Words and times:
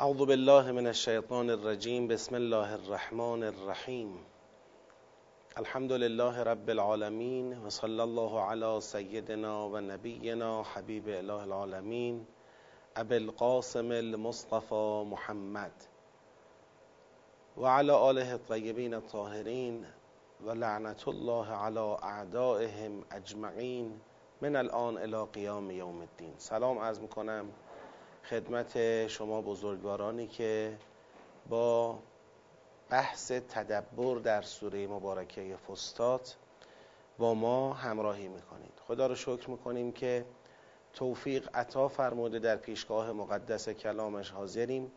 اعوذ 0.00 0.24
بالله 0.26 0.72
من 0.72 0.86
الشیطان 0.86 1.50
الرجیم 1.50 2.08
بسم 2.08 2.34
الله 2.34 2.72
الرحمن 2.72 3.42
الرحیم. 3.42 4.12
الحمد 5.56 5.92
لله 5.92 6.38
رب 6.38 6.68
العالمین 6.68 7.58
و 7.58 7.70
صلی 7.70 8.00
الله 8.00 8.40
علی 8.40 8.80
سیدنا 8.80 9.68
و 9.68 9.80
نبینا 9.80 10.62
حبیب 10.62 11.08
اله 11.08 11.42
العالمین 11.42 12.26
ابی 12.96 13.14
القاسم 13.14 13.90
المصطفى 13.90 15.04
محمد. 15.10 15.72
و 17.56 17.66
علی 17.66 17.90
آله 17.90 18.30
الطیبین 18.30 18.94
الطاهرین 18.94 19.86
و 20.46 20.50
لعنت 20.50 21.08
الله 21.08 21.46
علی 21.50 21.96
اعدائهم 22.02 23.04
اجمعین 23.10 24.00
من 24.40 24.56
الان 24.56 24.98
الى 24.98 25.26
قیام 25.32 25.70
یوم 25.70 26.00
الدین. 26.00 26.34
سلام 26.38 26.78
عرض 26.78 27.00
می‌کنم 27.00 27.44
خدمت 28.24 29.06
شما 29.06 29.42
بزرگوارانی 29.42 30.26
که 30.26 30.78
با 31.48 31.98
بحث 32.90 33.32
تدبر 33.32 34.16
در 34.16 34.42
سوره 34.42 34.86
مبارکه 34.86 35.56
فستات 35.56 36.36
با 37.18 37.34
ما 37.34 37.72
همراهی 37.72 38.28
می‌کنید. 38.28 38.72
خدا 38.88 39.06
رو 39.06 39.14
شکر 39.14 39.50
می‌کنیم 39.50 39.92
که 39.92 40.24
توفیق 40.92 41.48
عطا 41.54 41.88
فرموده 41.88 42.38
در 42.38 42.56
پیشگاه 42.56 43.12
مقدس 43.12 43.68
کلامش 43.68 44.30
حاضریم 44.30 44.92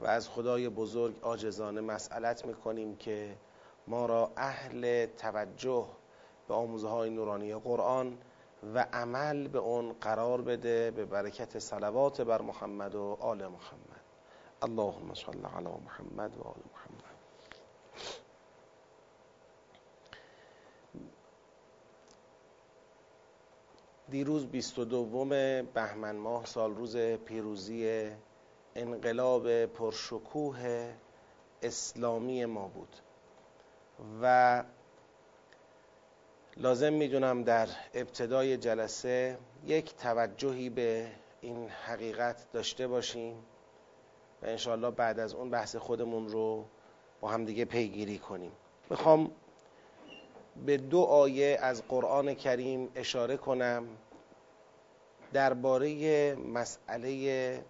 و 0.00 0.06
از 0.06 0.28
خدای 0.28 0.68
بزرگ 0.68 1.24
آجزانه 1.24 1.80
مسئلت 1.80 2.46
می‌کنیم 2.46 2.96
که 2.96 3.36
ما 3.86 4.06
را 4.06 4.32
اهل 4.36 5.06
توجه 5.06 5.86
به 6.48 6.54
آموزه 6.54 6.88
های 6.88 7.10
نورانی 7.10 7.54
قرآن 7.54 8.18
و 8.74 8.86
عمل 8.92 9.48
به 9.48 9.58
اون 9.58 9.92
قرار 9.92 10.42
بده 10.42 10.90
به 10.90 11.04
برکت 11.04 11.58
صلوات 11.58 12.20
بر 12.20 12.42
محمد 12.42 12.94
و 12.94 13.16
آل 13.20 13.46
محمد. 13.46 14.02
اللهم 14.62 15.14
صل 15.14 15.46
علی 15.46 15.68
محمد 15.84 16.36
و 16.36 16.42
آل 16.42 16.62
محمد. 16.72 17.12
دیروز 24.08 24.46
22 24.46 25.24
بهمن 25.74 26.16
ماه 26.16 26.46
سال 26.46 26.74
روز 26.74 26.96
پیروزی 26.96 28.10
انقلاب 28.74 29.66
پرشکوه 29.66 30.92
اسلامی 31.62 32.44
ما 32.44 32.68
بود. 32.68 32.96
و 34.22 34.64
لازم 36.56 36.92
می‌دونم 36.92 37.42
در 37.42 37.68
ابتدای 37.94 38.56
جلسه 38.56 39.38
یک 39.66 39.96
توجهی 39.96 40.70
به 40.70 41.08
این 41.40 41.68
حقیقت 41.68 42.52
داشته 42.52 42.88
باشیم 42.88 43.34
و 44.42 44.46
انشاءالله 44.46 44.90
بعد 44.90 45.18
از 45.20 45.34
اون 45.34 45.50
بحث 45.50 45.76
خودمون 45.76 46.28
رو 46.28 46.64
با 47.20 47.28
هم 47.28 47.44
دیگه 47.44 47.64
پیگیری 47.64 48.18
کنیم. 48.18 48.52
می‌خوام 48.90 49.30
به 50.66 50.76
دو 50.76 51.00
آیه 51.00 51.58
از 51.60 51.82
قرآن 51.88 52.34
کریم 52.34 52.88
اشاره 52.94 53.36
کنم. 53.36 53.84
درباره 55.32 56.34
مسئله 56.34 57.64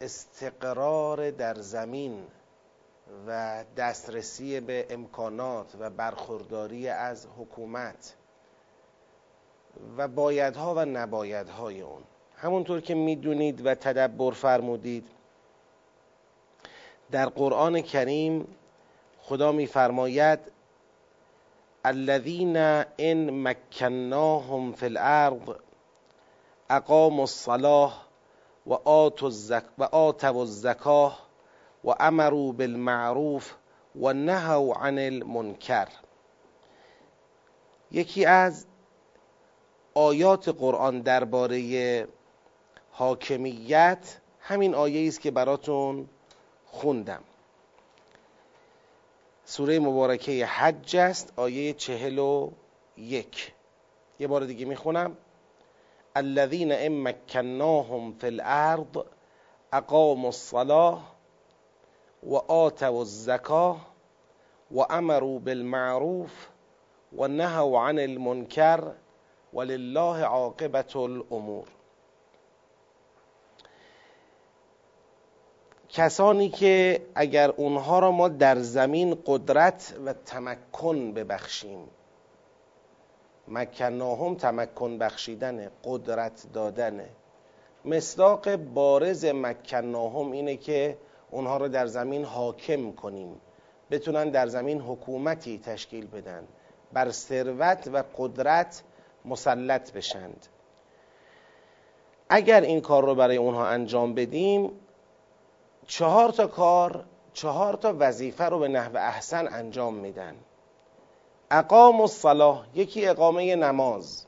استقرار 0.00 1.30
در 1.30 1.54
زمین. 1.54 2.26
و 3.26 3.64
دسترسی 3.76 4.60
به 4.60 4.86
امکانات 4.90 5.74
و 5.78 5.90
برخورداری 5.90 6.88
از 6.88 7.26
حکومت 7.38 8.14
و 9.96 10.08
بایدها 10.08 10.74
و 10.74 10.84
نبایدهای 10.84 11.80
اون. 11.80 12.02
همونطور 12.36 12.80
که 12.80 12.94
می‌دونید 12.94 13.66
و 13.66 13.74
تدبر 13.74 14.30
فرمودید 14.30 15.08
در 17.10 17.26
قرآن 17.26 17.80
کریم 17.80 18.56
خدا 19.22 19.52
میفرماید 19.52 20.38
الذین 21.84 22.56
ان 22.98 23.48
مکناهم 23.48 24.72
فی 24.72 24.86
الارض 24.86 25.56
اقاموا 26.70 27.20
الصلاه 27.20 28.08
و 28.66 28.74
آتوا 29.84 30.40
الزکاه 30.40 31.23
و 31.84 31.94
امروا 32.00 32.52
بالمعروف 32.52 33.54
و 34.00 34.12
نهوا 34.12 34.74
عن 34.74 34.98
المنکر. 34.98 35.88
یکی 37.90 38.24
از 38.24 38.66
آیات 39.94 40.48
قرآن 40.48 41.00
درباره 41.00 42.08
حاکمیت 42.90 44.20
همین 44.40 44.74
آیه 44.74 45.08
است 45.08 45.20
که 45.20 45.30
براتون 45.30 46.08
خوندم. 46.66 47.22
سوره 49.44 49.78
مبارکه 49.78 50.46
حج 50.46 50.96
است 50.96 51.32
آیه 51.36 51.72
چهل 51.72 52.18
و 52.18 52.50
یک. 52.96 53.52
یه 54.18 54.26
بار 54.26 54.44
دیگه 54.44 54.64
می‌خونم. 54.64 55.16
الذین 56.16 56.72
ان 56.72 57.02
مکناهم 57.02 58.12
فی 58.12 58.26
الارض 58.26 58.84
اقاموا 59.72 60.28
الصلاه 60.28 61.13
و 62.26 62.34
آتوا 62.34 62.98
الزکاه 62.98 63.86
و 64.70 64.80
امروا 64.90 65.38
بالمعروف 65.38 66.48
و 67.16 67.28
نهوا 67.28 67.88
عن 67.88 67.98
المنکر 67.98 68.92
ولله 69.54 70.24
عاقبت 70.24 70.96
الامور. 70.96 71.68
کسانی 75.88 76.48
که 76.48 77.02
اگر 77.14 77.50
اونها 77.50 77.98
را 77.98 78.10
ما 78.10 78.28
در 78.28 78.58
زمین 78.58 79.22
قدرت 79.26 79.94
و 80.06 80.12
تمکن 80.12 81.12
ببخشیم 81.12 81.88
مکناهم 83.48 84.34
تمکن 84.34 84.98
بخشیدن 84.98 85.70
قدرت 85.84 86.46
دادنه. 86.52 87.08
مصداق 87.84 88.56
بارز 88.56 89.24
مکناهم 89.24 90.32
اینه 90.32 90.56
که 90.56 90.98
اونها 91.34 91.56
رو 91.56 91.68
در 91.68 91.86
زمین 91.86 92.24
حاکم 92.24 92.92
کنیم. 92.92 93.40
بتونن 93.90 94.30
در 94.30 94.46
زمین 94.46 94.80
حکومتی 94.80 95.58
تشکیل 95.58 96.06
بدن. 96.06 96.48
بر 96.92 97.10
ثروت 97.10 97.90
و 97.92 98.02
قدرت 98.18 98.82
مسلط 99.24 99.92
بشند. 99.92 100.46
اگر 102.28 102.60
این 102.60 102.80
کار 102.80 103.04
رو 103.04 103.14
برای 103.14 103.36
اونها 103.36 103.66
انجام 103.66 104.14
بدیم 104.14 104.70
چهار 105.86 106.30
تا 106.30 106.46
کار 106.46 107.04
چهار 107.32 107.74
تا 107.74 107.94
وظیفه 107.98 108.44
رو 108.44 108.58
به 108.58 108.68
نحو 108.68 108.96
احسن 108.96 109.48
انجام 109.52 109.94
میدن. 109.94 110.36
اقام 111.50 112.00
الصلاه 112.00 112.66
یکی 112.74 113.06
اقامه 113.06 113.56
نماز. 113.56 114.26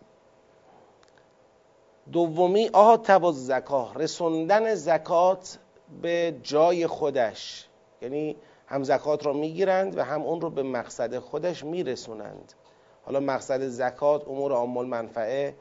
دومی 2.13 2.71
آتب 2.73 3.25
و 3.25 3.33
زکاه 3.33 3.95
رسوندن 3.95 4.75
زکات 4.75 5.59
به 6.03 6.37
جای 6.43 6.87
خودش. 6.87 7.69
یعنی 8.03 8.37
هم 8.67 8.83
زکات 8.83 9.27
را 9.27 9.33
می‌گیرند 9.33 9.99
و 9.99 10.03
هم 10.03 10.23
اون 10.23 10.41
رو 10.41 10.51
به 10.51 10.63
مقصد 10.63 11.19
خودش 11.19 11.65
میرسونند. 11.65 12.53
حالا 13.05 13.21
مقصد 13.21 13.69
زکات 13.69 14.29
امور 14.29 14.53
عام 14.53 14.87
منفعه 14.87 15.55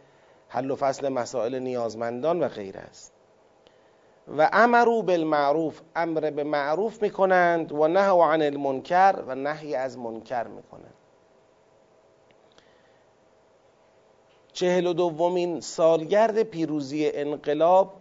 حل 0.48 0.72
و 0.72 0.76
فصل 0.76 1.10
مسائل 1.10 1.60
نیازمندان 1.60 2.44
و 2.44 2.48
غیر 2.48 2.78
است. 2.78 3.14
و 4.38 4.50
امرو 4.54 5.02
بالمعروف 5.02 5.82
امر 5.96 6.32
به 6.32 6.44
معروف 6.44 7.02
می‌کنند 7.02 7.72
و 7.72 7.88
نه 7.88 8.24
عن 8.24 8.42
المنکر 8.42 9.24
و 9.28 9.36
نهی 9.36 9.76
از 9.76 9.98
منکر 9.98 10.48
می‌کنند. 10.48 10.94
چهل 14.54 14.88
و 14.88 14.94
دومین 14.94 15.60
سالگرد 15.60 16.44
پیروزی 16.44 17.12
انقلاب 17.14 17.94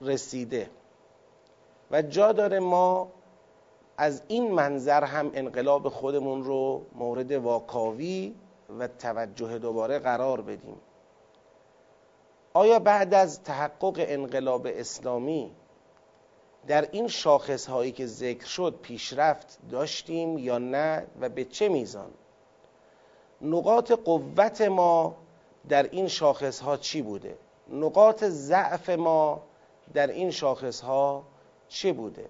رسیده. 0.00 0.70
و 1.92 2.02
جا 2.02 2.32
داره 2.32 2.60
ما 2.60 3.12
از 3.96 4.22
این 4.28 4.52
منظر 4.52 5.04
هم 5.04 5.30
انقلاب 5.34 5.88
خودمون 5.88 6.44
رو 6.44 6.86
مورد 6.94 7.32
واکاوی 7.32 8.34
و 8.78 8.88
توجه 8.88 9.58
دوباره 9.58 9.98
قرار 9.98 10.40
بدیم. 10.40 10.76
آیا 12.54 12.78
بعد 12.78 13.14
از 13.14 13.42
تحقق 13.42 13.94
انقلاب 13.98 14.66
اسلامی 14.70 15.50
در 16.66 16.88
این 16.90 17.08
شاخص 17.08 17.66
هایی 17.66 17.92
که 17.92 18.06
ذکر 18.06 18.46
شد 18.46 18.78
پیشرفت 18.82 19.58
داشتیم 19.70 20.38
یا 20.38 20.58
نه 20.58 21.06
و 21.20 21.28
به 21.28 21.44
چه 21.44 21.68
میزان؟ 21.68 22.10
نقاط 23.40 23.92
قوت 23.92 24.60
ما 24.60 25.14
در 25.68 25.82
این 25.82 26.08
شاخص 26.08 26.60
ها 26.60 26.76
چی 26.76 27.02
بوده؟ 27.02 27.38
نقاط 27.68 28.24
ضعف 28.24 28.90
ما 28.90 29.42
در 29.94 30.06
این 30.06 30.30
شاخص 30.30 30.80
ها 30.80 31.24
چه 31.72 31.92
بوده؟ 31.92 32.28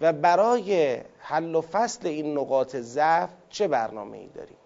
و 0.00 0.12
برای 0.12 1.00
حل 1.18 1.54
و 1.54 1.60
فصل 1.60 2.06
این 2.06 2.38
نقاط 2.38 2.76
ضعف 2.76 3.30
چه 3.48 3.68
برنامه 3.68 4.18
ای 4.18 4.26
داریم؟ 4.26 4.56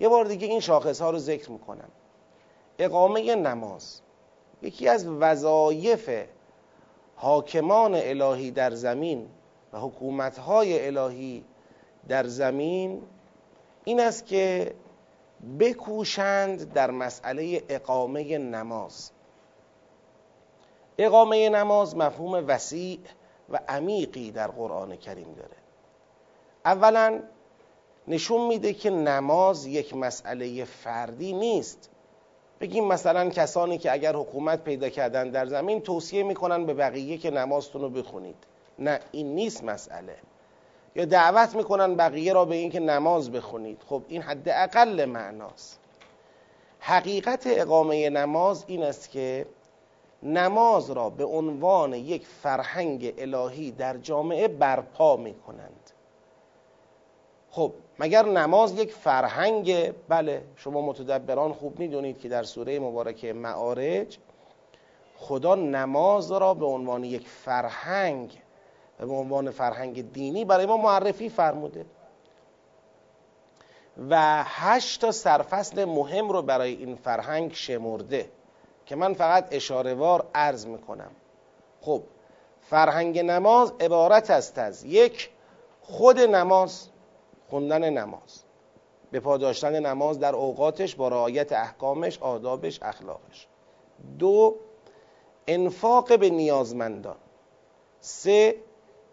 یه 0.00 0.08
بار 0.08 0.24
دیگه 0.24 0.46
این 0.46 0.60
شاخص 0.60 1.00
ها 1.00 1.10
رو 1.10 1.18
ذکر 1.18 1.50
می‌کنم. 1.50 1.88
اقامه 2.78 3.34
نماز. 3.34 4.00
یکی 4.62 4.88
از 4.88 5.06
وظایف 5.06 6.10
حاکمان 7.16 7.94
الهی 7.94 8.50
در 8.50 8.70
زمین 8.70 9.28
و 9.72 9.78
حکومتهای 9.78 10.86
الهی 10.86 11.44
در 12.08 12.26
زمین 12.26 13.02
این 13.84 14.00
است 14.00 14.26
که 14.26 14.74
بکوشند 15.58 16.72
در 16.72 16.90
مسئله 16.90 17.62
اقامه 17.68 18.38
نماز. 18.38 19.10
اقامه 20.98 21.48
نماز 21.48 21.96
مفهوم 21.96 22.44
وسیع 22.48 22.98
و 23.50 23.60
عمیقی 23.68 24.30
در 24.30 24.46
قرآن 24.46 24.96
کریم 24.96 25.34
داره. 25.36 25.56
اولا 26.64 27.20
نشون 28.08 28.46
میده 28.46 28.72
که 28.72 28.90
نماز 28.90 29.66
یک 29.66 29.96
مسئله 29.96 30.64
فردی 30.64 31.32
نیست. 31.32 31.90
بگیم 32.60 32.84
مثلا 32.84 33.30
کسانی 33.30 33.78
که 33.78 33.92
اگر 33.92 34.16
حکومت 34.16 34.64
پیدا 34.64 34.88
کردن 34.88 35.30
در 35.30 35.46
زمین 35.46 35.80
توصیه 35.80 36.22
می‌کنن 36.22 36.66
به 36.66 36.74
بقیه 36.74 37.18
که 37.18 37.30
نمازتون 37.30 37.82
رو 37.82 37.90
بخونید. 37.90 38.36
نه 38.78 39.00
این 39.12 39.34
نیست 39.34 39.64
مسئله. 39.64 40.16
یا 40.96 41.04
دعوت 41.04 41.54
می‌کنن 41.54 41.94
بقیه 41.94 42.32
را 42.32 42.44
به 42.44 42.54
اینکه 42.54 42.80
نماز 42.80 43.30
بخونید. 43.32 43.82
خب 43.88 44.02
این 44.08 44.22
حد 44.22 44.48
اقل 44.48 45.04
معناست. 45.04 45.80
حقیقت 46.80 47.42
اقامه 47.46 48.10
نماز 48.10 48.64
این 48.66 48.82
است 48.82 49.10
که 49.10 49.46
نماز 50.24 50.90
را 50.90 51.10
به 51.10 51.24
عنوان 51.24 51.92
یک 51.92 52.26
فرهنگ 52.26 53.14
الهی 53.18 53.70
در 53.70 53.96
جامعه 53.96 54.48
برپا 54.48 55.16
می‌کنند. 55.16 55.90
خب 57.50 57.72
مگر 57.98 58.24
نماز 58.24 58.78
یک 58.78 58.92
فرهنگ؟ 58.92 59.92
بله 60.08 60.44
شما 60.56 60.80
متدبران 60.80 61.52
خوب 61.52 61.78
می‌دونید 61.78 62.18
که 62.18 62.28
در 62.28 62.42
سوره 62.42 62.78
مبارکه 62.78 63.32
معارج 63.32 64.18
خدا 65.16 65.54
نماز 65.54 66.32
را 66.32 66.54
به 66.54 66.66
عنوان 66.66 67.04
یک 67.04 67.28
فرهنگ 67.28 68.42
و 69.00 69.06
به 69.06 69.12
عنوان 69.12 69.50
فرهنگ 69.50 70.12
دینی 70.12 70.44
برای 70.44 70.66
ما 70.66 70.76
معرفی 70.76 71.28
فرموده. 71.28 71.86
و 74.10 74.44
هشت 74.46 75.00
تا 75.00 75.12
سرفصل 75.12 75.84
مهم 75.84 76.28
رو 76.28 76.42
برای 76.42 76.74
این 76.74 76.94
فرهنگ 76.94 77.52
شمرده. 77.52 78.28
که 78.86 78.96
من 78.96 79.14
فقط 79.14 79.48
اشاره 79.50 79.94
وار 79.94 80.26
عرض 80.34 80.66
می‌کنم. 80.66 81.10
خب 81.80 82.02
فرهنگ 82.60 83.18
نماز 83.18 83.72
عبارت 83.80 84.30
است 84.30 84.58
از 84.58 84.84
یک 84.84 85.30
خود 85.80 86.20
نماز 86.20 86.88
خوندن 87.50 87.90
نماز. 87.90 88.42
به 89.10 89.20
پاداشتن 89.20 89.86
نماز 89.86 90.18
در 90.18 90.34
اوقاتش 90.34 90.94
با 90.94 91.08
رعایت 91.08 91.52
احکامش 91.52 92.18
آدابش 92.18 92.82
اخلاقش. 92.82 93.48
دو 94.18 94.56
انفاق 95.48 96.18
به 96.18 96.30
نیازمندان. 96.30 97.16
سه 98.00 98.56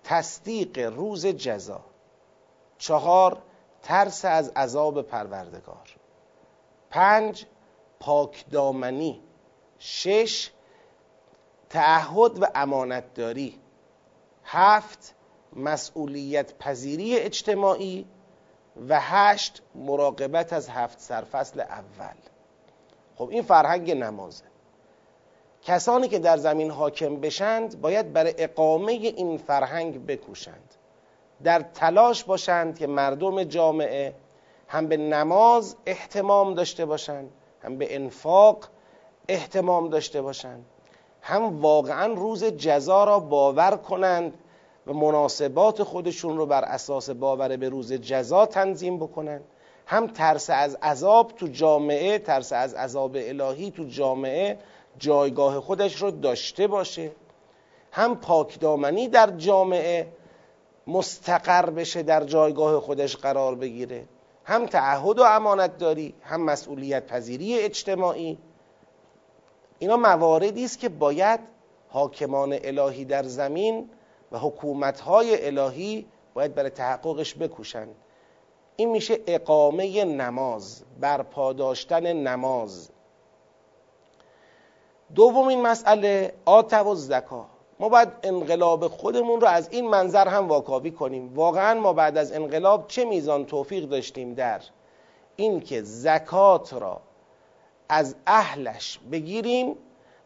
تصدیق 0.04 0.80
روز 0.80 1.26
جزا. 1.26 1.82
چهار 2.78 3.38
ترس 3.82 4.26
از 4.26 4.50
عذاب 4.50 5.02
پروردگار. 5.02 5.96
پنج 6.90 7.46
پاکدامنی. 8.00 9.22
شش 9.84 10.50
تعهد 11.70 12.42
و 12.42 12.46
امانتداری. 12.56 13.60
هفت 14.44 15.16
مسئولیت 15.56 16.58
پذیری 16.58 17.18
اجتماعی. 17.18 18.06
و 18.90 19.00
هشت 19.00 19.62
مراقبت 19.76 20.54
از 20.54 20.70
هفت 20.70 21.00
سرفصل 21.00 21.60
اول. 21.60 22.16
خب 23.16 23.30
این 23.30 23.42
فرهنگ 23.42 23.92
نمازه. 23.92 24.44
کسانی 25.64 26.08
که 26.08 26.20
در 26.20 26.38
زمین 26.38 26.72
حاکم 26.72 27.16
بشند 27.16 27.82
باید 27.82 28.14
برای 28.14 28.34
اقامه 28.38 28.92
این 28.92 29.38
فرهنگ 29.38 30.06
بکوشند. 30.06 30.76
در 31.44 31.60
تلاش 31.60 32.24
باشند 32.24 32.80
که 32.80 32.88
مردم 32.88 33.44
جامعه 33.44 34.16
هم 34.68 34.88
به 34.88 34.98
نماز 34.98 35.76
احتمام 35.86 36.54
داشته 36.54 36.86
باشند 36.86 37.32
هم 37.64 37.78
به 37.78 37.96
انفاق 37.96 38.68
احتمام 39.32 39.90
داشته 39.90 40.22
باشند. 40.22 40.66
هم 41.22 41.62
واقعا 41.62 42.14
روز 42.14 42.44
جزا 42.44 43.04
را 43.04 43.20
باور 43.20 43.76
کنند 43.76 44.34
و 44.88 44.94
مناسبات 44.94 45.84
خودشون 45.84 46.38
رو 46.38 46.46
بر 46.46 46.64
اساس 46.64 47.10
باور 47.10 47.58
به 47.58 47.70
روز 47.70 47.94
جزا 47.94 48.46
تنظیم 48.46 48.98
بکنن 48.98 49.42
هم 49.86 50.08
ترس 50.08 50.50
از 50.50 50.76
عذاب 50.76 51.32
تو 51.32 51.48
جامعه 51.48 52.20
ترس 52.20 52.54
از 52.54 52.74
عذاب 52.74 53.16
الهی 53.20 53.72
تو 53.72 53.84
جامعه 53.84 54.58
جایگاه 54.98 55.60
خودش 55.60 56.02
رو 56.02 56.12
داشته 56.12 56.68
باشه. 56.68 57.12
هم 57.92 58.16
پاکدامنی 58.16 59.08
در 59.08 59.30
جامعه 59.38 60.08
مستقر 60.88 61.70
بشه 61.70 62.04
در 62.04 62.24
جایگاه 62.24 62.80
خودش 62.80 63.16
قرار 63.16 63.56
بگیره. 63.56 64.06
هم 64.46 64.66
تعهد 64.66 65.20
و 65.20 65.24
امانت 65.24 65.78
داری 65.78 66.14
هم 66.24 66.42
مسئولیت 66.42 67.08
پذیری 67.08 67.60
اجتماعی. 67.60 68.38
اینا 69.82 69.98
مواردی 69.98 70.66
است 70.66 70.80
که 70.80 70.90
باید 70.90 71.40
حاکمان 71.90 72.58
الهی 72.64 73.06
در 73.06 73.24
زمین 73.24 73.90
و 74.32 74.38
حکومتهای 74.38 75.46
الهی 75.46 76.08
باید 76.34 76.56
برای 76.56 76.70
تحققش 76.70 77.36
بکوشند 77.36 77.96
این 78.76 78.90
میشه 78.90 79.20
اقامه 79.28 80.06
نماز 80.06 80.84
برپا 81.00 81.54
داشتن 81.54 82.14
نماز. 82.14 82.90
دومین 85.16 85.62
مسئله 85.62 86.34
آتو 86.46 86.92
و 86.92 86.96
زکا. 86.96 87.46
ما 87.80 87.90
باید 87.90 88.10
انقلاب 88.24 88.88
خودمون 88.88 89.42
رو 89.42 89.48
از 89.48 89.70
این 89.72 89.90
منظر 89.90 90.28
هم 90.28 90.48
واکاوی 90.48 90.92
کنیم. 90.92 91.34
واقعا 91.36 91.80
ما 91.80 91.94
بعد 91.94 92.18
از 92.18 92.32
انقلاب 92.32 92.88
چه 92.88 93.06
میزان 93.06 93.46
توفیق 93.46 93.86
داشتیم 93.86 94.34
در 94.34 94.62
اینکه 95.36 95.82
زکات 95.82 96.74
را 96.74 97.02
از 97.94 98.16
اهلش 98.28 99.00
بگیریم 99.12 99.76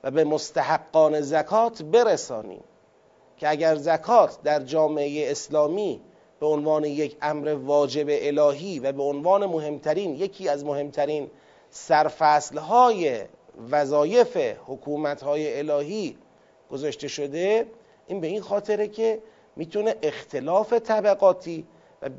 و 0.03 0.11
به 0.11 0.23
مستحقان 0.23 1.21
زکات 1.21 1.83
برسانیم. 1.83 2.63
که 3.37 3.49
اگر 3.49 3.75
زکات 3.75 4.41
در 4.43 4.59
جامعه 4.59 5.31
اسلامی 5.31 6.01
به 6.39 6.45
عنوان 6.45 6.83
یک 6.83 7.17
امر 7.21 7.47
واجب 7.47 8.05
الهی 8.09 8.79
و 8.79 8.91
به 8.91 9.03
عنوان 9.03 9.45
مهمترین 9.45 10.15
یکی 10.15 10.49
از 10.49 10.65
مهمترین 10.65 11.29
سرفصلهای 11.69 13.21
وظایف 13.71 14.37
حکومتهای 14.65 15.59
الهی 15.59 16.17
گذاشته 16.71 17.07
شده 17.07 17.67
این 18.07 18.21
به 18.21 18.27
این 18.27 18.41
خاطره 18.41 18.87
که 18.87 19.21
می‌تونه 19.55 19.95
اختلاف 20.01 20.73
طبقاتی 20.73 21.65
و 22.01 22.09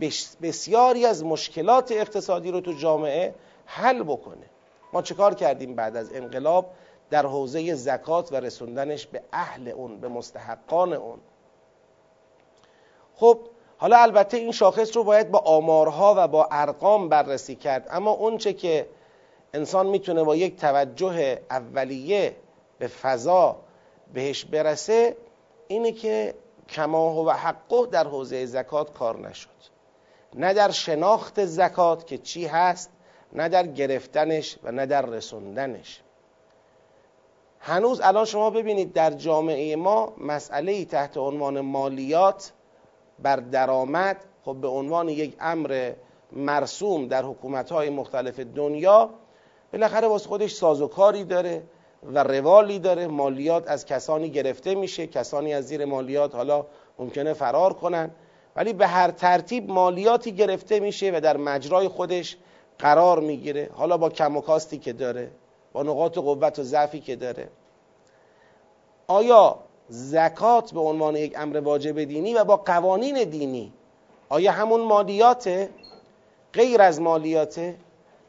بسیاری 0.43 1.07
از 1.07 1.25
مشکلات 1.25 1.93
اقتصادی 1.93 2.51
رو 2.51 2.61
تو 2.61 2.73
جامعه 2.73 3.35
حل 3.65 4.03
بکنه. 4.03 4.47
ما 4.93 5.03
چکار 5.03 5.35
کردیم 5.35 5.75
بعد 5.75 5.97
از 5.97 6.13
انقلاب؟ 6.13 6.71
در 7.11 7.27
حوزه 7.27 7.75
زکات 7.75 8.33
و 8.33 8.37
رسوندنش 8.37 9.07
به 9.07 9.23
اهل 9.33 9.69
اون 9.69 10.01
به 10.01 10.09
مستحقان 10.09 10.93
اون. 10.93 11.19
خب 13.15 13.39
حالا 13.79 13.97
البته 13.97 14.37
این 14.37 14.53
شاخص 14.53 14.97
رو 14.97 15.05
باید 15.05 15.31
با 15.31 15.39
آمارها 15.39 16.15
و 16.17 16.29
با 16.29 16.49
ارقام 16.51 17.09
بررسی 17.09 17.55
کرد. 17.55 17.89
اما 17.91 18.11
اونچه 18.11 18.53
که 18.53 18.89
انسان 19.55 19.87
می‌تونه 19.87 20.25
با 20.25 20.37
یک 20.37 20.57
توجه 20.57 21.43
اولیه 21.51 22.37
به 22.79 22.87
فضا 22.87 23.57
بهش 24.15 24.45
برسه 24.45 25.17
اینه 25.69 25.93
که 25.93 26.35
کماه 26.69 27.19
و 27.19 27.31
حقه 27.31 27.87
در 27.87 28.07
حوزه 28.07 28.47
زکات 28.47 28.93
کار 28.93 29.29
نشد. 29.29 29.49
نه 30.35 30.55
در 30.55 30.71
شناخت 30.71 31.45
زکات 31.45 32.07
که 32.07 32.19
چی 32.19 32.47
هست 32.47 32.91
نه 33.37 33.49
در 33.49 33.67
گرفتنش 33.67 34.59
و 34.63 34.73
نه 34.73 34.87
در 34.87 35.07
رسوندنش. 35.07 36.01
هنوز 37.61 38.01
الان 38.01 38.25
شما 38.25 38.51
ببینید 38.51 38.93
در 38.93 39.11
جامعه 39.11 39.77
ما 39.77 40.13
مسئله 40.19 40.85
تحت 40.85 41.17
عنوان 41.17 41.61
مالیات 41.61 42.53
بر 43.19 43.37
درآمد 43.37 44.17
خب 44.45 44.57
به 44.61 44.69
عنوان 44.69 45.09
یک 45.09 45.37
امر 45.41 45.93
مرسوم 46.33 47.09
در 47.09 47.23
حکومت‌های 47.23 47.91
مختلف 47.91 48.41
دنیا 48.41 49.11
بالاخره 49.73 50.09
واسه 50.09 50.29
خودش 50.29 50.53
سازوکاری 50.53 51.25
داره 51.25 51.63
و 52.03 52.23
روالی 52.23 52.79
داره. 52.79 53.07
مالیات 53.07 53.69
از 53.69 53.87
کسانی 53.87 54.31
گرفته 54.31 54.75
میشه 54.75 55.07
کسانی 55.07 55.55
از 55.55 55.67
زیر 55.67 55.85
مالیات 55.85 56.35
حالا 56.35 56.67
ممکنه 56.99 57.33
فرار 57.33 57.73
کنن 57.73 58.11
ولی 58.57 58.73
به 58.73 58.87
هر 58.87 59.11
ترتیب 59.11 59.71
مالیاتی 59.71 60.33
گرفته 60.33 60.81
میشه 60.81 61.13
و 61.15 61.21
در 61.21 61.37
مجرای 61.37 61.89
خودش 61.89 62.37
قرار 62.79 63.21
می‌گیره. 63.21 63.71
حالا 63.75 63.97
با 63.97 64.09
کم 64.09 64.37
و 64.37 64.41
کاستی 64.41 64.79
که 64.79 64.93
داره 64.93 65.31
با 65.73 65.83
نقاط 65.83 66.19
قوت 66.19 66.59
و 66.59 66.63
ضعفی 66.63 67.01
که 67.01 67.17
داره. 67.17 67.49
آیا 69.07 69.59
زکات 69.89 70.73
به 70.73 70.81
عنوان 70.81 71.17
یک 71.17 71.33
امر 71.37 71.57
واجب 71.61 72.05
دینی 72.05 72.35
و 72.35 72.45
با 72.45 72.57
قوانین 72.57 73.25
دینی 73.25 73.73
آیا 74.29 74.53
همون 74.53 74.81
مالیاته؟ 74.81 75.69
غیر 76.53 76.83
از 76.83 77.01
مالیاته 77.01 77.77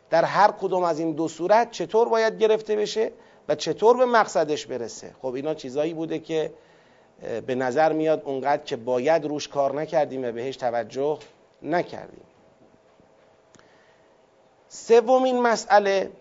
در 0.09 0.25
هر 0.25 0.51
کدوم 0.51 0.83
از 0.83 0.99
این 0.99 1.11
دو 1.11 1.27
صورت 1.27 1.71
چطور 1.71 2.09
باید 2.09 2.39
گرفته 2.39 2.75
بشه 2.75 3.11
و 3.49 3.55
چطور 3.55 3.97
به 3.97 4.05
مقصدش 4.05 4.65
برسه؟ 4.65 5.15
خب 5.21 5.33
اینا 5.33 5.53
چیزایی 5.53 5.93
بوده 5.93 6.19
که 6.19 6.53
به 7.47 7.55
نظر 7.55 7.93
میاد 7.93 8.21
اونقدر 8.25 8.63
که 8.63 8.75
باید 8.75 9.25
روش 9.25 9.47
کار 9.47 9.81
نکردیم 9.81 10.23
و 10.23 10.31
بهش 10.31 10.55
توجه 10.55 11.17
نکردیم. 11.61 12.25
سومین 14.69 15.41
مسئله 15.41 16.11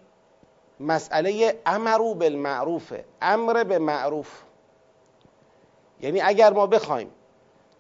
مسئله 0.81 1.61
امرو 1.67 2.15
بالمعروف 2.15 2.93
امر 3.23 3.65
به 3.65 3.79
معروف. 3.79 4.43
یعنی 6.01 6.21
اگر 6.21 6.53
ما 6.53 6.67
بخوایم 6.67 7.11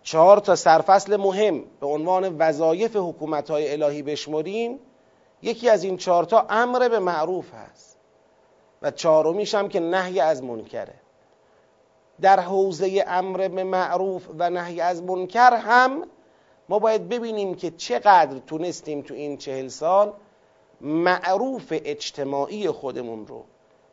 چهار 0.03 0.39
تا 0.39 0.57
سرفصل 0.57 1.17
مهم 1.17 1.65
به 1.81 1.87
عنوان 1.87 2.37
وظایف 2.39 2.97
حکومت 2.97 3.51
های 3.51 3.73
الهی 3.73 4.03
بشمریم 4.03 4.79
یکی 5.43 5.71
از 5.71 5.85
این 5.85 5.97
چهار 5.97 6.25
تا 6.25 6.47
امر 6.51 6.89
به 6.89 6.99
معروف 6.99 7.55
هست. 7.55 7.99
و 8.83 8.91
چهارمیش 8.91 9.55
هم 9.55 9.69
که 9.69 9.81
نهی 9.81 10.21
از 10.21 10.43
منکره. 10.43 10.95
در 12.21 12.41
حوزه 12.41 13.05
امر 13.07 13.49
به 13.49 13.65
معروف 13.65 14.29
و 14.39 14.51
نهی 14.51 14.81
از 14.81 15.03
منکر 15.03 15.55
هم 15.55 16.03
ما 16.69 16.79
باید 16.79 17.09
ببینیم 17.09 17.55
که 17.55 17.71
چقدر 17.71 18.39
تونستیم 18.39 19.03
تو 19.03 19.15
این 19.15 19.37
چهل 19.37 19.69
سال 19.69 20.13
معروف 20.81 21.73
اجتماعی 21.85 22.71
خودمون 22.71 23.27
رو 23.27 23.45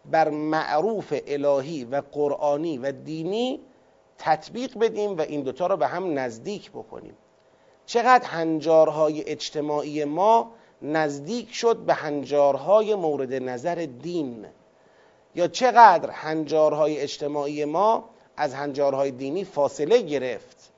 بر 0.06 0.30
معروف 0.30 1.14
الهی 1.28 1.86
و 1.86 2.02
قرآنی 2.12 2.78
و 2.78 2.92
دینی 2.92 3.60
تطبیق 4.18 4.78
بدیم 4.80 5.18
و 5.18 5.22
این 5.22 5.42
دوتا 5.42 5.68
رو 5.68 5.78
به 5.78 5.88
هم 5.88 6.20
نزدیک 6.20 6.72
بکنیم. 6.72 7.18
چقدر 7.86 8.28
هنجارهای 8.28 9.24
اجتماعی 9.24 10.06
ما 10.06 10.52
نزدیک 10.82 11.54
شد 11.54 11.78
به 11.78 11.94
هنجارهای 11.94 12.96
مورد 12.96 13.34
نظر 13.34 13.88
دین؟ 14.02 14.46
یا 15.36 15.48
چقدر 15.48 16.10
هنجارهای 16.10 17.00
اجتماعی 17.00 17.66
ما 17.66 18.10
از 18.38 18.54
هنجارهای 18.54 19.12
دینی 19.12 19.44
فاصله 19.44 20.02
گرفت؟ 20.02 20.72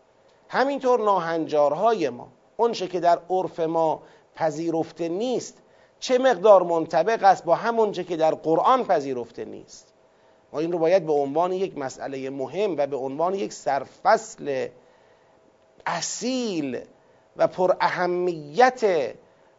همینطور 0.50 1.00
ناهنجارهای 1.00 2.10
ما. 2.10 2.28
اونچه 2.58 2.88
که 2.88 3.00
در 3.00 3.20
عرف 3.30 3.60
ما 3.60 4.04
پذیرفته 4.36 5.10
نیست 5.10 5.62
چه 6.00 6.18
مقدار 6.18 6.64
منطبق 6.64 7.24
است 7.24 7.44
با 7.44 7.56
همونچه 7.56 8.04
که 8.04 8.18
در 8.18 8.36
قرآن 8.36 8.84
پذیرفته 8.84 9.46
نیست. 9.46 9.94
ما 10.54 10.60
این 10.60 10.72
رو 10.72 10.80
باید 10.80 11.06
به 11.06 11.14
عنوان 11.14 11.52
یک 11.52 11.78
مسئله 11.78 12.30
مهم 12.30 12.78
و 12.78 12.88
به 12.88 12.96
عنوان 12.96 13.34
یک 13.34 13.54
سرفصل 13.54 14.68
اصیل 15.86 16.80
و 17.38 17.48
پر 17.48 17.76
اهمیت 17.82 19.12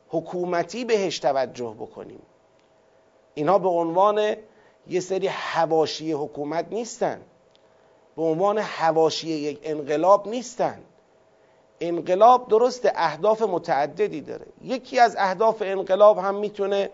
حکومتی 0.09 0.85
بهش 0.85 1.19
توجه 1.19 1.75
بکنیم. 1.78 2.23
اینها 3.35 3.59
به 3.59 3.69
عنوان 3.69 4.37
یه 4.87 5.00
سری 5.00 5.26
حواشی 5.26 6.12
حکومت 6.12 6.66
نیستن. 6.71 7.21
به 8.16 8.23
عنوان 8.23 8.59
حواشی 8.59 9.28
یک 9.28 9.61
انقلاب 9.62 10.28
نیستن. 10.28 10.83
انقلاب 11.80 12.49
درست 12.49 12.88
اهداف 12.95 13.42
متعددی 13.42 14.21
داره. 14.21 14.47
یکی 14.62 14.99
از 14.99 15.16
اهداف 15.18 15.62
انقلاب 15.66 16.18
هم 16.18 16.35
می‌تونه 16.35 16.90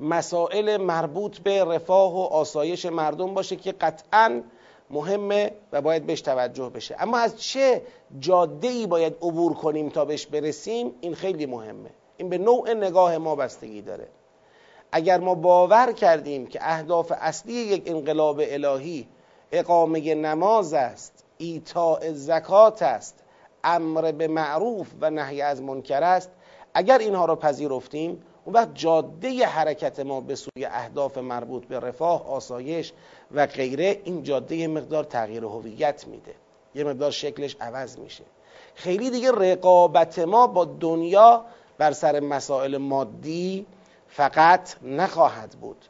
مسائل 0.00 0.76
مربوط 0.76 1.38
به 1.38 1.64
رفاه 1.64 2.14
و 2.14 2.20
آسایش 2.20 2.86
مردم 2.86 3.34
باشه 3.34 3.56
که 3.56 3.72
قطعا 3.72 4.42
مهمه 4.90 5.52
و 5.72 5.80
باید 5.80 6.06
بهش 6.06 6.20
توجه 6.20 6.68
بشه. 6.68 6.96
اما 6.98 7.18
از 7.18 7.40
چه 7.40 7.82
جاده 8.18 8.68
ای 8.68 8.86
باید 8.86 9.16
عبور 9.22 9.54
کنیم 9.54 9.88
تا 9.88 10.04
بهش 10.04 10.26
برسیم؟ 10.26 10.94
این 11.00 11.14
خیلی 11.14 11.46
مهمه. 11.46 11.90
این 12.16 12.28
به 12.28 12.38
نوع 12.38 12.74
نگاه 12.74 13.18
ما 13.18 13.36
بستگی 13.36 13.82
داره. 13.82 14.08
اگر 14.92 15.20
ما 15.20 15.34
باور 15.34 15.92
کردیم 15.92 16.46
که 16.46 16.58
اهداف 16.62 17.12
اصلی 17.16 17.52
یک 17.52 17.82
انقلاب 17.86 18.40
الهی 18.42 19.08
اقامه 19.52 20.14
نماز 20.14 20.74
است 20.74 21.24
ایتاء 21.38 22.12
زکات 22.12 22.82
است 22.82 23.24
امر 23.64 24.12
به 24.12 24.28
معروف 24.28 24.86
و 25.00 25.10
نهی 25.10 25.42
از 25.42 25.62
منکر 25.62 26.02
است 26.02 26.30
اگر 26.74 26.98
اینها 26.98 27.24
را 27.24 27.36
پذیرفتیم 27.36 28.22
اون 28.44 28.54
وقت 28.54 28.74
جاده 28.74 29.46
حرکت 29.46 30.00
ما 30.00 30.20
به 30.20 30.34
سوی 30.34 30.64
اهداف 30.64 31.18
مربوط 31.18 31.64
به 31.64 31.80
رفاه 31.80 32.28
آسایش 32.30 32.92
و 33.32 33.46
غیره 33.46 34.00
این 34.04 34.22
جاده 34.22 34.68
مقدار 34.68 35.04
تغییر 35.04 35.44
هویت 35.44 36.06
میده. 36.06 36.34
یه 36.74 36.84
مقدار 36.84 37.10
شکلش 37.10 37.56
عوض 37.60 37.98
میشه. 37.98 38.24
خیلی 38.74 39.10
دیگه 39.10 39.32
رقابت 39.32 40.18
ما 40.18 40.46
با 40.46 40.64
دنیا 40.64 41.44
بر 41.78 41.92
سر 41.92 42.20
مسائل 42.20 42.76
مادی 42.76 43.66
فقط 44.08 44.74
نخواهد 44.82 45.50
بود 45.60 45.84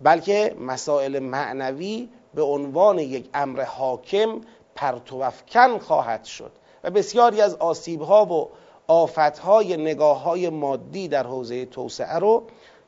بلکه 0.00 0.56
مسائل 0.60 1.18
معنوی 1.18 2.08
به 2.34 2.42
عنوان 2.42 2.98
یک 2.98 3.28
امر 3.34 3.62
حاکم 3.62 4.40
پرتوفکن 4.74 5.78
خواهد 5.78 6.24
شد. 6.24 6.52
و 6.84 6.90
بسیاری 6.90 7.40
از 7.40 7.54
آسیبها 7.54 8.26
و 8.26 8.48
آفتهای 8.86 9.76
نگاه 9.76 10.22
های 10.22 10.48
مادی 10.48 11.08
در 11.08 11.26
حوزه 11.26 11.64
توسعه 11.66 12.18
رو 12.18 12.42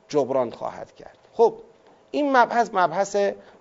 جبران 0.09 0.51
خواهد 0.51 0.95
کرد. 0.95 1.19
خب 1.33 1.55
این 2.11 2.37
مبحث 2.37 2.71
مبحث 2.73 3.17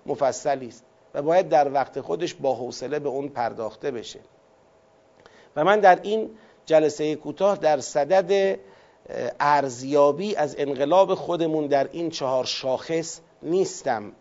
مفصلی 0.05 0.67
است 0.67 0.83
و 1.13 1.21
باید 1.21 1.50
در 1.50 1.74
وقت 1.74 2.01
خودش 2.01 2.33
با 2.33 2.55
حوصله 2.55 3.00
به 3.00 3.09
اون 3.09 3.27
پرداخته 3.27 3.91
بشه. 3.91 4.19
و 5.55 5.63
من 5.63 5.79
در 5.79 6.00
این 6.01 6.29
جلسه 6.65 7.15
کوتاه 7.15 7.57
در 7.57 7.79
صدد 7.79 8.59
ارزیابی 9.39 10.36
از 10.36 10.55
انقلاب 10.59 11.15
خودمون 11.15 11.67
در 11.67 11.89
این 11.91 12.09
چهار 12.09 12.45
شاخص 12.45 13.19
نیستم 13.41 14.12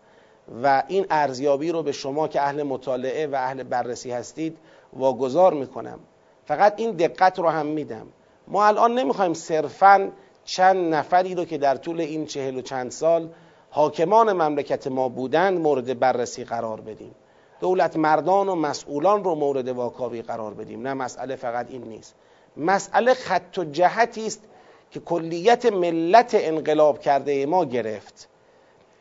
و 0.62 0.82
این 0.88 1.06
ارزیابی 1.10 1.72
رو 1.72 1.82
به 1.82 1.92
شما 1.92 2.28
که 2.28 2.40
اهل 2.40 2.62
مطالعه 2.62 3.26
و 3.26 3.34
اهل 3.34 3.62
بررسی 3.62 4.10
هستید 4.10 4.58
واگذار 4.92 5.54
می‌کنم. 5.54 5.98
فقط 6.44 6.74
این 6.76 6.90
دقت 6.90 7.38
رو 7.38 7.48
هم 7.48 7.66
میدم. 7.66 8.06
ما 8.48 8.66
الان 8.66 8.94
نمی‌خوایم 8.94 9.34
صرفا 9.34 10.10
چند 10.44 10.94
نفری 10.94 11.34
رو 11.34 11.44
که 11.44 11.58
در 11.58 11.76
طول 11.76 12.00
این 12.00 12.26
چهل 12.26 12.56
و 12.56 12.60
چند 12.60 12.90
سال 12.90 13.28
حاکمان 13.70 14.32
مملکت 14.32 14.86
ما 14.86 15.08
بودند 15.08 15.58
مورد 15.58 15.98
بررسی 15.98 16.44
قرار 16.44 16.80
بدیم. 16.80 17.14
دولت 17.60 17.96
مردان 17.96 18.48
و 18.48 18.54
مسئولان 18.54 19.24
رو 19.24 19.34
مورد 19.34 19.68
واکاوی 19.68 20.22
قرار 20.22 20.54
بدیم. 20.54 20.82
نه 20.82 20.94
مسئله 20.94 21.36
فقط 21.36 21.70
این 21.70 21.82
نیست. 21.82 22.14
مسئله 22.56 23.14
خط 23.14 23.58
و 23.58 23.64
جهتی 23.64 24.26
است 24.26 24.42
که 24.90 25.00
کلیت 25.00 25.66
ملت 25.66 26.30
انقلاب 26.34 27.00
کرده 27.00 27.46
ما 27.46 27.64
گرفت. 27.64 28.28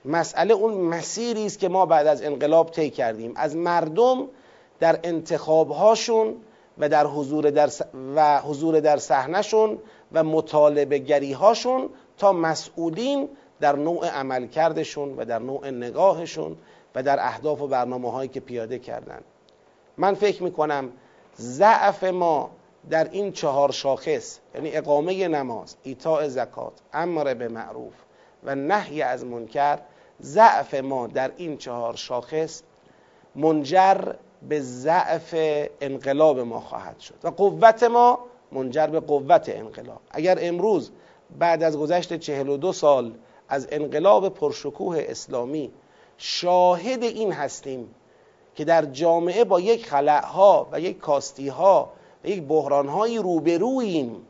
مسئله 0.06 0.54
اون 0.54 0.74
مسیری 0.74 1.46
است 1.46 1.60
که 1.60 1.70
ما 1.70 1.86
بعد 1.86 2.08
از 2.08 2.24
انقلاب 2.24 2.72
طی 2.72 2.90
کردیم. 2.90 3.34
از 3.36 3.56
مردم 3.56 4.28
در 4.80 5.00
انتخابهاشون 5.04 6.36
و 6.78 6.90
در 6.90 7.06
حضور 7.06 7.50
در 7.50 7.70
و 8.16 8.42
حضور 8.42 8.80
در 8.80 8.98
صحنهشون 8.98 9.78
و 10.12 10.24
مطالبه 10.24 10.98
گری 10.98 11.34
هاشون 11.34 11.90
تا 12.18 12.34
مسئولین 12.34 13.30
در 13.60 13.76
نوع 13.76 14.08
عملکردشون 14.08 15.18
و 15.18 15.26
در 15.26 15.40
نوع 15.40 15.70
نگاهشون 15.70 16.58
و 16.96 17.04
در 17.04 17.20
اهداف 17.20 17.62
و 17.62 17.68
برنامه 17.68 18.12
هایی 18.12 18.30
که 18.30 18.40
پیاده 18.40 18.80
کردن. 18.80 19.22
من 19.98 20.14
فکر 20.14 20.44
می‌کنم 20.44 20.92
ضعف 21.40 22.04
ما 22.04 22.50
در 22.90 23.10
این 23.12 23.32
چهار 23.32 23.72
شاخص 23.72 24.40
یعنی 24.56 24.76
اقامه 24.76 25.28
نماز 25.28 25.76
ایتاء 25.84 26.28
زکات 26.28 26.74
امر 26.94 27.34
به 27.34 27.48
معروف 27.48 27.94
و 28.44 28.56
نهی 28.56 29.02
از 29.02 29.26
منکر 29.26 29.80
ضعف 30.22 30.74
ما 30.74 31.08
در 31.08 31.32
این 31.38 31.58
چهار 31.58 31.96
شاخص 31.96 32.62
منجر 33.36 34.14
به 34.50 34.62
ضعف 34.62 35.36
انقلاب 35.82 36.40
ما 36.40 36.60
خواهد 36.60 37.00
شد. 37.00 37.16
و 37.24 37.28
قوت 37.30 37.84
ما 37.84 38.20
منجر 38.52 38.88
به 38.88 39.00
قوت 39.00 39.50
انقلاب. 39.50 40.00
اگر 40.12 40.38
امروز 40.42 40.92
بعد 41.40 41.64
از 41.64 41.78
گذشت 41.78 42.14
چهل 42.14 42.50
و 42.50 42.58
دو 42.58 42.74
سال 42.74 43.14
از 43.50 43.68
انقلاب 43.72 44.30
پرشکوه 44.30 45.06
اسلامی 45.10 45.72
شاهد 46.18 47.04
این 47.04 47.32
هستیم 47.32 47.96
که 48.56 48.66
در 48.66 48.86
جامعه 48.86 49.44
با 49.44 49.60
یک 49.60 49.86
خلعها 49.86 50.68
و 50.72 50.80
یک 50.80 51.00
کاستیها 51.00 51.90
و 52.24 52.28
یک 52.28 52.44
بحرانهایی 52.44 53.18
روبروییم 53.18 54.26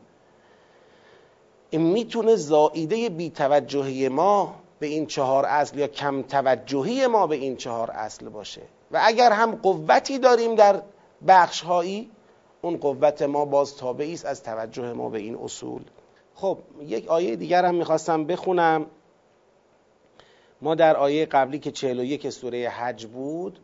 این 1.70 1.82
می‌تونه 1.82 2.36
زائیده 2.36 3.08
بیتوجهی 3.08 4.08
ما 4.08 4.54
به 4.78 4.86
این 4.86 5.06
چهار 5.06 5.46
اصل 5.46 5.78
یا 5.78 5.86
کم 5.86 6.22
توجهی 6.22 7.06
ما 7.06 7.26
به 7.26 7.36
این 7.36 7.56
چهار 7.56 7.90
اصل 7.90 8.28
باشه. 8.28 8.62
و 8.90 9.00
اگر 9.02 9.32
هم 9.32 9.54
قوتی 9.54 10.18
داریم 10.18 10.54
در 10.54 10.82
بخش 11.26 11.60
هایی 11.60 12.10
اون 12.62 12.76
قوت 12.76 13.22
ما 13.22 13.44
باز 13.44 13.76
تابعی 13.76 14.14
است 14.14 14.26
از 14.26 14.42
توجه 14.42 14.92
ما 14.92 15.08
به 15.08 15.18
این 15.18 15.36
اصول. 15.36 15.82
خب 16.34 16.58
یک 16.80 17.08
آیه 17.08 17.36
دیگر 17.36 17.64
هم 17.64 17.74
می‌خواستم 17.74 18.24
بخونم. 18.24 18.86
ما 20.62 20.74
در 20.74 20.96
آیه 20.96 21.26
قبلی 21.26 21.58
که 21.58 21.70
41 21.70 22.30
سوره 22.30 22.68
حج 22.68 23.06
بود 23.06 23.60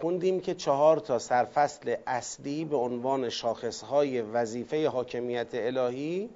خوندیم 0.00 0.40
که 0.40 0.54
چهار 0.54 0.96
تا 0.96 1.18
سرفصل 1.18 1.96
اصلی 2.06 2.64
به 2.64 2.76
عنوان 2.76 3.28
شاخصهای 3.28 4.20
وظیفه 4.20 4.88
حاکمیت 4.88 5.48
الهی 5.52 6.30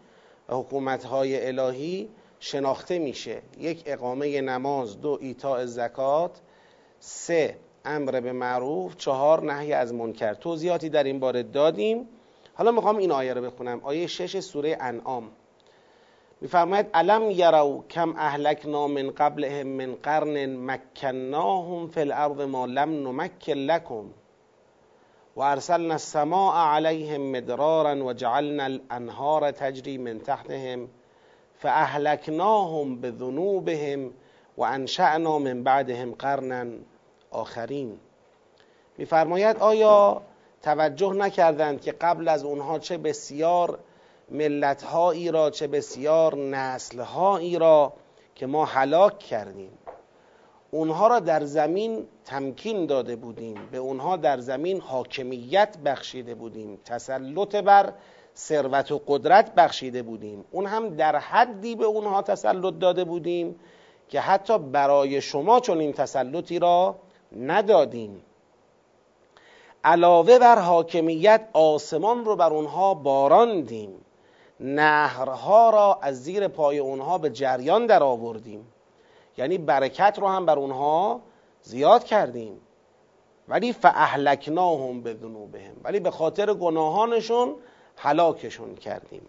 و 0.49 0.55
حکومتهای 0.55 1.47
الهی 1.47 2.09
شناخته 2.41 2.99
میشه. 2.99 3.43
یک 3.59 3.83
اقامه 3.87 4.41
نماز 4.41 5.01
دو 5.01 5.19
ایتاء 5.21 5.67
زکات 5.67 6.41
سه 7.01 7.57
امر 7.85 8.21
به 8.21 8.33
معروف 8.33 8.97
چهار 8.97 9.53
نهی 9.53 9.73
از 9.73 9.95
منکر. 9.95 10.35
توضیحاتی 10.35 10.89
در 10.89 11.05
این 11.05 11.21
باره 11.21 11.43
دادیم. 11.43 12.09
حالا 12.55 12.71
می‌خوام 12.71 12.97
این 12.97 13.13
آیه 13.13 13.35
رو 13.35 13.43
بخونم. 13.43 13.81
آیه 13.85 14.07
شش 14.07 14.41
سوره 14.41 14.77
انعام. 14.81 15.31
میفرماید 16.41 16.87
علم 16.95 17.31
یرو 17.31 17.85
کم 17.91 18.15
اهلکنا 18.17 18.87
من 18.87 19.11
قبلهم 19.11 19.67
من 19.67 19.95
قرن 19.95 20.57
مکناهم 20.57 21.89
فی 21.89 22.01
الارض 22.01 22.41
ما 22.41 22.67
لم 22.67 23.09
نمکن 23.09 23.53
لکم 23.53 24.05
و 25.37 25.41
ارسلنا 25.41 25.95
السماء 25.95 26.57
علیهم 26.57 27.31
مدرارا 27.31 28.05
و 28.05 28.13
جعلنا 28.13 28.65
الانهار 28.65 29.51
تجری 29.51 29.99
من 29.99 30.19
تحتهم 30.19 30.89
فاهلکناهم 31.59 33.01
بذنوبهم 33.01 34.11
و 34.57 34.63
انشأنا 34.63 35.39
من 35.39 35.63
بعدهم 35.63 36.15
قرنا. 36.15 36.67
آخرین. 37.33 37.99
میفرماید 38.99 39.57
آیا 39.57 40.23
توجه 40.63 41.13
نکردند 41.13 41.81
که 41.81 41.93
قبل 41.93 42.29
از 42.29 42.45
اونها 42.45 42.79
چه 42.79 42.99
بسیار 42.99 43.79
ملتهایی 44.31 45.31
را 45.31 45.51
چه 45.51 45.67
بسیار 45.67 46.37
نسلهایی 46.37 47.59
را 47.59 47.93
که 48.35 48.47
ما 48.47 48.65
هلاک 48.65 49.19
کردیم؟ 49.19 49.79
اونها 50.71 51.07
را 51.07 51.21
در 51.21 51.45
زمین 51.45 52.07
تمکین 52.25 52.87
داده 52.87 53.17
بودیم. 53.17 53.69
به 53.73 53.79
اونها 53.79 54.17
در 54.17 54.39
زمین 54.39 54.81
حاکمیت 54.81 55.77
بخشیده 55.85 56.35
بودیم. 56.35 56.79
تسلط 56.85 57.57
بر 57.57 57.93
ثروت 58.37 58.93
و 58.93 59.03
قدرت 59.07 59.55
بخشیده 59.55 60.03
بودیم. 60.03 60.45
اون 60.51 60.67
هم 60.67 60.97
در 60.97 61.17
حدی 61.17 61.77
به 61.77 61.85
اونها 61.85 62.23
تسلط 62.23 62.79
داده 62.79 63.05
بودیم 63.05 63.61
که 64.09 64.21
حتی 64.21 64.59
برای 64.59 65.21
شما 65.21 65.61
چون 65.61 65.79
این 65.79 65.93
تسلطی 65.93 66.59
را 66.59 66.97
ندادیم. 67.37 68.23
علاوه 69.85 70.39
بر 70.39 70.59
حاکمیت 70.59 71.49
آسمان 71.53 72.25
رو 72.25 72.37
بر 72.37 72.53
اونها 72.53 72.95
باراندیم. 72.95 74.05
نهرها 74.61 75.71
را 75.71 75.99
از 76.03 76.23
زیر 76.23 76.49
پای 76.49 76.79
اونها 76.79 77.19
به 77.19 77.31
جریان 77.31 77.87
در 77.87 78.03
آوردیم. 78.03 78.67
یعنی 79.39 79.59
برکت 79.59 80.19
رو 80.21 80.29
هم 80.29 80.47
بر 80.47 80.59
اونها 80.59 81.21
زیاد 81.63 82.05
کردیم. 82.05 82.61
ولی 83.49 83.73
فاهلکناهم 83.73 85.01
به 85.01 85.15
ذنوبهم 85.15 85.75
ولی 85.85 86.01
به 86.01 86.11
خاطر 86.11 86.55
گناهانشون 86.55 87.55
هلاکشون 87.97 88.75
کردیم. 88.75 89.23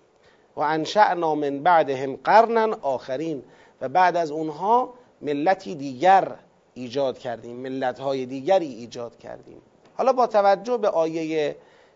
و 0.56 0.62
انشأنا 0.62 1.36
من 1.36 1.64
بعدهم 1.64 2.16
قرنا 2.16 2.78
آخرین. 2.82 3.44
و 3.82 3.90
بعد 3.90 4.16
از 4.16 4.32
اونها 4.32 4.94
ملتی 5.22 5.76
دیگر 5.76 6.36
ایجاد 6.74 7.18
کردیم 7.20 7.56
ملت 7.56 8.00
های 8.00 8.26
دیگری 8.26 8.68
ایجاد 8.68 9.18
کردیم. 9.18 9.62
حالا 9.98 10.14
با 10.14 10.28
توجه 10.28 10.78
به 10.78 10.90
آیه 10.90 11.56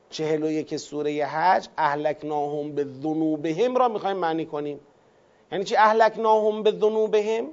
چهل 0.10 0.43
و 0.43 0.51
یک 0.51 0.77
سوره 0.77 1.25
حج 1.25 1.67
اهلکناهم 1.77 2.75
به 2.75 2.84
ذنوبهم 2.84 3.75
را 3.75 3.88
می‌خوایم 3.88 4.17
معنی 4.17 4.46
کنیم. 4.46 4.79
یعنی 5.51 5.63
چی 5.63 5.75
اهلکناهم 5.75 6.63
به 6.63 6.72
ذنوبهم 6.72 7.46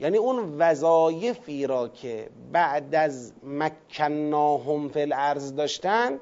یعنی 0.00 0.16
اون 0.16 0.58
وظایفی 0.58 1.66
را 1.66 1.88
که 1.88 2.28
بعد 2.52 2.94
از 2.94 3.32
مکناهم 3.42 4.88
فی 4.88 5.00
الارض 5.00 5.54
داشتند 5.54 6.20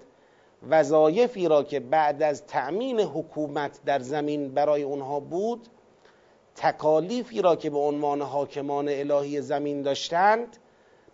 وظایفی 0.69 1.49
را 1.49 1.63
که 1.63 1.81
بعد 1.81 2.23
از 2.23 2.47
تأمین 2.47 3.01
حکومت 3.01 3.81
در 3.85 3.99
زمین 3.99 4.55
برای 4.55 4.83
اونها 4.83 5.21
بود 5.21 5.69
تکالیفی 6.57 7.43
را 7.43 7.57
که 7.57 7.71
به 7.71 7.79
عنوان 7.79 8.23
حاکمان 8.23 8.89
الهی 8.89 9.41
زمین 9.41 9.83
داشتند 9.83 10.57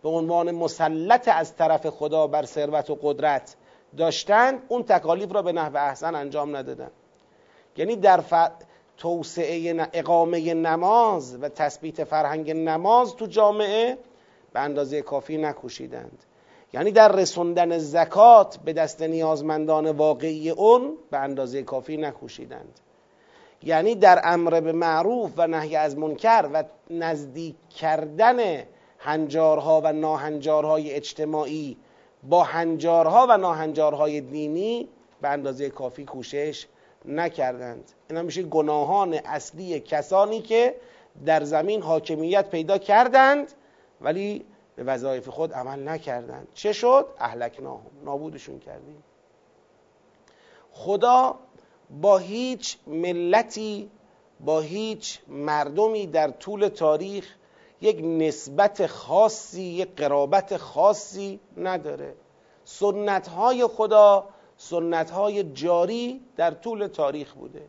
به 0.02 0.08
عنوان 0.08 0.50
مسلط 0.50 1.28
از 1.28 1.56
طرف 1.56 1.86
خدا 1.86 2.26
بر 2.26 2.44
ثروت 2.44 2.90
و 2.90 2.98
قدرت 3.02 3.56
داشتند 3.96 4.62
اون 4.68 4.82
تکالیف 4.82 5.32
را 5.32 5.42
به 5.42 5.52
نحو 5.52 5.76
احسن 5.76 6.14
انجام 6.14 6.56
ندادن. 6.56 6.90
یعنی 7.76 7.96
در 7.96 8.20
ف... 8.20 8.34
توسعه 8.96 9.88
اقامه 9.92 10.54
نماز 10.54 11.38
و 11.42 11.48
تثبیت 11.48 12.04
فرهنگ 12.04 12.50
نماز 12.50 13.16
تو 13.16 13.26
جامعه 13.26 13.98
به 14.52 14.60
اندازه 14.60 15.02
کافی 15.02 15.38
نکوشیدند. 15.38 16.24
یعنی 16.72 16.90
در 16.90 17.12
رسوندن 17.12 17.78
زکات 17.78 18.56
به 18.56 18.72
دست 18.72 19.02
نیازمندان 19.02 19.90
واقعی 19.90 20.50
اون 20.50 20.96
به 21.10 21.18
اندازه 21.18 21.62
کافی 21.62 21.96
نکوشیدند. 21.96 22.80
یعنی 23.62 23.94
در 23.94 24.20
امر 24.24 24.60
به 24.60 24.72
معروف 24.72 25.32
و 25.36 25.46
نهی 25.46 25.76
از 25.76 25.98
منکر 25.98 26.48
و 26.52 26.64
نزدیک 26.90 27.56
کردن 27.76 28.62
هنجارها 28.98 29.80
و 29.84 29.92
ناهنجارهای 29.92 30.90
اجتماعی 30.90 31.76
با 32.22 32.42
هنجارها 32.42 33.26
و 33.30 33.36
ناهنجارهای 33.36 34.20
دینی 34.20 34.88
به 35.20 35.28
اندازه 35.28 35.70
کافی 35.70 36.04
کوشش 36.04 36.66
نکردند. 37.04 37.92
اینا 38.10 38.22
میشه 38.22 38.42
گناهان 38.42 39.14
اصلی 39.14 39.80
کسانی 39.80 40.40
که 40.40 40.74
در 41.26 41.44
زمین 41.44 41.82
حاکمیت 41.82 42.50
پیدا 42.50 42.78
کردند 42.78 43.52
ولی 44.00 44.44
به 44.76 44.82
وظایف 44.82 45.28
خود 45.28 45.52
عمل 45.52 45.88
نکردند. 45.88 46.48
چه 46.54 46.72
شد؟ 46.72 47.06
اهلکناهم. 47.18 47.90
نابودشون 48.04 48.58
کردیم. 48.58 49.04
خدا 50.72 51.38
با 51.90 52.18
هیچ 52.18 52.76
ملتی 52.86 53.90
با 54.40 54.60
هیچ 54.60 55.18
مردمی 55.28 56.06
در 56.06 56.30
طول 56.30 56.68
تاریخ 56.68 57.34
یک 57.80 58.00
نسبت 58.04 58.86
خاصی 58.86 59.62
یک 59.62 59.96
قرابت 59.96 60.56
خاصی 60.56 61.40
نداره. 61.56 62.14
سنت 62.64 63.28
های 63.28 63.66
خدا 63.66 64.28
سنت 64.56 65.10
های 65.10 65.44
جاری 65.44 66.20
در 66.36 66.50
طول 66.50 66.86
تاریخ 66.86 67.32
بوده. 67.32 67.68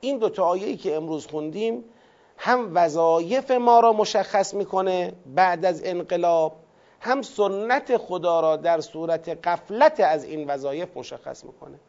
این 0.00 0.18
دو 0.18 0.28
تا 0.28 0.44
آیه‌ای 0.44 0.76
که 0.76 0.96
امروز 0.96 1.26
خوندیم 1.26 1.84
هم 2.36 2.70
وظایف 2.74 3.50
ما 3.50 3.80
را 3.80 3.92
مشخص 3.92 4.54
می‌کنه 4.54 5.12
بعد 5.26 5.64
از 5.64 5.82
انقلاب 5.84 6.56
هم 7.00 7.22
سنت 7.22 7.96
خدا 7.96 8.40
را 8.40 8.56
در 8.56 8.80
صورت 8.80 9.28
قفلت 9.28 10.00
از 10.00 10.24
این 10.24 10.50
وظایف 10.50 10.96
مشخص 10.96 11.44
می‌کنه. 11.44 11.80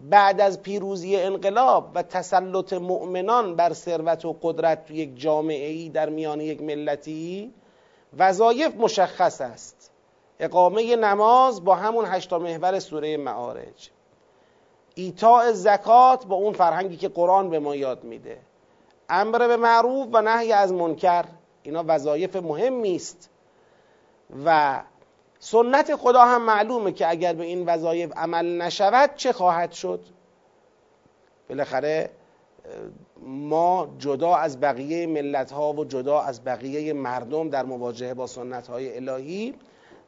بعد 0.00 0.40
از 0.40 0.62
پیروزی 0.62 1.16
انقلاب 1.16 1.90
و 1.94 2.02
تسلط 2.02 2.72
مؤمنان 2.72 3.56
بر 3.56 3.72
ثروت 3.72 4.24
و 4.24 4.36
قدرت 4.42 4.86
تو 4.86 4.94
یک 4.94 5.20
جامعه 5.20 5.68
ای 5.68 5.88
در 5.88 6.08
میان 6.08 6.40
یک 6.40 6.62
ملتی 6.62 7.54
وظایف 8.18 8.74
مشخص 8.76 9.40
است. 9.40 9.90
اقامه 10.40 10.96
نماز 10.96 11.64
با 11.64 11.74
همون 11.74 12.04
هشتا 12.04 12.38
محور 12.38 12.78
سوره 12.78 13.16
معارج. 13.16 13.90
ایتاء 14.94 15.52
زکات 15.52 16.26
با 16.26 16.36
اون 16.36 16.52
فرهنگی 16.52 16.96
که 16.96 17.08
قرآن 17.08 17.50
به 17.50 17.58
ما 17.58 17.76
یاد 17.76 18.04
میده. 18.04 18.38
امر 19.08 19.38
به 19.38 19.56
معروف 19.56 20.08
و 20.12 20.22
نهی 20.22 20.52
از 20.52 20.72
منکر 20.72 21.24
اینا 21.62 21.84
وظایف 21.86 22.36
مهمی 22.36 22.96
است. 22.96 23.30
و 24.44 24.80
سنت 25.44 25.96
خدا 25.96 26.24
هم 26.24 26.42
معلومه 26.42 26.92
که 26.92 27.10
اگر 27.10 27.32
به 27.32 27.44
این 27.44 27.66
وظایف 27.66 28.12
عمل 28.16 28.62
نشود 28.62 29.10
چه 29.14 29.32
خواهد 29.32 29.72
شد؟ 29.72 30.00
بالاخره 31.48 32.10
ما 33.22 33.94
جدا 33.98 34.34
از 34.34 34.60
بقیه 34.60 35.06
ملت 35.06 35.52
ها 35.52 35.72
و 35.72 35.84
جدا 35.84 36.20
از 36.20 36.44
بقیه 36.44 36.92
مردم 36.92 37.48
در 37.48 37.64
مواجهه 37.64 38.14
با 38.14 38.26
سنت 38.26 38.66
های 38.66 38.96
الهی 38.96 39.54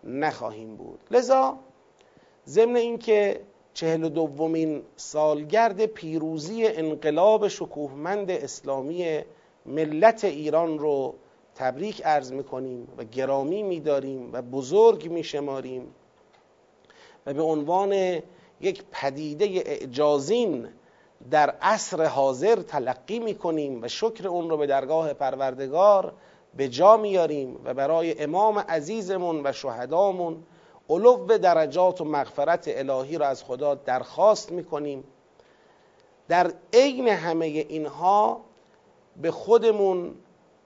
نخواهیم 0.05 0.77
بود. 0.77 1.01
لذا 1.11 1.59
ضمن 2.47 2.77
اینکه 2.77 3.41
چهل 3.73 4.05
و 4.05 4.09
دومین 4.09 4.83
سالگرد 4.97 5.87
پیروزی 5.87 6.67
انقلاب 6.67 7.49
شکوهمند 7.49 8.31
اسلامی 8.31 9.21
ملت 9.67 10.25
ایران 10.25 10.79
رو 10.79 11.15
تبریک 11.55 12.03
عرض 12.05 12.33
می‌کنیم 12.33 12.89
و 12.99 13.05
گرامی 13.05 13.63
میداریم 13.63 14.31
و 14.33 14.43
بزرگ 14.43 15.11
میشماریم 15.11 15.95
و 17.27 17.35
به 17.35 17.43
عنوان 17.43 17.93
یک 18.61 18.85
پدیده 18.93 19.45
اعجازین 19.45 20.69
در 21.31 21.51
عصر 21.51 22.05
حاضر 22.05 22.57
تلقی 22.57 23.19
می‌کنیم 23.19 23.83
و 23.83 23.89
شکر 23.89 24.29
اون 24.29 24.51
رو 24.51 24.57
به 24.57 24.67
درگاه 24.67 25.13
پروردگار 25.13 26.13
به 26.57 26.69
جا 26.69 26.97
میاریم 26.97 27.61
و 27.65 27.75
برای 27.75 28.23
امام 28.23 28.59
عزیزمون 28.59 29.47
و 29.47 29.53
شهدامون 29.53 30.45
علو 30.91 31.39
درجات 31.39 32.01
و 32.01 32.05
مغفرت 32.05 32.65
الهی 32.67 33.19
را 33.19 33.27
از 33.27 33.45
خدا 33.45 33.75
درخواست 33.75 34.53
می‌کنیم. 34.53 35.05
در 36.29 36.53
عین 36.73 37.09
همه 37.09 37.47
اینها 37.47 38.41
به 39.23 39.31
خودمون 39.31 40.15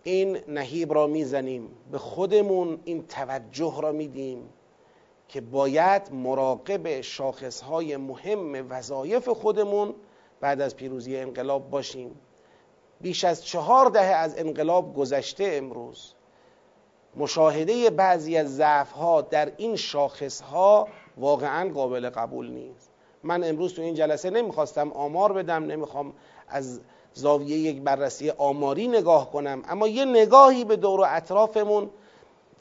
این 0.09 0.39
نهیب 0.49 0.95
را 0.95 1.07
می‌زنیم. 1.07 1.69
به 1.93 1.99
خودمون 1.99 2.81
این 2.85 3.07
توجه 3.07 3.75
را 3.83 3.93
میدیم 3.93 4.49
که 5.29 5.41
باید 5.41 6.13
مراقب 6.13 7.01
شاخصهای 7.01 7.97
مهم 7.97 8.67
وظایف 8.71 9.29
خودمون 9.29 9.95
بعد 10.41 10.61
از 10.61 10.77
پیروزی 10.77 11.17
انقلاب 11.17 11.71
باشیم. 11.71 12.21
بیش 13.01 13.25
از 13.25 13.45
چهار 13.45 13.87
دهه 13.87 14.05
از 14.05 14.39
انقلاب 14.39 14.95
گذشته 14.95 15.51
امروز 15.53 16.15
مشاهده 17.17 17.91
بعضی 17.91 18.37
از 18.37 18.57
ضعف 18.57 18.91
ها 18.93 19.23
در 19.23 19.53
این 19.57 19.77
شاخص 19.77 20.41
ها 20.41 20.89
واقعا 21.17 21.73
قابل 21.73 22.11
قبول 22.11 22.51
نیست. 22.51 22.91
من 23.23 23.45
امروز 23.45 23.75
تو 23.75 23.83
این 23.83 23.95
جلسه 23.95 24.31
نمی‌خواستم 24.31 24.93
آمار 24.93 25.33
بدم 25.33 25.65
نمی‌خوام 25.65 26.13
از 26.49 26.81
زاویه 27.15 27.59
یک 27.59 27.81
بررسی 27.81 28.31
آماری 28.31 28.89
نگاه 28.89 29.31
کنم. 29.31 29.63
اما 29.69 29.89
یه 29.89 30.05
نگاهی 30.05 30.65
به 30.65 30.77
دور 30.77 31.01
و 31.01 31.05
اطرافمون 31.09 31.91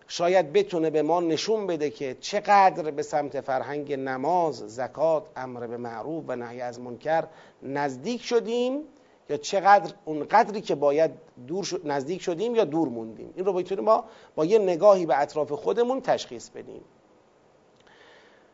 شاید 0.07 0.53
بتونه 0.53 0.89
به 0.89 1.01
ما 1.01 1.19
نشون 1.19 1.67
بده 1.67 1.89
که 1.89 2.17
چقدر 2.19 2.91
به 2.91 3.03
سمت 3.03 3.41
فرهنگ 3.41 3.93
نماز، 3.93 4.55
زکات، 4.55 5.23
امر 5.36 5.67
به 5.67 5.77
معروف 5.77 6.23
و 6.27 6.36
نهی 6.36 6.62
از 6.62 6.79
منکر 6.79 7.23
نزدیک 7.63 8.23
شدیم 8.23 8.79
یا 9.29 9.38
چقدر 9.38 9.93
اون 10.05 10.23
قدری 10.23 10.62
که 10.62 10.75
باید 10.75 11.12
دور 11.47 11.81
نزدیک 11.83 12.21
شدیم 12.21 12.55
یا 12.55 12.65
دور 12.65 12.89
موندیم. 12.89 13.33
این 13.36 13.45
رو 13.45 13.53
بتونیم 13.53 13.83
ما 13.83 14.03
با 14.36 14.45
یه 14.45 14.60
نگاهی 14.60 15.05
به 15.05 15.21
اطراف 15.21 15.51
خودمون 15.51 16.01
تشخیص 16.01 16.49
بدیم. 16.49 16.81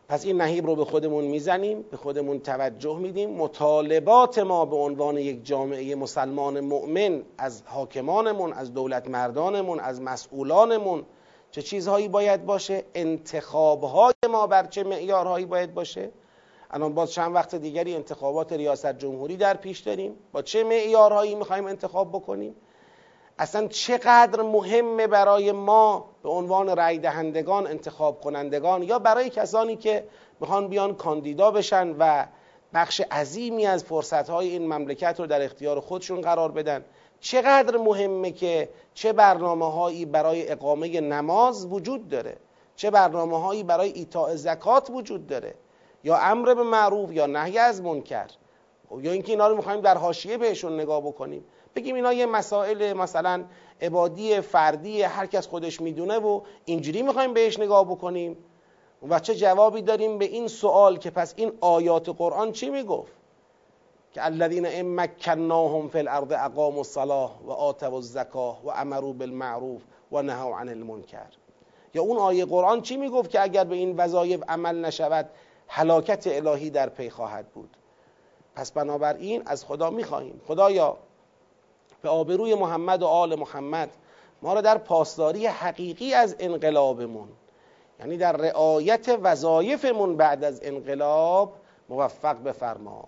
پس 0.07 0.25
این 0.25 0.41
نهیب 0.41 0.65
رو 0.65 0.75
به 0.75 0.85
خودمون 0.85 1.23
می‌زنیم 1.23 1.81
به 1.81 1.97
خودمون 1.97 2.39
توجه 2.39 2.97
میدیم. 2.97 3.29
مطالبات 3.29 4.39
ما 4.39 4.65
به 4.65 4.75
عنوان 4.75 5.17
یک 5.17 5.45
جامعه 5.45 5.95
مسلمان 5.95 6.59
مؤمن 6.59 7.23
از 7.37 7.63
حاکمانمون 7.65 8.53
از 8.53 8.73
دولت 8.73 9.09
مردانمون 9.09 9.79
از 9.79 10.01
مسئولانمون 10.01 11.03
چه 11.51 11.61
چیزهایی 11.61 12.07
باید 12.07 12.45
باشه؟ 12.45 12.83
انتخابهای 12.95 14.13
ما 14.29 14.47
بر 14.47 14.65
چه 14.65 14.83
معیارهایی 14.83 15.45
باید 15.45 15.73
باشه؟ 15.73 16.11
الان 16.71 16.93
باز 16.93 17.11
چند 17.11 17.35
وقت 17.35 17.55
دیگری 17.55 17.95
انتخابات 17.95 18.53
ریاست 18.53 18.97
جمهوری 18.97 19.37
در 19.37 19.57
پیش 19.57 19.79
داریم. 19.79 20.15
با 20.31 20.41
چه 20.41 20.63
معیارهایی 20.63 21.35
می‌خوایم 21.35 21.65
انتخاب 21.65 22.09
بکنیم؟ 22.09 22.55
اصلا 23.39 23.67
چقدر 23.67 24.41
مهمه 24.41 25.07
برای 25.07 25.51
ما 25.51 26.09
به 26.23 26.29
عنوان 26.29 26.77
رای 26.77 26.97
دهندگان 26.97 27.67
انتخاب 27.67 28.21
کنندگان 28.21 28.83
یا 28.83 28.99
برای 28.99 29.29
کسانی 29.29 29.75
که 29.75 30.07
می‌خوان 30.39 30.67
بیان 30.67 30.95
کاندیدا 30.95 31.51
بشن 31.51 31.95
و 31.99 32.25
بخش 32.73 33.01
عظیمی 33.01 33.65
از 33.65 33.83
فرصتهای 33.83 34.49
این 34.49 34.73
مملکت 34.73 35.19
رو 35.19 35.27
در 35.27 35.41
اختیار 35.41 35.79
خودشون 35.79 36.21
قرار 36.21 36.51
بدن. 36.51 36.85
چقدر 37.19 37.77
مهمه 37.77 38.31
که 38.31 38.69
چه 38.93 39.13
برنامه 39.13 39.71
هایی 39.71 40.05
برای 40.05 40.51
اقامه 40.51 41.01
نماز 41.01 41.65
وجود 41.65 42.07
داره؟ 42.07 42.37
چه 42.75 42.91
برنامه 42.91 43.39
هایی 43.39 43.63
برای 43.63 43.89
ایتاء 43.89 44.35
زکات 44.35 44.89
وجود 44.89 45.27
داره؟ 45.27 45.55
یا 46.03 46.17
امر 46.17 46.53
به 46.53 46.63
معروف 46.63 47.11
یا 47.11 47.25
نهی 47.25 47.57
از 47.57 47.81
منکر؟ 47.81 48.27
یا 49.01 49.11
اینکه 49.11 49.31
اینا 49.31 49.47
رو 49.47 49.55
می‌خوایم 49.55 49.81
در 49.81 49.97
حاشیه 49.97 50.37
بهشون 50.37 50.79
نگاه 50.79 51.01
بکنیم. 51.01 51.45
بگیم 51.75 51.95
اینا 51.95 52.13
یه 52.13 52.25
مسائل 52.25 52.93
مثلا 52.93 53.43
عبادی 53.81 54.41
فردی 54.41 55.01
هر 55.01 55.25
کس 55.25 55.47
خودش 55.47 55.81
می‌دونه 55.81 56.17
و 56.17 56.41
اینجوری 56.65 57.01
می‌خوایم 57.01 57.33
بهش 57.33 57.59
نگاه 57.59 57.85
بکنیم. 57.85 58.37
و 59.09 59.19
چه 59.19 59.35
جوابی 59.35 59.81
داریم 59.81 60.17
به 60.17 60.25
این 60.25 60.47
سوال 60.47 60.97
که 60.97 61.09
پس 61.09 61.33
این 61.37 61.51
آیات 61.61 62.09
قرآن 62.09 62.51
چی 62.51 62.69
می‌گفت؟ 62.69 63.13
که 64.13 64.25
الذین 64.25 64.65
ان 64.65 64.95
مکناهم 64.95 65.87
فی 65.87 65.99
الارض 65.99 66.31
اقاموا 66.31 66.77
الصلاه 66.77 67.39
و 67.45 67.51
آتوا 67.51 67.95
الزکاه 67.95 68.65
و 68.65 68.69
امروا 68.69 69.11
بالمعروف 69.11 69.81
و 70.11 70.21
نهوا 70.21 70.59
عن 70.59 70.69
المنکر. 70.69 71.29
یا 71.93 72.01
اون 72.01 72.17
آیه 72.17 72.45
قرآن 72.45 72.81
چی 72.81 72.97
می‌گفت 72.97 73.29
که 73.29 73.41
اگر 73.41 73.63
به 73.63 73.75
این 73.75 73.97
وظایف 73.97 74.43
عمل 74.47 74.85
نشود 74.85 75.29
هلاکت 75.67 76.27
الهی 76.27 76.69
در 76.69 76.89
پی 76.89 77.09
خواهد 77.09 77.47
بود؟ 77.47 77.77
پس 78.55 78.71
بنابراین 78.71 79.43
از 79.45 79.65
خدا 79.65 79.89
می‌خواهیم. 79.89 80.41
خدایا 80.47 80.97
به 82.03 82.09
آبروی 82.09 82.55
محمد 82.55 83.03
و 83.03 83.07
آل 83.07 83.35
محمد. 83.39 83.89
ما 84.41 84.53
را 84.53 84.61
در 84.61 84.77
پاسداری 84.77 85.47
حقیقی 85.47 86.13
از 86.13 86.35
انقلابمون 86.39 87.27
یعنی 87.99 88.17
در 88.17 88.31
رعایت 88.31 89.19
وظایفمون 89.21 90.17
بعد 90.17 90.43
از 90.43 90.59
انقلاب 90.63 91.53
موفق 91.89 92.43
بفرما. 92.43 93.07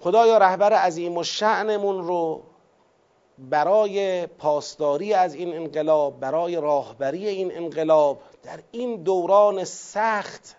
خدایا 0.00 0.38
رهبر 0.38 0.72
عظیم 0.72 1.16
و 1.16 1.22
شعنمون 1.22 2.06
رو 2.06 2.42
برای 3.38 4.26
پاسداری 4.26 5.14
از 5.14 5.34
این 5.34 5.56
انقلاب 5.56 6.20
برای 6.20 6.56
راهبری 6.56 7.28
این 7.28 7.56
انقلاب 7.56 8.20
در 8.42 8.58
این 8.72 9.02
دوران 9.02 9.64
سخت 9.64 10.56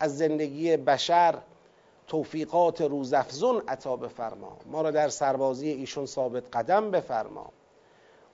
از 0.00 0.18
زندگی 0.18 0.76
بشر 0.76 1.34
توفیقات 2.06 2.80
روزافزون 2.80 3.62
عطا 3.68 3.96
بفرما. 3.96 4.56
ما 4.66 4.82
را 4.82 4.90
در 4.90 5.08
سربازی 5.08 5.68
ایشون 5.68 6.06
ثابت 6.06 6.56
قدم 6.56 6.90
بفرما. 6.90 7.52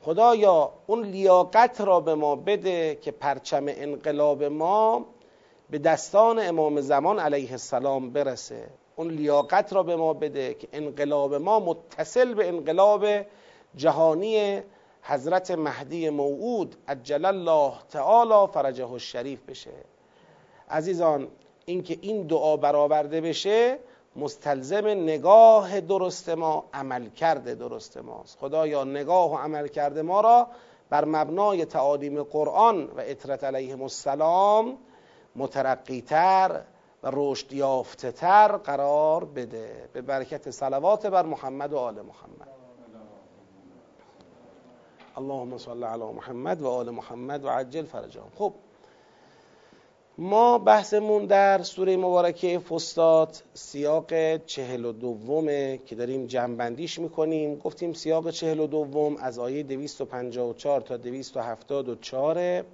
خدایا 0.02 0.72
اون 0.86 1.04
لیاقت 1.04 1.80
را 1.80 2.00
به 2.00 2.14
ما 2.14 2.36
بده 2.36 2.94
که 2.94 3.10
پرچم 3.10 3.64
انقلاب 3.68 4.44
ما 4.44 5.06
به 5.70 5.78
دستان 5.78 6.38
امام 6.38 6.80
زمان 6.80 7.18
علیه 7.18 7.50
السلام 7.52 8.10
برسه. 8.10 8.68
اون 8.96 9.10
لیاقت 9.10 9.72
را 9.72 9.82
به 9.82 9.96
ما 9.96 10.12
بده 10.12 10.54
که 10.54 10.68
انقلاب 10.72 11.34
ما 11.34 11.60
متصل 11.60 12.34
به 12.34 12.48
انقلاب 12.48 13.06
جهانی 13.76 14.62
حضرت 15.02 15.50
مهدی 15.50 16.10
موعود 16.10 16.76
عجل 16.88 17.24
الله 17.24 17.72
تعالی 17.90 18.52
فرجه 18.52 18.92
الشریف 18.92 19.42
بشه. 19.42 19.70
عزیزان 20.70 21.28
اینکه 21.68 21.98
این 22.00 22.26
دعا 22.26 22.56
برآورده 22.56 23.20
بشه 23.20 23.78
مستلزم 24.16 24.86
نگاه 24.86 25.80
درست 25.80 26.28
ما 26.28 26.64
عمل 26.74 27.08
کرده 27.08 27.54
درست 27.54 27.96
ماست. 27.96 28.38
خدایا 28.38 28.84
نگاه 28.84 29.32
و 29.32 29.36
عمل 29.36 29.68
کرده 29.68 30.02
ما 30.02 30.20
را 30.20 30.46
بر 30.90 31.04
مبنای 31.04 31.64
تعالیم 31.64 32.22
قرآن 32.22 32.84
و 32.84 33.00
اطرت 33.00 33.44
علیهم 33.44 33.82
السلام 33.82 34.76
مترقیتر 35.36 36.60
و 37.02 37.10
رشد 37.12 37.82
تر 38.10 38.56
قرار 38.56 39.24
بده. 39.24 39.88
به 39.92 40.00
برکت 40.00 40.50
صلوات 40.50 41.06
بر 41.06 41.22
محمد 41.22 41.72
و 41.72 41.78
آل 41.78 41.94
محمد. 41.94 42.48
اللهم 45.16 45.58
صل 45.58 45.84
علی 45.84 46.04
محمد 46.04 46.62
و 46.62 46.68
آل 46.68 46.90
محمد 46.90 47.44
و 47.44 47.48
عجل 47.48 47.84
فرجهم. 47.84 48.30
خب 48.38 48.52
ما 50.20 50.58
بحثمون 50.58 51.26
در 51.26 51.62
سوره 51.62 51.96
مبارکه 51.96 52.58
فستاد 52.58 53.42
سیاق 53.54 54.36
چهل 54.36 54.84
و 54.84 54.92
دومه 54.92 55.80
که 55.86 55.94
داریم 55.94 56.26
جنبندیش 56.26 56.98
می‌کنیم. 56.98 57.56
گفتیم 57.56 57.92
سیاق 57.92 58.30
چهل 58.30 58.60
و 58.60 58.66
دوم 58.66 59.16
از 59.16 59.38
آیه 59.38 59.62
254 59.62 60.80
تا 60.80 60.96
274 60.96 62.64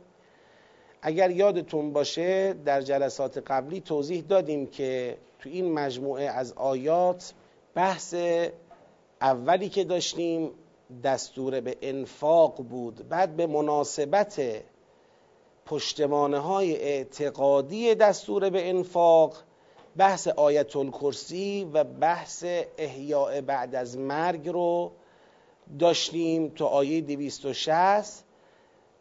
اگر 1.02 1.30
یادتون 1.30 1.92
باشه 1.92 2.52
در 2.52 2.80
جلسات 2.80 3.42
قبلی 3.46 3.80
توضیح 3.80 4.24
دادیم 4.28 4.66
که 4.66 5.16
تو 5.38 5.48
این 5.48 5.72
مجموعه 5.72 6.24
از 6.24 6.52
آیات 6.52 7.34
بحث 7.74 8.14
اولی 9.20 9.68
که 9.68 9.84
داشتیم 9.84 10.50
دستور 11.04 11.60
به 11.60 11.76
انفاق 11.82 12.56
بود 12.56 13.08
بعد 13.08 13.36
به 13.36 13.46
مناسبت 13.46 14.40
پشتمانه 15.66 16.38
های 16.38 16.76
اعتقادی 16.76 17.94
دستور 17.94 18.50
به 18.50 18.68
انفاق 18.68 19.36
بحث 19.96 20.28
آیت 20.28 20.76
الکرسی 20.76 21.70
و 21.72 21.84
بحث 21.84 22.44
احیاء 22.78 23.40
بعد 23.40 23.74
از 23.74 23.98
مرگ 23.98 24.48
رو 24.48 24.92
داشتیم 25.78 26.48
تو 26.48 26.64
آیه 26.64 27.00
260 27.00 28.24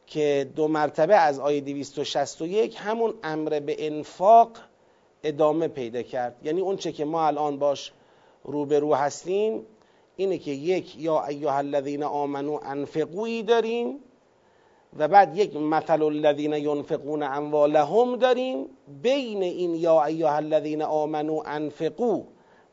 که 0.08 0.52
دو 0.56 0.67
مرتبه 0.67 1.15
از 1.15 1.39
آیه 1.39 1.62
261 1.62 2.76
همون 2.80 3.13
امر 3.23 3.60
به 3.60 3.88
انفاق 3.88 4.49
ادامه 5.23 5.67
پیدا 5.67 6.02
کرد. 6.02 6.36
یعنی 6.43 6.62
اون 6.62 6.78
چه 6.78 6.91
که 6.91 7.06
ما 7.06 7.28
الان 7.28 7.60
باش 7.60 7.91
روبرو 8.43 8.95
هستیم 8.95 9.65
اینه 10.15 10.38
که 10.38 10.52
یک 10.52 10.95
یا 10.99 11.26
ایها 11.26 11.58
الذین 11.58 12.04
آمنو 12.04 12.60
انفقویی 12.63 13.43
داریم 13.43 13.99
و 14.97 15.08
بعد 15.08 15.38
یک 15.38 15.56
مثل 15.56 16.01
الذین 16.03 16.53
ینفقون 16.53 17.23
اموالهم 17.23 18.15
داریم 18.15 18.65
بین 19.01 19.43
این 19.43 19.75
یا 19.75 20.03
ایها 20.03 20.36
الذین 20.36 20.82
آمنو 20.82 21.43
انفقو 21.45 22.23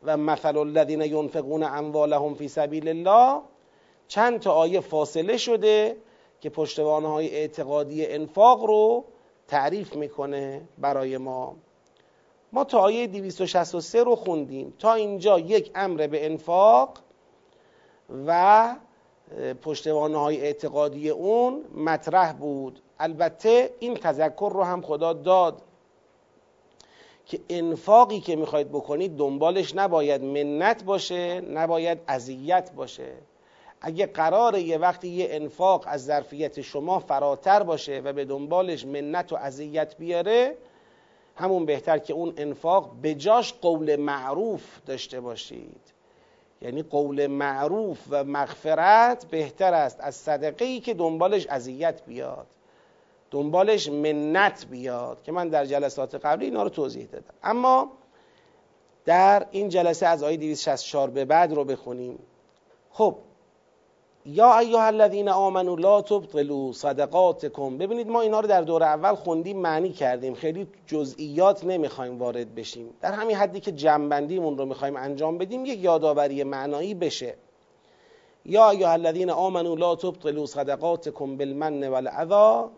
و 0.03 0.17
مثل 0.17 0.57
الذین 0.57 1.01
ینفقون 1.01 1.63
اموالهم 1.63 2.35
فی 2.35 2.49
سبیل 2.49 2.89
الله 2.89 3.41
چند 4.09 4.41
تا 4.41 4.53
آیه 4.53 4.81
فاصله 4.81 5.37
شده 5.37 5.97
که 6.41 6.51
پشتوانه 6.51 7.09
های 7.09 7.35
اعتقادی 7.35 8.07
انفاق 8.07 8.65
رو 8.65 9.05
تعریف 9.49 9.97
می‌کنه 9.97 10.63
برای 10.79 11.17
ما. 11.17 11.57
ما 12.53 12.65
تا 12.65 12.79
آیه 12.79 13.07
263 13.07 14.05
رو 14.05 14.17
خوندیم. 14.17 14.75
تا 14.79 14.95
اینجا 14.95 15.39
یک 15.39 15.71
امر 15.75 16.07
به 16.07 16.27
انفاق 16.27 16.99
و 18.27 18.75
پشتوانه 19.63 20.19
های 20.19 20.41
اعتقادی 20.41 21.11
اون 21.11 21.65
مطرح 21.75 22.33
بود. 22.33 22.81
البته 22.99 23.71
این 23.79 23.95
تذکر 23.95 24.51
رو 24.55 24.63
هم 24.63 24.83
خدا 24.83 25.13
داد 25.13 25.63
که 27.27 27.41
انفاقی 27.49 28.21
که 28.21 28.37
می‌خواید 28.37 28.69
بکنید 28.69 29.17
دنبالش 29.17 29.75
نباید 29.75 30.25
منت 30.25 30.85
باشه 30.85 31.41
نباید 31.41 31.99
اذیت 32.09 32.73
باشه. 32.73 33.13
اگه 33.81 34.07
قرار 34.07 34.59
یه 34.59 34.79
وقتی 34.79 35.09
یه 35.09 35.27
انفاق 35.31 35.85
از 35.87 36.05
ظرفیت 36.05 36.61
شما 36.61 36.99
فراتر 36.99 37.63
باشه 37.63 38.01
و 38.05 38.13
به 38.13 38.25
دنبالش 38.25 38.87
منت 38.87 39.33
و 39.33 39.37
اذیت 39.37 39.97
بیاره 39.97 40.57
همون 41.37 41.67
بهتر 41.67 41.99
که 41.99 42.13
اون 42.13 42.35
انفاق 42.37 42.91
بجاش 43.03 43.53
قول 43.53 43.97
معروف 43.97 44.81
داشته 44.87 45.21
باشید. 45.21 46.00
یعنی 46.63 46.83
قول 46.83 47.27
معروف 47.27 47.99
و 48.11 48.25
مغفرت 48.25 49.27
بهتر 49.27 49.75
است 49.75 50.01
از 50.01 50.15
صدقه 50.15 50.81
که 50.81 50.95
دنبالش 50.95 51.47
اذیت 51.47 52.03
بیاد 52.07 52.47
دنبالش 53.31 53.89
منت 53.89 54.67
بیاد 54.71 55.23
که 55.23 55.33
من 55.33 55.49
در 55.49 55.65
جلسات 55.65 56.15
قبلی 56.15 56.45
اینا 56.45 56.63
رو 56.63 56.69
توضیح 56.69 57.07
دادم. 57.07 57.35
اما 57.43 57.93
در 59.05 59.47
این 59.51 59.69
جلسه 59.69 60.07
از 60.07 60.23
آیه 60.23 60.37
264 60.37 61.11
به 61.11 61.25
بعد 61.25 61.53
رو 61.53 61.65
بخونیم. 61.65 62.19
خب 62.91 63.17
یا 64.27 64.59
ایها 64.59 64.87
الذین 64.87 65.29
آمنوا 65.29 65.75
لا 65.75 66.03
تبطلوا 66.03 66.73
صدقاتکم. 66.73 67.79
ببینید 67.79 68.09
ما 68.09 68.21
اینا 68.21 68.41
رو 68.41 68.49
در 68.49 68.63
دور 68.63 68.83
اول 68.83 69.15
خوندیم 69.15 69.59
معنی 69.59 69.91
کردیم. 69.93 70.35
خیلی 70.35 70.67
جزئیات 70.87 71.65
نمی‌خوایم 71.65 72.19
وارد 72.19 72.55
بشیم. 72.55 72.91
در 73.01 73.13
همین 73.13 73.37
حدی 73.37 73.61
که 73.61 73.73
جنبندیمون 73.73 74.59
رو 74.59 74.65
می‌خوایم 74.65 74.97
انجام 74.97 75.39
بدیم 75.39 75.65
یک 75.65 75.79
یادآوری 75.79 76.45
معنایی 76.45 76.95
بشه. 76.95 77.35
یا 78.45 78.71
ایها 78.71 78.93
الذین 78.93 79.31
آمنوا 79.31 79.75
لا 79.75 79.97
تبطلوا 79.97 80.47
صدقاتکم 80.47 81.37
بالمن 81.37 81.89
والعذا. 81.89 82.71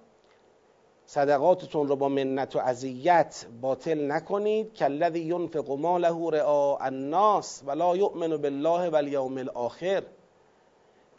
صدقاتتون 1.06 1.88
رو 1.88 1.96
با 1.96 2.08
منت 2.08 2.56
و 2.56 2.58
اذیت 2.58 3.46
باطل 3.62 4.12
نکنید. 4.12 4.74
که 4.74 4.84
الذی 4.84 5.20
ینفق 5.20 5.70
ماله 5.70 6.30
رعاء 6.30 6.78
الناس 6.80 7.62
ولا 7.66 7.96
یؤمن 7.96 8.36
بالله 8.36 8.88
والیوم 8.88 9.38
الاخر. 9.38 10.02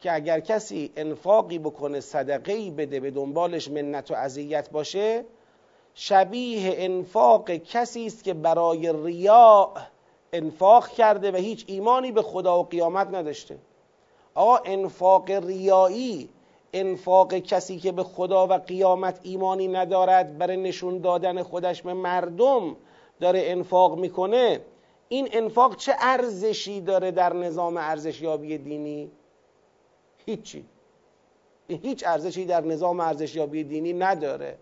که 0.03 0.13
اگر 0.13 0.39
کسی 0.39 0.91
انفاقی 0.95 1.59
بکنه 1.59 1.99
صدقه 1.99 2.71
بده 2.71 2.99
به 2.99 3.11
دنبالش 3.11 3.67
منت 3.67 4.11
و 4.11 4.13
اذیت 4.13 4.69
باشه 4.69 5.25
شبیه 5.93 6.73
انفاق 6.77 7.51
کسی 7.51 8.05
است 8.05 8.23
که 8.23 8.33
برای 8.33 8.93
ریاء 9.03 9.69
انفاق 10.33 10.87
کرده 10.87 11.31
و 11.31 11.35
هیچ 11.35 11.63
ایمانی 11.67 12.11
به 12.11 12.21
خدا 12.21 12.59
و 12.59 12.63
قیامت 12.63 13.07
نداشته. 13.07 13.57
آقا 14.35 14.57
انفاق 14.65 15.31
ریایی 15.31 16.29
انفاق 16.73 17.33
کسی 17.33 17.79
که 17.79 17.91
به 17.91 18.03
خدا 18.03 18.47
و 18.47 18.53
قیامت 18.53 19.19
ایمانی 19.23 19.67
ندارد 19.67 20.37
برای 20.37 20.57
نشون 20.57 20.97
دادن 20.97 21.43
خودش 21.43 21.81
به 21.81 21.93
مردم 21.93 22.75
داره 23.19 23.43
انفاق 23.45 23.99
می‌کنه 23.99 24.59
این 25.09 25.29
انفاق 25.31 25.75
چه 25.75 25.93
ارزشی 25.99 26.81
داره 26.81 27.11
در 27.11 27.33
نظام 27.33 27.77
ارزشیابی 27.77 28.57
دینی؟ 28.57 29.11
هیچی. 30.25 30.65
هیچ 31.67 32.03
ارزشی 32.07 32.45
در 32.45 32.61
نظام 32.61 32.99
ارزشیابی 32.99 33.63
دینی 33.63 33.93
نداره. 33.93 34.57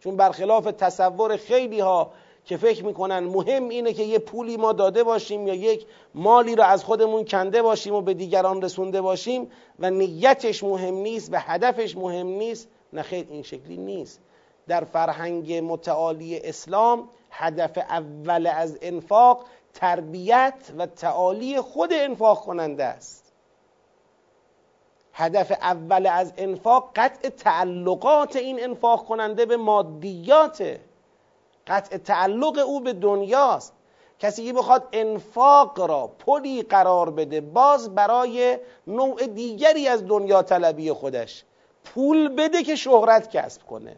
چون 0.00 0.16
برخلاف 0.16 0.64
تصور 0.64 1.36
خیلی 1.36 1.80
ها 1.80 2.12
که 2.44 2.56
فکر 2.56 2.84
می‌کنن 2.84 3.18
مهم 3.18 3.68
اینه 3.68 3.92
که 3.92 4.02
یه 4.02 4.18
پولی 4.18 4.56
ما 4.56 4.72
داده 4.72 5.04
باشیم 5.04 5.46
یا 5.46 5.54
یک 5.54 5.86
مالی 6.14 6.54
رو 6.54 6.62
از 6.62 6.84
خودمون 6.84 7.24
کنده 7.24 7.62
باشیم 7.62 7.94
و 7.94 8.00
به 8.00 8.14
دیگران 8.14 8.62
رسونده 8.62 9.00
باشیم 9.00 9.50
و 9.78 9.90
نیتش 9.90 10.64
مهم 10.64 10.94
نیست 10.94 11.32
و 11.32 11.36
هدفش 11.40 11.96
مهم 11.96 12.26
نیست 12.26 12.68
نه 12.92 13.02
خیر 13.02 13.26
این 13.30 13.42
شکلی 13.42 13.76
نیست. 13.76 14.20
در 14.68 14.84
فرهنگ 14.84 15.52
متعالی 15.52 16.38
اسلام 16.38 17.08
هدف 17.30 17.78
اول 17.78 18.46
از 18.46 18.78
انفاق 18.82 19.44
تربیت 19.74 20.72
و 20.78 20.86
تعالی 20.86 21.60
خود 21.60 21.90
انفاق 21.92 22.40
کننده 22.40 22.84
است. 22.84 23.21
هدف 25.14 25.52
اول 25.52 26.06
از 26.06 26.32
انفاق 26.36 26.90
قطع 26.96 27.28
تعلقات 27.28 28.36
این 28.36 28.62
انفاق 28.62 29.04
کننده 29.04 29.46
به 29.46 29.56
مادیاته 29.56 30.80
قطع 31.66 31.96
تعلق 31.96 32.58
او 32.58 32.80
به 32.80 32.92
دنیاست. 32.92 33.74
کسی 34.18 34.44
که 34.44 34.52
بخواد 34.52 34.88
انفاق 34.92 35.80
را 35.80 36.06
پلی 36.06 36.62
قرار 36.62 37.10
بده 37.10 37.40
باز 37.40 37.94
برای 37.94 38.58
نوع 38.86 39.26
دیگری 39.26 39.88
از 39.88 40.06
دنیا 40.08 40.42
طلبی 40.42 40.92
خودش. 40.92 41.44
پول 41.84 42.28
بده 42.28 42.62
که 42.62 42.76
شهرت 42.76 43.30
کسب 43.30 43.66
کنه. 43.66 43.96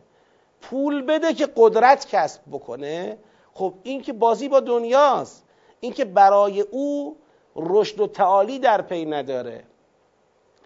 پول 0.60 1.02
بده 1.02 1.34
که 1.34 1.48
قدرت 1.56 2.06
کسب 2.06 2.40
بکنه. 2.52 3.18
خب 3.54 3.74
این 3.82 4.02
که 4.02 4.12
بازی 4.12 4.48
با 4.48 4.60
دنیاست. 4.60 5.44
این 5.80 5.92
که 5.92 6.04
برای 6.04 6.60
او 6.60 7.16
رشد 7.56 8.00
و 8.00 8.06
تعالی 8.06 8.58
در 8.58 8.82
پی 8.82 9.04
نداره. 9.04 9.64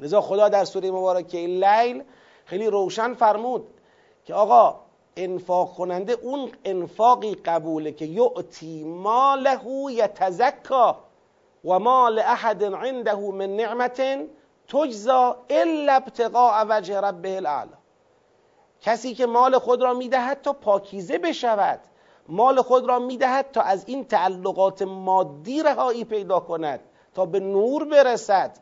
لذا 0.00 0.20
خدا 0.20 0.48
در 0.48 0.64
سوره 0.64 0.90
مبارکه 0.90 1.38
لیل 1.38 2.02
خیلی 2.44 2.66
روشن 2.66 3.14
فرمود 3.14 3.66
که 4.24 4.34
آقا 4.34 4.80
انفاق 5.16 5.74
کننده 5.74 6.12
اون 6.12 6.50
انفاقی 6.64 7.34
قبوله 7.34 7.92
که 7.92 8.04
یعطی 8.04 8.84
ماله 8.84 9.61
یتزکا 9.90 10.98
و 11.64 11.78
مال 11.78 12.18
احد 12.18 12.64
عنده 12.64 13.16
من 13.16 13.56
نعمت 13.56 14.02
تجزا 14.68 15.37
الا 15.50 15.92
ابتقاء 15.92 16.64
وجه 16.68 17.00
ربه 17.00 17.37
الاعلا. 17.37 17.78
کسی 18.80 19.14
که 19.14 19.26
مال 19.26 19.58
خود 19.58 19.82
را 19.82 19.94
می‌دهد 19.94 20.42
تا 20.42 20.52
پاکیزه 20.52 21.18
بشود. 21.18 21.80
مال 22.28 22.62
خود 22.62 22.88
را 22.88 22.98
می‌دهد 22.98 23.50
تا 23.52 23.61
از 23.61 23.84
این 23.88 24.04
تعلقات 24.04 24.82
مادی 24.82 25.62
رهایی 25.62 26.04
پیدا 26.04 26.40
کند 26.40 26.80
تا 27.14 27.26
به 27.26 27.40
نور 27.40 27.84
برسد. 27.84 28.58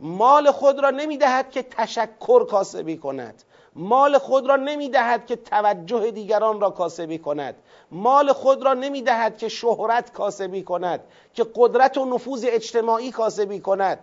مال 0.00 0.50
خود 0.50 0.82
را 0.82 0.90
نمی‌دهد 0.90 1.50
که 1.50 1.62
تشکر 1.62 2.46
کاسبی 2.46 2.96
کند. 2.96 3.42
مال 3.74 4.18
خود 4.18 4.46
را 4.48 4.56
نمی‌دهد 4.56 5.26
که 5.26 5.36
توجه 5.36 6.10
دیگران 6.10 6.60
را 6.60 6.70
کاسبی 6.70 7.18
کند. 7.18 7.54
مال 7.90 8.32
خود 8.32 8.62
را 8.62 8.74
نمی‌دهد 8.74 9.38
که 9.38 9.48
شهرت 9.48 10.12
کاسبی 10.12 10.62
کند 10.62 11.00
که 11.34 11.46
قدرت 11.54 11.98
و 11.98 12.04
نفوذ 12.04 12.46
اجتماعی 12.48 13.10
کاسبی 13.10 13.60
کند. 13.60 13.98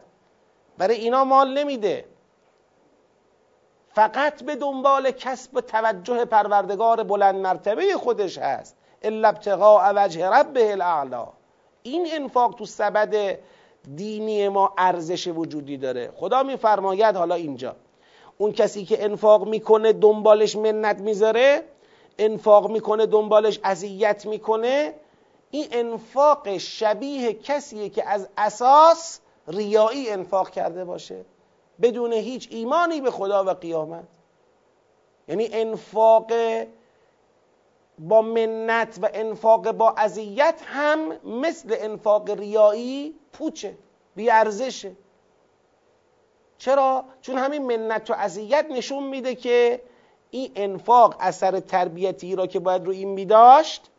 برای 0.78 0.96
اینا 0.96 1.24
مال 1.24 1.58
نمیده. 1.58 2.06
فقط 3.90 4.44
به 4.44 4.56
دنبال 4.56 5.12
کسب 5.12 5.62
توجه 5.62 6.26
پروردگار 6.26 7.04
بلند 7.04 7.36
مرتبه 7.36 7.94
خودش 7.94 8.38
هست. 8.38 8.78
الا 9.02 9.28
ابتغاء 9.28 9.94
وجه 9.96 10.30
ربه 10.30 10.72
الاعلا. 10.72 11.28
این 11.84 12.08
انفاق 12.12 12.56
تو 12.56 12.66
سبد 12.66 13.40
دینی 13.96 14.50
ما 14.50 14.74
ارزش 14.78 15.28
وجودی 15.28 15.78
داره. 15.78 16.12
خدا 16.16 16.44
میفرماید 16.44 17.16
حالا 17.16 17.36
اینجا. 17.36 17.76
اون 18.38 18.52
کسی 18.52 18.86
که 18.86 19.04
انفاق 19.04 19.48
می‌کنه 19.48 19.94
دنبالش 19.94 20.56
منت 20.56 21.00
می‌ذاره 21.00 21.64
انفاق 22.20 22.72
می‌کنه 22.72 23.06
دنبالش 23.06 23.60
اذیت 23.64 24.26
می‌کنه 24.26 24.94
این 25.52 25.66
انفاق 25.72 26.58
شبیه 26.58 27.34
کسیه 27.34 27.90
که 27.90 28.10
از 28.10 28.30
اساس 28.38 29.20
ریایی 29.48 30.10
انفاق 30.10 30.50
کرده 30.50 30.86
باشه. 30.86 31.26
بدون 31.82 32.14
هیچ 32.14 32.48
ایمانی 32.52 33.02
به 33.02 33.12
خدا 33.12 33.44
و 33.44 33.50
قیامت. 33.50 34.08
یعنی 35.28 35.50
انفاق 35.52 36.32
با 38.00 38.22
منت 38.22 39.00
و 39.02 39.10
انفاق 39.14 39.72
با 39.72 39.94
اذیت 39.98 40.62
هم 40.66 41.00
مثل 41.24 41.76
انفاق 41.80 42.30
ریایی 42.30 43.16
پوچه 43.38 43.78
بیارزشه. 44.16 44.92
چرا؟ 46.58 47.06
چون 47.22 47.38
همین 47.38 47.66
منت 47.66 48.10
و 48.10 48.14
اذیت 48.14 48.66
نشون 48.70 49.04
میده 49.04 49.36
که 49.36 49.82
این 50.30 50.52
انفاق 50.56 51.16
اثر 51.20 51.60
تربیتی 51.60 52.36
را 52.36 52.48
که 52.48 52.60
باید 52.60 52.86
رو 52.86 52.92
این 52.92 53.10
میداشت 53.10 53.90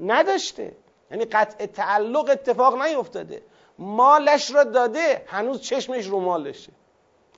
نداشته. 0.00 0.76
یعنی 1.10 1.24
قطع 1.24 1.66
تعلق 1.66 2.28
اتفاق 2.30 2.82
نیفتاده. 2.82 3.42
مالش 3.78 4.50
را 4.54 4.64
داده 4.64 5.24
هنوز 5.26 5.60
چشمش 5.60 6.06
رو 6.06 6.20
مالشه. 6.20 6.72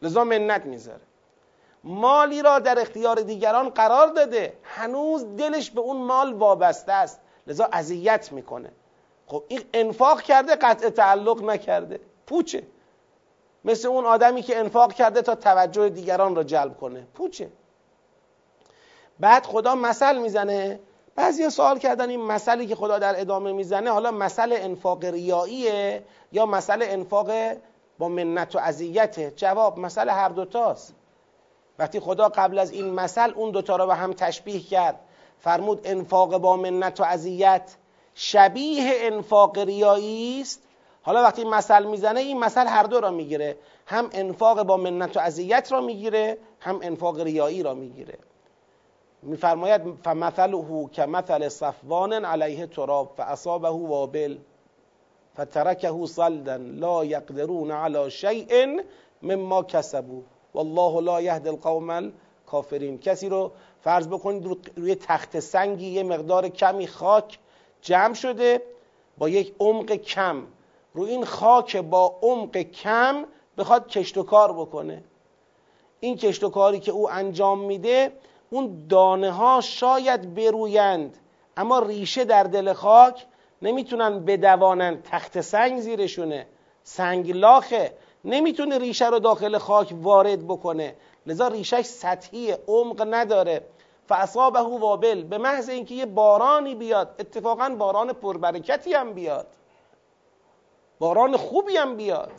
لذا 0.03 0.25
منت 0.25 0.67
می‌ذاره. 0.67 1.01
مالی 1.85 2.43
را 2.43 2.59
در 2.59 2.81
اختیار 2.81 3.21
دیگران 3.21 3.69
قرار 3.69 4.07
داده. 4.07 4.53
هنوز 4.63 5.37
دلش 5.37 5.71
به 5.71 5.81
اون 5.81 5.97
مال 5.97 6.33
وابسته 6.33 6.93
است. 6.93 7.21
لذا 7.47 7.69
اذیت 7.73 8.33
می‌کنه. 8.33 8.73
خب 9.31 9.45
این 9.49 9.61
انفاق 9.75 10.23
کرده 10.23 10.55
قطع 10.55 10.89
تعلق 10.89 11.43
نکرده. 11.43 12.01
پوچه. 12.27 12.63
مثل 13.65 13.89
اون 13.89 14.05
آدمی 14.05 14.43
که 14.43 14.59
انفاق 14.59 14.93
کرده 14.93 15.23
تا 15.23 15.35
توجه 15.35 15.89
دیگران 15.89 16.37
را 16.37 16.43
جلب 16.43 16.77
کنه. 16.77 17.07
پوچه. 17.15 17.51
بعد 19.21 19.47
خدا 19.47 19.75
مثل 19.75 20.19
می‌زنه. 20.19 20.81
بعضی 21.15 21.51
سوال 21.51 21.79
کردن 21.79 22.11
این 22.11 22.21
مثلی 22.21 22.67
که 22.67 22.75
خدا 22.75 22.99
در 22.99 23.21
ادامه 23.21 23.53
می‌زنه 23.53 23.91
حالا 23.91 24.11
مثل 24.11 24.53
انفاق 24.53 25.05
ریاییه 25.05 26.05
یا 26.33 26.47
مثل 26.47 26.79
انفاق 26.83 27.31
با 27.99 28.09
منت 28.09 28.57
و 28.57 28.59
اذیته؟ 28.59 29.33
جواب 29.37 29.79
مثل 29.79 30.09
هر 30.09 30.29
دوتاست 30.29 30.95
وقتی 31.79 32.01
خدا 32.01 32.29
قبل 32.29 32.59
از 32.59 32.71
این 32.71 32.95
مثل 32.95 33.33
اون 33.37 33.51
دوتا 33.51 33.77
را 33.77 33.87
به 33.87 33.95
هم 33.95 34.13
تشبیه 34.13 34.61
کرد. 34.61 35.01
فرمود 35.39 35.81
انفاق 35.85 36.39
با 36.39 36.57
منت 36.57 37.01
و 37.01 37.05
اذیت 37.05 37.77
شبیه 38.15 38.93
انفاق 38.95 39.59
ریایی 39.59 40.41
است. 40.41 40.63
حالا 41.03 41.23
وقتی 41.23 41.45
مثل 41.45 41.85
می‌زنه 41.85 42.21
این 42.21 42.39
مثل 42.39 42.67
هر 42.67 42.83
دو 42.83 43.01
را 43.01 43.11
می‌گیره. 43.11 43.57
هم 43.87 44.11
انفاق 44.13 44.63
با 44.63 44.77
منت 44.77 45.17
و 45.17 45.21
اذیت 45.21 45.73
را 45.73 45.81
می‌گیره 45.81 46.39
هم 46.61 46.81
انفاق 46.83 47.21
ریایی 47.21 47.63
را 47.63 47.75
می‌گیره. 47.75 48.19
میفرماید 49.23 49.83
فمثله 50.05 51.07
مثل 51.07 51.49
صفوان 51.49 52.13
علیه 52.25 52.67
تراب 52.67 53.13
فاصابه 53.17 53.69
وابل 53.69 54.39
فترکه 55.35 56.07
صلدا 56.07 56.57
لا 56.57 57.05
یقدرون 57.05 57.71
على 57.71 58.11
شیء 58.11 58.81
مما 59.23 59.63
کسبوا. 59.63 60.21
والله 60.55 61.01
لا 61.01 61.21
یهد 61.21 61.49
القوم 61.49 61.91
الکافرین. 61.91 62.99
کسی 62.99 63.29
رو 63.29 63.53
فرض 63.81 64.09
بکنید 64.09 64.71
روی 64.77 64.95
تخت 64.95 65.41
سنگی 65.41 65.87
یه 65.87 66.03
مقدار 66.03 66.49
کمی 66.49 66.87
خاک 66.87 67.39
جمع 67.83 68.15
شده 68.15 68.63
با 69.19 69.29
یک 69.29 69.55
عمق 69.61 69.93
کم. 69.93 70.43
رو 70.95 71.03
این 71.03 71.25
خاک 71.25 71.77
با 71.77 72.19
عمق 72.23 72.57
کم 72.57 73.25
بخواد 73.59 73.89
کشت 73.89 74.19
و 74.19 74.23
کار 74.23 74.53
بکنه. 74.53 75.05
این 76.01 76.17
کشت 76.17 76.45
و 76.45 76.51
کاری 76.51 76.81
که 76.81 76.93
او 76.93 77.11
انجام 77.11 77.61
میده 77.61 78.13
اون 78.51 78.87
دانه 78.89 79.31
ها 79.31 79.61
شاید 79.61 80.35
برویند 80.35 81.19
اما 81.57 81.79
ریشه 81.79 82.25
در 82.25 82.43
دل 82.43 82.73
خاک 82.73 83.27
نمی‌تونن 83.63 84.25
بدوانند 84.25 85.03
تخت 85.03 85.41
سنگ 85.41 85.81
زیرشونه. 85.81 86.47
سنگ 86.83 87.31
لاخه. 87.37 87.93
نمی‌تونه 88.25 88.79
ریشه 88.79 89.09
رو 89.09 89.19
داخل 89.19 89.59
خاک 89.59 89.95
وارد 90.03 90.47
بکنه. 90.47 90.95
لذا 91.27 91.49
ریشش 91.49 91.83
سطحی 91.83 92.55
عمق 92.69 93.07
نداره. 93.11 93.65
فاصابه 94.11 94.61
وابل. 94.61 95.23
به 95.23 95.39
محض 95.39 95.69
اینکه 95.69 95.95
یه 95.95 96.07
بارانی 96.07 96.75
بیاد 96.75 97.15
اتفاقا 97.19 97.69
باران 97.79 98.13
پربرکتی 98.13 98.95
هم 98.95 99.13
بیاد. 99.13 99.47
باران 100.99 101.37
خوبی 101.37 101.77
هم 101.77 101.97
بیاد. 101.97 102.33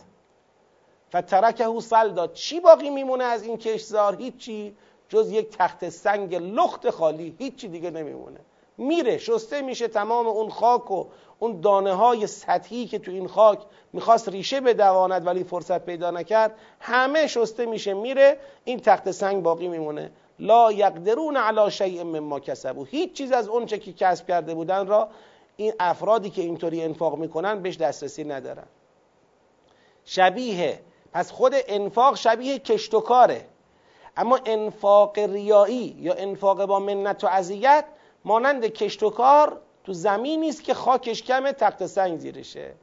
فترکه 1.10 1.80
سل 1.80 2.10
داد. 2.10 2.34
چی 2.34 2.60
باقی 2.60 2.90
میمونه 2.90 3.24
از 3.24 3.44
این 3.44 3.58
کشزار 3.58 4.16
هیچی. 4.16 4.76
جز 5.10 5.32
یک 5.32 5.50
تخت 5.58 5.90
سنگ 5.90 6.36
لخت 6.36 6.90
خالی. 6.90 7.36
هیچی 7.40 7.68
دیگه 7.68 7.92
نمیمونه. 7.92 8.40
میره. 8.78 9.18
شسته 9.18 9.62
میشه 9.62 9.88
تمام 9.88 10.28
اون 10.28 10.50
خاک 10.50 10.92
و 10.92 11.06
اون 11.40 11.62
دانه 11.62 11.94
های 11.94 12.28
سطحی 12.28 12.86
که 12.86 13.00
تو 13.00 13.12
این 13.12 13.28
خاک 13.28 13.60
می‌خواست 13.94 14.30
ریشه 14.30 14.62
بدواند 14.62 15.28
ولی 15.28 15.44
فرصت 15.44 15.86
پیدا 15.86 16.12
نکرد. 16.12 16.56
همه 16.80 17.28
شسته 17.28 17.66
میشه 17.66 17.94
میره. 17.94 18.38
این 18.64 18.80
تخت 18.80 19.12
سنگ 19.12 19.44
باقی 19.44 19.68
میمونه. 19.68 20.12
لا 20.42 20.72
یقدرون 20.72 21.38
علی 21.38 21.72
شیء 21.72 22.04
مما 22.04 22.40
کسبوا. 22.40 22.84
هیچ 22.84 23.14
چیز 23.14 23.32
از 23.32 23.48
اون 23.48 23.66
چه 23.66 23.78
که 23.78 23.94
کسب 23.94 24.28
کرده 24.28 24.54
بودن 24.54 24.88
را 24.88 25.10
این 25.56 25.74
افرادی 25.80 26.30
که 26.30 26.42
اینطوری 26.42 26.84
انفاق 26.84 27.18
می‌کنن 27.18 27.62
بهش 27.62 27.78
دسترسی 27.78 28.24
ندارن. 28.24 28.68
شبیه 30.06 30.80
پس 31.14 31.32
خود 31.32 31.54
انفاق 31.68 32.16
شبیه 32.16 32.60
کشت 32.60 32.94
و 32.94 33.00
کاره. 33.00 33.46
اما 34.18 34.40
انفاق 34.46 35.20
ریایی 35.20 35.96
یا 36.00 36.14
انفاق 36.14 36.66
با 36.66 36.80
منت 36.80 37.24
و 37.24 37.28
اذیت 37.28 37.86
مانند 38.26 38.66
کشت 38.66 39.04
و 39.04 39.10
کار 39.10 39.62
تو 39.84 39.94
زمینی 39.94 40.50
است 40.50 40.64
که 40.64 40.74
خاکش 40.74 41.24
کمه 41.24 41.52
تخت 41.52 41.86
سنگ 41.86 42.20
زیرشه. 42.20 42.74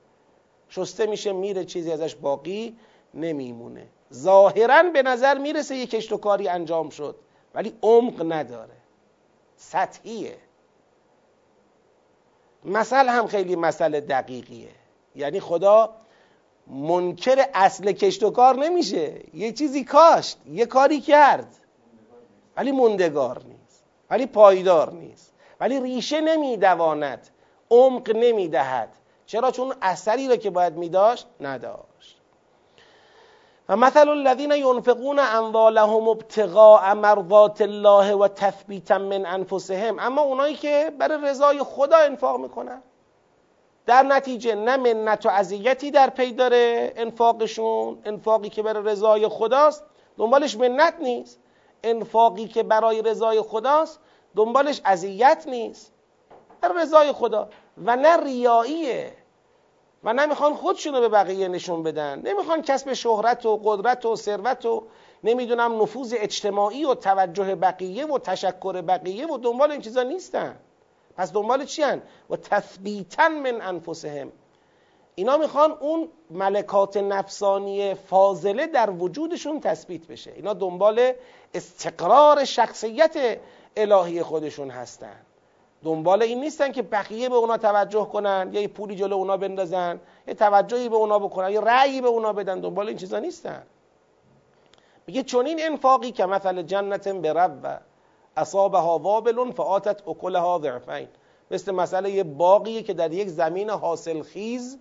شسته 0.68 1.06
میشه 1.06 1.32
میره 1.32 1.64
چیزی 1.64 1.92
ازش 1.92 2.14
باقی 2.14 2.76
نمیمونه. 3.14 3.86
ظاهرا 4.14 4.82
به 4.82 5.02
نظر 5.02 5.38
می‌رسه 5.38 5.76
یه 5.76 5.86
کشت 5.86 6.12
و 6.12 6.16
کاری 6.16 6.48
انجام 6.48 6.88
شد. 6.88 7.16
ولی 7.54 7.78
عمق 7.82 8.32
نداره. 8.32 8.76
سطحیه. 9.56 10.36
مثل 12.64 13.08
هم 13.08 13.26
خیلی 13.26 13.56
مسئله 13.56 14.00
دقیقیه. 14.00 14.70
یعنی 15.14 15.40
خدا 15.40 15.94
منکر 16.66 17.44
اصل 17.54 17.92
کشت 17.92 18.22
و 18.22 18.30
کار 18.30 18.56
نمیشه. 18.56 19.20
یه 19.34 19.52
چیزی 19.52 19.84
کاشت 19.84 20.38
یه 20.46 20.66
کاری 20.66 21.00
کرد. 21.00 21.56
ولی 22.56 22.72
موندگار 22.72 23.42
نیست. 23.44 23.84
ولی 24.10 24.26
پایدار 24.26 24.92
نیست. 24.92 25.34
ولی 25.60 25.80
ریشه 25.80 26.20
نمیدواند 26.20 27.28
عمق 27.70 28.16
نمی‌دهد. 28.16 28.96
چرا؟ 29.26 29.50
چون 29.50 29.74
اثری 29.82 30.28
را 30.28 30.36
که 30.36 30.50
باید 30.50 30.76
میداشت 30.76 31.26
نداشت. 31.40 32.17
و 33.68 33.76
مثل 33.76 34.08
الذین 34.08 34.50
ینفقون 34.50 35.18
اموالهم 35.18 36.08
ابتغاء 36.08 36.94
مرضات 36.94 37.60
الله 37.60 38.14
و 38.14 38.28
تثبیتا 38.28 38.98
من 38.98 39.26
انفسهم. 39.26 39.98
اما 39.98 40.22
اونایی 40.22 40.54
که 40.54 40.92
برای 40.98 41.18
رضای 41.22 41.62
خدا 41.62 41.96
انفاق 41.96 42.40
می‌کنن. 42.40 42.82
در 43.86 44.02
نتیجه 44.02 44.54
نه 44.54 44.76
منت 44.76 45.26
و 45.26 45.28
اذیتی 45.28 45.90
در 45.90 46.10
پی 46.10 46.32
داره 46.32 46.92
انفاقشون. 46.96 47.98
انفاقی 48.04 48.48
که 48.48 48.62
برای 48.62 48.84
رضای 48.84 49.28
خداست 49.28 49.84
دنبالش 50.18 50.56
منت 50.56 50.94
نیست. 51.00 51.40
انفاقی 51.82 52.48
که 52.48 52.62
برای 52.62 53.02
رضای 53.02 53.40
خداست 53.40 54.00
دنبالش 54.36 54.80
اذیت 54.84 55.44
نیست. 55.46 55.92
برای 56.60 56.82
رضای 56.82 57.12
خدا. 57.12 57.48
و 57.84 57.96
نه 57.96 58.16
ریاییه. 58.16 59.12
و 60.04 60.12
نمی‌خوان 60.12 60.54
خودشونو 60.54 61.00
به 61.00 61.08
بقیه 61.08 61.48
نشون 61.48 61.82
بدن. 61.82 62.18
نمی‌خوان 62.18 62.62
کسب 62.62 62.92
شهرت 62.92 63.46
و 63.46 63.56
قدرت 63.56 64.06
و 64.06 64.16
ثروت 64.16 64.66
و 64.66 64.84
نمی‌دونم 65.24 65.82
نفوذ 65.82 66.14
اجتماعی 66.16 66.84
و 66.84 66.94
توجه 66.94 67.54
بقیه 67.54 68.06
و 68.06 68.18
تشکر 68.18 68.80
بقیه 68.80 69.26
و 69.26 69.38
دنبال 69.38 69.70
این 69.70 69.80
چیزا 69.80 70.02
نیستن. 70.02 70.56
پس 71.16 71.32
دنبال 71.32 71.64
چی 71.64 71.82
هن؟ 71.82 72.02
و 72.30 72.36
تثبیتا 72.36 73.28
من 73.28 73.60
انفسهم. 73.60 74.32
اینا 75.14 75.36
می‌خوان 75.36 75.72
اون 75.72 76.08
ملکات 76.30 76.96
نفسانی 76.96 77.94
فاضله 77.94 78.66
در 78.66 78.90
وجودشون 78.90 79.60
تثبیت 79.60 80.06
بشه. 80.06 80.32
اینا 80.32 80.54
دنبال 80.54 81.12
استقرار 81.54 82.44
شخصیت 82.44 83.40
الهی 83.76 84.22
خودشون 84.22 84.70
هستن. 84.70 85.16
دنبال 85.84 86.22
این 86.22 86.40
نیستن 86.40 86.72
که 86.72 86.82
بقیه 86.82 87.28
به 87.28 87.34
اونا 87.34 87.56
توجه 87.56 88.04
کنن 88.04 88.50
یا 88.52 88.60
یه 88.60 88.68
پولی 88.68 88.96
جلو 88.96 89.16
اونا 89.16 89.36
بندازن 89.36 90.00
یه 90.26 90.34
توجهی 90.34 90.88
به 90.88 90.96
اونا 90.96 91.18
بکنن 91.18 91.50
یا 91.50 91.60
رأیی 91.60 92.00
به 92.00 92.08
اونا 92.08 92.32
بدن 92.32 92.60
دنبال 92.60 92.88
این 92.88 92.96
چیزا 92.96 93.18
نیستن. 93.18 93.62
میگه 95.06 95.22
چون 95.22 95.46
این 95.46 95.58
انفاقی 95.62 96.12
که 96.12 96.26
مثل 96.26 96.62
جنت 96.62 97.08
برب 97.08 97.82
اصابها 98.36 98.98
وابل 98.98 99.52
فآتت 99.52 100.08
اکلها 100.08 100.58
ضعفین. 100.62 101.08
مثل 101.50 101.72
مسئله 101.72 102.10
یه 102.10 102.24
باقیه 102.24 102.82
که 102.82 102.94
در 102.94 103.12
یک 103.12 103.28
زمین 103.28 103.70
حاصل 103.70 104.22
خیز 104.22 104.78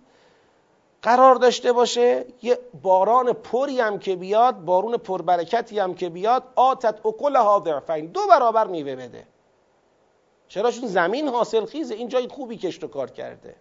قرار 1.02 1.34
داشته 1.34 1.72
باشه 1.72 2.24
یه 2.42 2.58
باران 2.82 3.32
پری 3.32 3.80
هم 3.80 3.98
که 3.98 4.16
بیاد 4.16 4.56
بارون 4.64 4.96
پربرکتی 4.96 5.78
هم 5.78 5.94
که 5.94 6.08
بیاد 6.08 6.42
آتت 6.56 7.06
اکلها 7.06 7.62
ضعفین. 7.64 8.06
دو 8.06 8.20
برابر 8.30 8.66
میوه 8.66 8.96
بده. 8.96 9.26
چرا 10.48 10.70
چون 10.70 10.88
زمین 10.88 11.28
حاصل 11.28 11.66
خیزه 11.66 11.94
این 11.94 12.08
جای 12.08 12.28
خوبی 12.28 12.56
کشت 12.56 12.84
و 12.84 12.88
کار 12.88 13.10
کرده. 13.10 13.56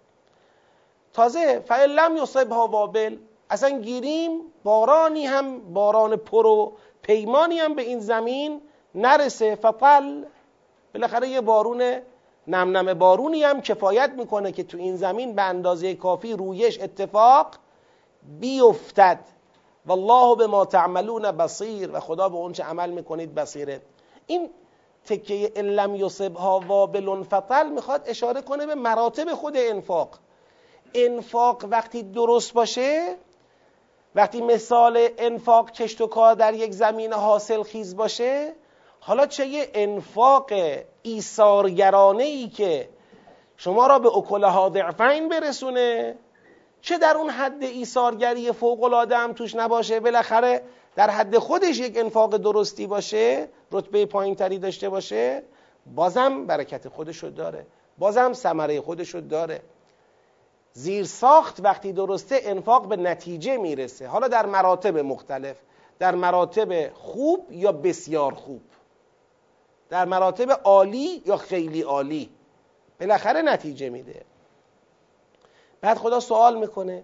تازه 1.13 1.59
فعل 1.59 1.91
لم 1.91 2.17
یصبها 2.17 2.67
وابل 2.67 3.17
اصلا 3.49 3.79
گیریم 3.79 4.41
بارانی 4.63 5.25
هم 5.25 5.73
باران 5.73 6.15
پر 6.15 6.45
و 6.45 6.73
پیمانی 7.01 7.59
هم 7.59 7.73
به 7.73 7.81
این 7.81 7.99
زمین 7.99 8.61
نرسه. 8.95 9.55
فقل 9.55 10.25
بالاخره 10.93 11.27
یه 11.27 11.41
بارون 11.41 11.81
نم 12.47 12.77
نم 12.77 12.93
بارونی 12.93 13.43
هم 13.43 13.61
کفایت 13.61 14.09
می‌کنه 14.17 14.51
که 14.51 14.63
تو 14.63 14.77
این 14.77 14.95
زمین 14.95 15.35
به 15.35 15.41
اندازه 15.41 15.95
کافی 15.95 16.33
رویش 16.33 16.79
اتفاق 16.81 17.47
بیفتد. 18.39 19.19
والله 19.85 20.35
به 20.35 20.47
ما 20.47 20.65
تعملون 20.65 21.31
بصیر. 21.31 21.89
و 21.93 21.99
خدا 21.99 22.29
به 22.29 22.35
اونچه 22.35 22.63
عمل 22.63 22.89
می‌کنید 22.89 23.35
بصیره. 23.35 23.81
این 24.27 24.49
تکه 25.07 25.61
لم 25.61 25.95
یصبها 25.95 26.59
وابل 26.67 27.23
فطل 27.23 27.69
می‌خواد 27.69 28.03
اشاره 28.05 28.41
کنه 28.41 28.65
به 28.65 28.75
مراتب 28.75 29.33
خود 29.33 29.53
انفاق. 29.57 30.19
انفاق 30.93 31.65
وقتی 31.69 32.03
درست 32.03 32.53
باشه 32.53 33.15
وقتی 34.15 34.41
مثال 34.41 35.07
انفاق 35.17 35.71
کشت 35.71 36.01
و 36.01 36.07
کار 36.07 36.35
در 36.35 36.53
یک 36.53 36.71
زمین 36.71 37.13
حاصل 37.13 37.63
خیز 37.63 37.95
باشه 37.95 38.53
حالا 38.99 39.25
چه 39.25 39.47
یه 39.47 39.69
انفاق 39.73 40.51
ایثارگرانه 41.01 42.23
ای 42.23 42.47
که 42.47 42.89
شما 43.57 43.87
را 43.87 43.99
به 43.99 44.17
اکلها 44.17 44.69
ضعفین 44.69 45.29
برسونه؟ 45.29 46.15
چه 46.81 46.97
در 46.97 47.17
اون 47.17 47.29
حد 47.29 47.63
ایثارگری 47.63 48.51
فوق 48.51 48.83
العاده 48.83 49.17
هم 49.17 49.33
توش 49.33 49.55
نباشه؟ 49.55 49.99
بالاخره 49.99 50.63
در 50.97 51.09
حد 51.09 51.37
خودش 51.37 51.79
یک 51.79 51.97
انفاق 51.97 52.37
درستی 52.37 52.87
باشه 52.87 53.49
رتبه 53.71 54.05
پایین 54.05 54.35
تری 54.35 54.59
داشته 54.59 54.89
باشه 54.89 55.43
بازم 55.95 56.45
برکت 56.45 56.89
خودشو 56.89 57.29
داره. 57.29 57.65
بازم 57.97 58.33
ثمره 58.33 58.81
خودشو 58.81 59.19
داره. 59.19 59.61
زیر 60.73 61.05
ساخت 61.05 61.59
وقتی 61.63 61.93
درسته 61.93 62.39
انفاق 62.43 62.87
به 62.87 62.95
نتیجه 62.95 63.57
می‌رسه. 63.57 64.07
حالا 64.07 64.27
در 64.27 64.45
مراتب 64.45 64.97
مختلف 64.97 65.57
در 65.99 66.15
مراتب 66.15 66.93
خوب 66.93 67.51
یا 67.51 67.71
بسیار 67.71 68.33
خوب؟ 68.33 68.61
در 69.89 70.05
مراتب 70.05 70.51
عالی 70.63 71.21
یا 71.25 71.37
خیلی 71.37 71.81
عالی؟ 71.81 72.29
بالاخره 72.99 73.41
نتیجه 73.41 73.89
میده. 73.89 74.25
بعد 75.81 75.97
خدا 75.97 76.19
سوال 76.19 76.59
می‌کنه 76.59 77.03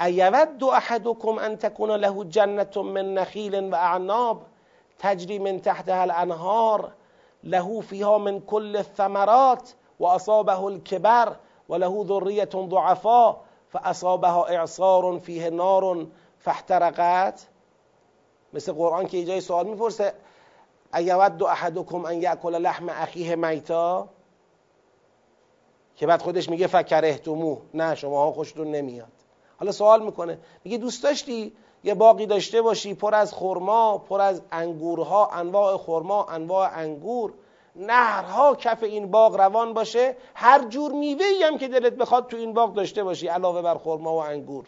ایود 0.00 0.64
احدکم 0.64 1.38
ان 1.38 1.56
تکون 1.56 1.90
له 1.90 2.24
جنت 2.24 2.76
من 2.78 3.14
نخیل 3.14 3.54
و 3.72 3.74
اعناب 3.74 4.42
تجری 4.98 5.38
من 5.38 5.60
تحتها 5.60 6.02
الانهار 6.02 6.92
له 7.44 7.80
فیها 7.80 8.18
من 8.18 8.40
کل 8.40 8.76
الثمرات 8.76 9.74
و 10.00 10.04
اصابه 10.06 10.64
الكبر 10.64 11.36
و 11.68 11.74
له 11.74 12.04
ذریه 12.04 12.48
ضعفا 12.70 13.36
فاصابها 13.68 14.46
اعصار 14.46 15.18
فیه 15.18 15.50
نار 15.50 16.06
فاحترقت. 16.38 17.48
مثل 18.52 18.72
قرآن 18.72 19.06
که 19.06 19.16
اینجای 19.16 19.40
سوال 19.40 19.66
می‌پرسه 19.66 20.14
ایود 20.94 21.42
احدکم 21.42 22.04
ان 22.04 22.22
یاکل 22.22 22.54
لحم 22.54 22.88
اخیه 22.88 23.36
میتا 23.36 24.08
که 25.96 26.06
بعد 26.06 26.22
خودش 26.22 26.48
میگه 26.48 26.66
فکرهتمو 26.66 27.56
نه 27.74 27.94
شماها 27.94 28.32
خوشتون 28.32 28.70
نمیاد. 28.70 29.17
حالا 29.58 29.72
سوال 29.72 30.02
می‌کنه. 30.02 30.38
میگه 30.64 30.78
دوست 30.78 31.02
داشتی 31.02 31.52
یه 31.84 31.94
باقی 31.94 32.26
داشته 32.26 32.62
باشی 32.62 32.94
پر 32.94 33.14
از 33.14 33.34
خرما 33.34 33.98
پر 33.98 34.20
از 34.20 34.42
انگورها 34.52 35.26
انواع 35.26 35.76
خرما 35.76 36.24
انواع 36.24 36.70
انگور. 36.74 37.32
نهرها 37.76 38.54
کف 38.54 38.82
این 38.82 39.10
باغ 39.10 39.36
روان 39.36 39.74
باشه. 39.74 40.16
هر 40.34 40.64
جور 40.64 40.92
میوه 40.92 41.26
هم 41.46 41.58
که 41.58 41.68
دلت 41.68 41.92
بخواد 41.92 42.26
تو 42.26 42.36
این 42.36 42.52
باغ 42.52 42.74
داشته 42.74 43.04
باشی 43.04 43.28
علاوه 43.28 43.62
بر 43.62 43.78
خرما 43.78 44.14
و 44.14 44.22
انگور. 44.22 44.64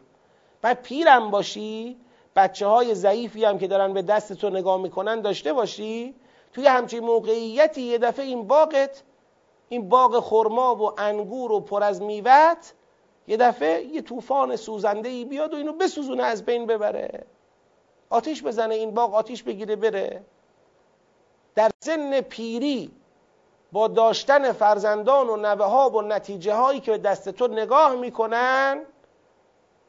بعد 0.63 0.83
پیرم 0.83 1.31
باشی 1.31 1.97
بچه 2.37 2.67
های 2.67 2.95
ضعیفی 2.95 3.45
هم 3.45 3.59
که 3.59 3.67
دارن 3.67 3.93
به 3.93 4.03
دست 4.03 4.33
تو 4.33 4.51
نگاه 4.51 4.81
می‌کنن 4.81 5.21
داشته 5.21 5.53
باشی 5.53 6.15
توی 6.53 6.67
همچین 6.67 7.05
موقعیتی 7.05 7.83
یه 7.83 7.99
دفعه 7.99 8.25
این 8.25 8.47
باغت 8.47 9.03
این 9.69 9.89
باغ 9.89 10.21
خرما 10.21 10.75
و 10.75 11.01
انگور 11.01 11.53
و 11.53 11.61
پر 11.61 11.83
از 11.83 12.03
میوت 12.03 12.75
یه 13.31 13.37
دفعه 13.37 13.83
یه 13.83 14.03
طوفان 14.03 14.57
سوزنده 14.57 15.09
ای 15.09 15.25
بیاد 15.25 15.55
و 15.55 15.57
اینو 15.57 15.73
بسوزونه 15.73 16.23
از 16.23 16.45
بین 16.45 16.67
ببره. 16.67 17.27
آتیش 18.11 18.43
بزنه 18.43 18.75
این 18.75 18.91
باغ 18.91 19.15
آتیش 19.15 19.43
بگیره 19.43 19.77
بره. 19.77 20.23
در 21.55 21.71
سن 21.81 22.21
پیری 22.21 22.91
با 23.73 23.89
داشتن 23.89 24.53
فرزندان 24.53 25.29
و 25.29 25.37
نوه 25.37 25.65
ها 25.65 25.91
و 25.91 26.03
نتیجه 26.03 26.55
هایی 26.55 26.81
که 26.81 26.91
به 26.91 26.99
دست 26.99 27.29
تو 27.29 27.47
نگاه 27.47 27.95
می‌کنن 27.95 28.81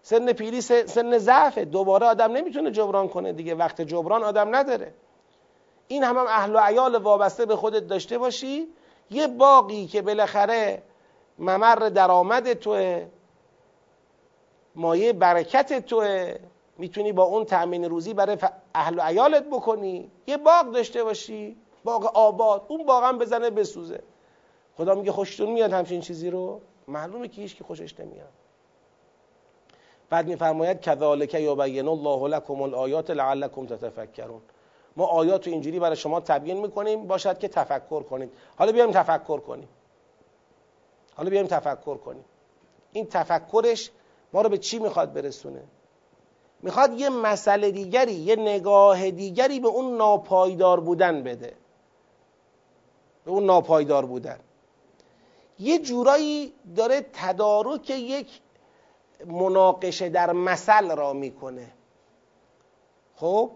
سن 0.02 0.34
پیری 0.34 0.62
سن 0.62 1.18
ضعفه. 1.18 1.66
دوباره 1.66 2.08
آدم 2.08 2.32
نمی‌تونه 2.32 2.72
جبران 2.72 3.08
کنه 3.08 3.34
دیگه. 3.34 3.56
وقت 3.56 3.82
جبران 3.82 4.24
آدم 4.24 4.56
نداره. 4.56 4.94
این 5.88 6.04
هم, 6.04 6.18
هم 6.18 6.28
اهل 6.28 6.56
و 6.56 6.60
عیال 6.60 6.96
وابسته 6.96 7.46
به 7.46 7.56
خودت 7.56 7.88
داشته 7.88 8.18
باشی. 8.18 8.68
یه 9.12 9.28
باقی 9.28 9.86
که 9.86 10.02
بالاخره 10.02 10.84
ممر 11.40 11.76
درآمد 11.76 12.54
توه. 12.54 13.08
مایه 14.76 15.14
برکت 15.14 15.86
توه. 15.86 16.36
می‌تونی 16.78 17.12
با 17.12 17.24
اون 17.24 17.46
تأمین 17.46 17.86
روزی 17.86 18.14
برای 18.14 18.38
اهل 18.76 18.98
و 18.98 19.02
عیالت 19.02 19.44
بکنی. 19.44 20.12
یه 20.28 20.38
باغ 20.38 20.72
داشته 20.72 21.04
باشی. 21.04 21.58
باغ 21.84 22.06
آباد. 22.06 22.66
اون 22.68 22.86
باغ 22.86 23.04
هم 23.04 23.18
بزنه 23.18 23.50
بسوزه. 23.50 24.04
خدا 24.78 24.96
میگه 24.96 25.12
خوشتون 25.12 25.52
میاد 25.52 25.74
همچین 25.74 26.02
چیزی 26.02 26.30
رو؟ 26.30 26.62
معلومه 26.88 27.28
که 27.28 27.42
هیچ 27.42 27.56
که 27.58 27.64
خوشش 27.64 28.00
نمیاد. 28.00 28.30
بعد 30.10 30.28
میفرماید 30.28 30.82
کذالک 30.82 31.34
یبین 31.34 31.88
الله 31.88 32.28
لکم 32.28 32.62
الآیات 32.62 33.12
لعلکم 33.12 33.66
تتفکرون. 33.66 34.42
ما 34.98 35.06
آیات 35.06 35.48
رو 35.48 35.54
اینجوری 35.54 35.80
برای 35.80 35.96
شما 35.96 36.20
تبیین 36.20 36.60
می‌کنیم. 36.60 37.08
باشد 37.08 37.40
که 37.40 37.48
تفکر 37.48 38.04
کنید. 38.04 38.32
حالا 38.58 38.72
بیایم 38.72 38.92
تفکر 38.92 39.40
کنیم. 39.40 39.70
حالا 41.16 41.30
بیایم 41.30 41.48
تفکر 41.48 41.98
کنیم. 41.98 42.26
این 42.94 43.06
تفکرش 43.06 43.92
ما 44.34 44.42
رو 44.42 44.50
به 44.50 44.58
چی 44.58 44.80
می‌خواد 44.80 45.14
برسونه؟ 45.14 45.64
می‌خواد 46.62 47.00
یه 47.00 47.10
مسئله 47.10 47.72
دیگری 47.72 48.14
یه 48.14 48.36
نگاه 48.36 49.12
دیگری 49.12 49.60
به 49.60 49.68
اون 49.68 49.98
ناپایدار 49.98 50.80
بودن 50.80 51.24
بده. 51.24 51.54
به 53.26 53.32
اون 53.32 53.46
ناپایدار 53.46 54.06
بودن. 54.06 54.40
یه 55.60 55.80
جورایی 55.80 56.54
داره 56.76 57.06
تدارک 57.14 57.90
یک 57.90 58.28
مناقشه 59.28 60.10
در 60.10 60.34
مثل 60.34 60.96
را 60.96 61.14
می‌کنه. 61.14 61.68
خب؟ 63.16 63.52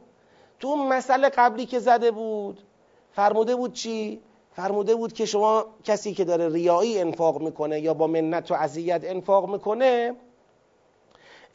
تو 0.59 0.67
اون 0.67 0.87
مسئله 0.87 1.29
قبلی 1.29 1.65
که 1.65 1.79
زده 1.79 2.11
بود 2.11 2.63
فرموده 3.11 3.55
بود 3.55 3.73
چی؟ 3.73 4.21
فرموده 4.51 4.95
بود 4.95 5.13
که 5.13 5.25
شما 5.25 5.65
کسی 5.83 6.13
که 6.13 6.25
داره 6.25 6.49
ریایی 6.49 6.99
انفاق 6.99 7.41
می‌کنه 7.41 7.79
یا 7.81 7.93
با 7.93 8.07
منت 8.07 8.51
و 8.51 8.55
عذیت 8.55 9.01
انفاق 9.03 9.49
می‌کنه 9.49 10.15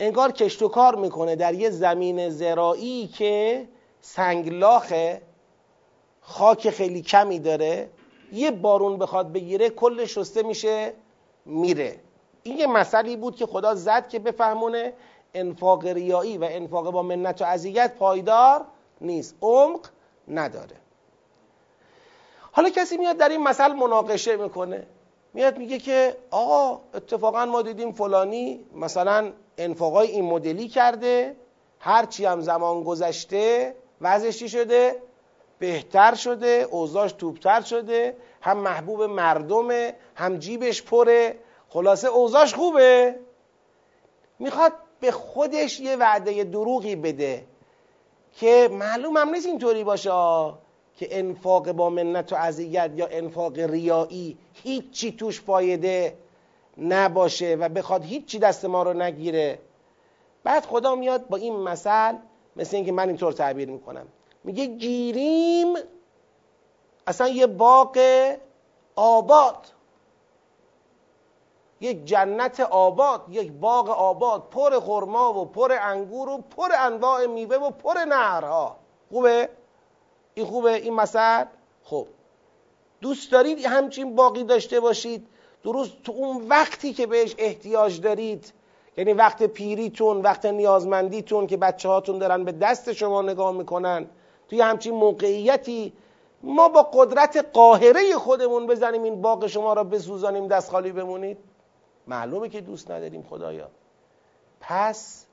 انگار 0.00 0.32
کشت 0.32 0.62
و 0.62 0.68
کار 0.68 0.96
می‌کنه 0.96 1.36
در 1.36 1.54
یه 1.54 1.70
زمین 1.70 2.30
زرایی 2.30 3.06
که 3.06 3.68
سنگلاخه 4.00 5.22
خاک 6.20 6.70
خیلی 6.70 7.02
کمی 7.02 7.38
داره 7.38 7.90
یه 8.32 8.50
بارون 8.50 8.98
بخواد 8.98 9.32
بگیره 9.32 9.70
کل 9.70 10.04
شسته 10.04 10.42
میشه 10.42 10.92
میره. 11.44 12.00
این 12.42 12.58
یه 12.58 12.66
مسئله 12.66 13.16
بود 13.16 13.36
که 13.36 13.46
خدا 13.46 13.74
زد 13.74 14.08
که 14.08 14.18
بفهمونه 14.18 14.92
انفاق 15.34 15.86
ریایی 15.86 16.38
و 16.38 16.48
انفاق 16.50 16.90
با 16.90 17.02
منت 17.02 17.42
و 17.42 17.44
عذیت 17.44 17.94
پایدار 17.94 18.64
نیست 19.00 19.36
عمق 19.42 19.80
نداره. 20.28 20.76
حالا 22.52 22.70
کسی 22.70 22.96
میاد 22.96 23.16
در 23.16 23.28
این 23.28 23.42
مسئله 23.42 23.74
مناقشه 23.74 24.36
می‌کنه. 24.36 24.86
میاد 25.34 25.58
میگه 25.58 25.78
که 25.78 26.16
آقا 26.30 26.80
اتفاقا 26.94 27.44
ما 27.44 27.62
دیدیم 27.62 27.92
فلانی 27.92 28.64
مثلا 28.74 29.32
انفاقای 29.58 30.08
این 30.08 30.24
مدلی 30.24 30.68
کرده 30.68 31.36
هرچی 31.78 32.24
هم 32.24 32.40
زمان 32.40 32.82
گذشته 32.82 33.74
وضعش 34.00 34.44
شده؟ 34.44 35.02
بهتر 35.58 36.14
شده 36.14 36.68
اوضاش 36.70 37.12
توبتر 37.12 37.60
شده 37.60 38.16
هم 38.40 38.58
محبوب 38.58 39.02
مردمه 39.02 39.94
هم 40.14 40.38
جیبش 40.38 40.82
پره. 40.82 41.38
خلاصه 41.68 42.08
اوضاش 42.08 42.54
خوبه. 42.54 43.14
می‌خواد 44.38 44.72
به 45.00 45.10
خودش 45.10 45.80
یه 45.80 45.96
وعده 45.96 46.44
دروغی 46.44 46.96
بده 46.96 47.44
که 48.32 48.68
معلوم 48.72 49.16
هم 49.16 49.28
نیست 49.28 49.46
اینطوری 49.46 49.84
باشه. 49.84 50.10
که 51.00 51.18
انفاق 51.18 51.72
با 51.72 51.90
منت 51.90 52.32
و 52.32 52.36
عذیت 52.36 52.90
یا 52.94 53.06
انفاق 53.06 53.58
ریایی 53.58 54.38
هیچی 54.52 55.12
توش 55.12 55.40
فایده 55.40 56.16
نباشه 56.78 57.56
و 57.60 57.68
بخواد 57.68 58.04
هیچی 58.04 58.38
دست 58.38 58.64
ما 58.64 58.82
رو 58.82 58.92
نگیره. 58.92 59.58
بعد 60.44 60.64
خدا 60.64 60.94
میاد 60.94 61.28
با 61.28 61.36
این 61.36 61.56
مثل 61.56 62.14
مثل 62.56 62.76
اینکه 62.76 62.92
من 62.92 63.08
اینطور 63.08 63.32
تعبیر 63.32 63.68
می‌کنم. 63.68 64.06
میگه 64.44 64.66
گیریم 64.66 65.74
اصلا 67.06 67.28
یه 67.28 67.46
باغ 67.46 67.98
آباد. 68.96 69.66
یک 71.80 72.04
جنت 72.04 72.60
آباد 72.60 73.24
یک 73.28 73.52
باغ 73.52 73.90
آباد 73.90 74.50
پر 74.50 74.80
خرما 74.80 75.32
و 75.32 75.44
پر 75.44 75.72
انگور 75.82 76.28
و 76.28 76.38
پر 76.38 76.68
انواع 76.78 77.26
میوه 77.26 77.56
و 77.56 77.70
پر 77.70 77.94
نهرها. 78.08 78.76
خوبه؟ 79.08 79.48
این 80.40 80.48
خوبه 80.48 80.74
این 80.74 80.94
مثل؟ 80.94 81.44
خب. 81.84 82.06
دوست 83.00 83.32
دارید 83.32 83.64
همچین 83.64 84.14
باقی 84.14 84.44
داشته 84.44 84.80
باشید؟ 84.80 85.26
درست 85.64 86.02
تو 86.02 86.12
اون 86.12 86.48
وقتی 86.48 86.92
که 86.92 87.06
بهش 87.06 87.34
احتیاج 87.38 88.00
دارید 88.00 88.52
یعنی 88.96 89.12
وقت 89.12 89.42
پیریتون 89.42 90.22
وقت 90.22 90.46
نیازمندیتون 90.46 91.46
که 91.46 91.56
بچه 91.56 91.88
هاتون 91.88 92.18
دارن 92.18 92.44
به 92.44 92.52
دست 92.52 92.92
شما 92.92 93.22
نگاه 93.22 93.52
می‌کنن 93.52 94.06
توی 94.48 94.60
همچین 94.60 94.94
موقعیتی 94.94 95.92
ما 96.42 96.68
با 96.68 96.82
قدرت 96.82 97.46
قاهره 97.52 98.14
خودمون 98.14 98.66
بزنیم 98.66 99.02
این 99.02 99.22
باغ 99.22 99.46
شما 99.46 99.72
را 99.72 99.84
بسوزانیم 99.84 100.48
دست 100.48 100.70
خالی 100.70 100.92
بمونید؟ 100.92 101.38
معلومه 102.06 102.48
که 102.48 102.60
دوست 102.60 102.90
نداریم 102.90 103.22
خدایا. 103.30 103.70
پس 104.60 105.26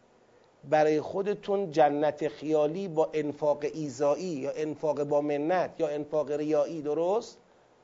برای 0.69 1.01
خودتون 1.01 1.71
جنت 1.71 2.27
خیالی 2.27 2.87
با 2.87 3.09
انفاق 3.13 3.63
ایزایی 3.73 4.23
یا 4.23 4.51
انفاق 4.55 5.03
با 5.03 5.21
منت 5.21 5.71
یا 5.79 5.87
انفاق 5.87 6.31
ریایی 6.31 6.81
درست 6.81 7.37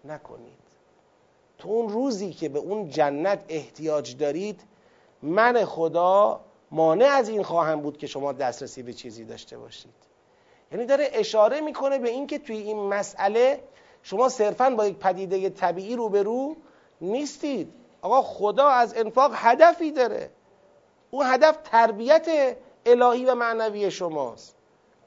نکنید. 0.05 0.63
تو 1.57 1.69
اون 1.69 1.89
روزی 1.89 2.33
که 2.33 2.49
به 2.49 2.59
اون 2.59 2.89
جنت 2.89 3.45
احتیاج 3.49 4.17
دارید 4.17 4.61
من 5.21 5.65
خدا 5.65 6.41
مانع 6.71 7.05
از 7.05 7.29
این 7.29 7.43
خواهم 7.43 7.81
بود 7.81 7.97
که 7.97 8.07
شما 8.07 8.33
دسترسی 8.33 8.83
به 8.83 8.93
چیزی 8.93 9.25
داشته 9.25 9.57
باشید. 9.57 9.93
یعنی 10.71 10.85
داره 10.85 11.09
اشاره 11.13 11.61
می‌کنه 11.61 11.99
به 11.99 12.09
اینکه 12.09 12.39
توی 12.39 12.57
این 12.57 12.77
مسئله 12.77 13.63
شما 14.03 14.29
صرفا 14.29 14.69
با 14.69 14.87
یک 14.87 14.97
پدیده 14.97 15.49
طبیعی 15.49 15.95
روبرو 15.95 16.55
نیستید. 17.01 17.73
آقا 18.01 18.21
خدا 18.21 18.67
از 18.67 18.97
انفاق 18.97 19.31
هدفی 19.35 19.91
داره. 19.91 20.29
اون 21.11 21.25
هدف 21.25 21.57
تربیت 21.63 22.55
الهی 22.85 23.25
و 23.25 23.35
معنوی 23.35 23.91
شماست. 23.91 24.55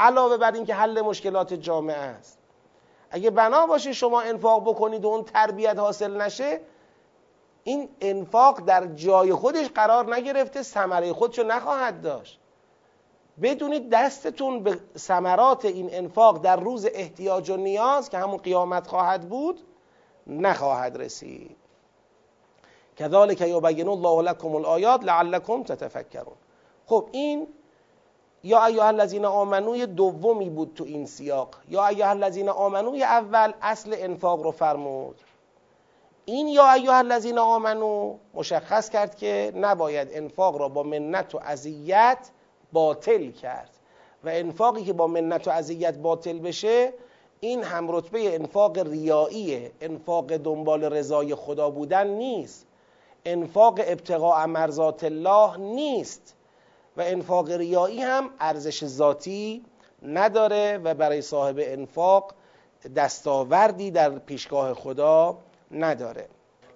علاوه 0.01 0.37
بر 0.37 0.53
اینکه 0.53 0.75
حل 0.75 1.01
مشکلات 1.01 1.55
جامعه 1.55 1.97
است. 1.97 2.39
اگه 3.11 3.31
بنا 3.31 3.67
باشه 3.67 3.93
شما 3.93 4.21
انفاق 4.21 4.63
بکنید 4.69 5.05
و 5.05 5.09
اون 5.09 5.25
تربیت 5.25 5.79
حاصل 5.79 6.21
نشه 6.21 6.61
این 7.65 7.89
انفاق 8.01 8.61
در 8.61 8.87
جای 8.87 9.33
خودش 9.33 9.69
قرار 9.69 10.15
نگرفته 10.15 10.63
ثمره 10.63 11.13
خودشو 11.13 11.43
نخواهد 11.43 12.03
داشت. 12.03 12.41
بدونید 13.43 13.91
دستتون 13.91 14.63
به 14.63 14.81
ثمرات 14.99 15.65
این 15.65 15.89
انفاق 15.93 16.39
در 16.39 16.57
روز 16.57 16.87
احتیاج 16.93 17.51
و 17.51 17.57
نیاز 17.57 18.11
که 18.11 18.19
همون 18.19 18.37
قیامت 18.37 18.87
خواهد 18.87 19.29
بود 19.29 19.61
نخواهد 20.27 20.97
رسید. 20.97 21.57
کذالک 22.97 23.41
یبین 23.41 23.89
الله 23.89 24.31
لكم 24.31 24.55
الآیات 24.55 25.05
لعلکم 25.05 25.63
تتفکرون. 25.63 26.37
خب 26.87 27.09
این 27.13 27.49
یا 28.47 28.65
ایها 28.65 28.87
الذین 28.87 29.25
آمنو 29.25 29.87
دومی 29.87 30.51
بود 30.51 30.73
تو 30.75 30.85
این 30.85 31.07
سیاق. 31.07 31.49
یا 31.69 31.87
ایها 31.87 32.11
الذین 32.11 32.49
آمنو 32.49 32.95
اول 32.95 33.53
اصل 33.63 33.95
انفاق 33.99 34.43
رو 34.43 34.51
فرمود. 34.51 35.17
این 36.25 36.49
یا 36.49 36.73
ایها 36.73 36.97
الذین 36.97 37.39
آمنو 37.39 38.17
مشخص 38.35 38.91
کرد 38.91 39.15
که 39.17 39.53
نباید 39.57 40.09
انفاق 40.13 40.57
را 40.57 40.69
با 40.69 40.83
منت 40.83 41.35
و 41.35 41.41
اذیت 41.43 42.19
باطل 42.73 43.31
کرد. 43.31 43.71
و 44.25 44.29
انفاقی 44.29 44.85
که 44.85 44.93
با 44.93 45.07
منت 45.07 45.49
و 45.49 45.51
اذیت 45.51 45.99
باطل 45.99 46.39
بشه 46.39 46.93
این 47.41 47.63
هم 47.63 47.97
رتبه 47.97 48.35
انفاق 48.35 48.79
ریاییه. 48.79 49.73
انفاق 49.81 50.37
دنبال 50.37 50.85
رضای 50.85 51.35
خدا 51.35 51.71
بودن 51.71 52.07
نیست. 52.07 52.67
انفاق 53.25 53.75
ابتقاء 53.79 54.47
مرضات 54.47 55.05
الله 55.05 55.57
نیست. 55.57 56.37
و 56.97 57.01
انفاق 57.01 57.51
ریایی 57.51 58.03
هم 58.03 58.31
ارزش 58.41 58.85
ذاتی 58.85 59.65
نداره 60.03 60.81
و 60.85 60.95
برای 60.95 61.23
صاحب 61.23 61.57
انفاق 61.59 62.35
دستاوردی 62.97 63.91
در 63.91 64.19
پیشگاه 64.19 64.75
خدا 64.75 65.39
نداره. 65.71 66.29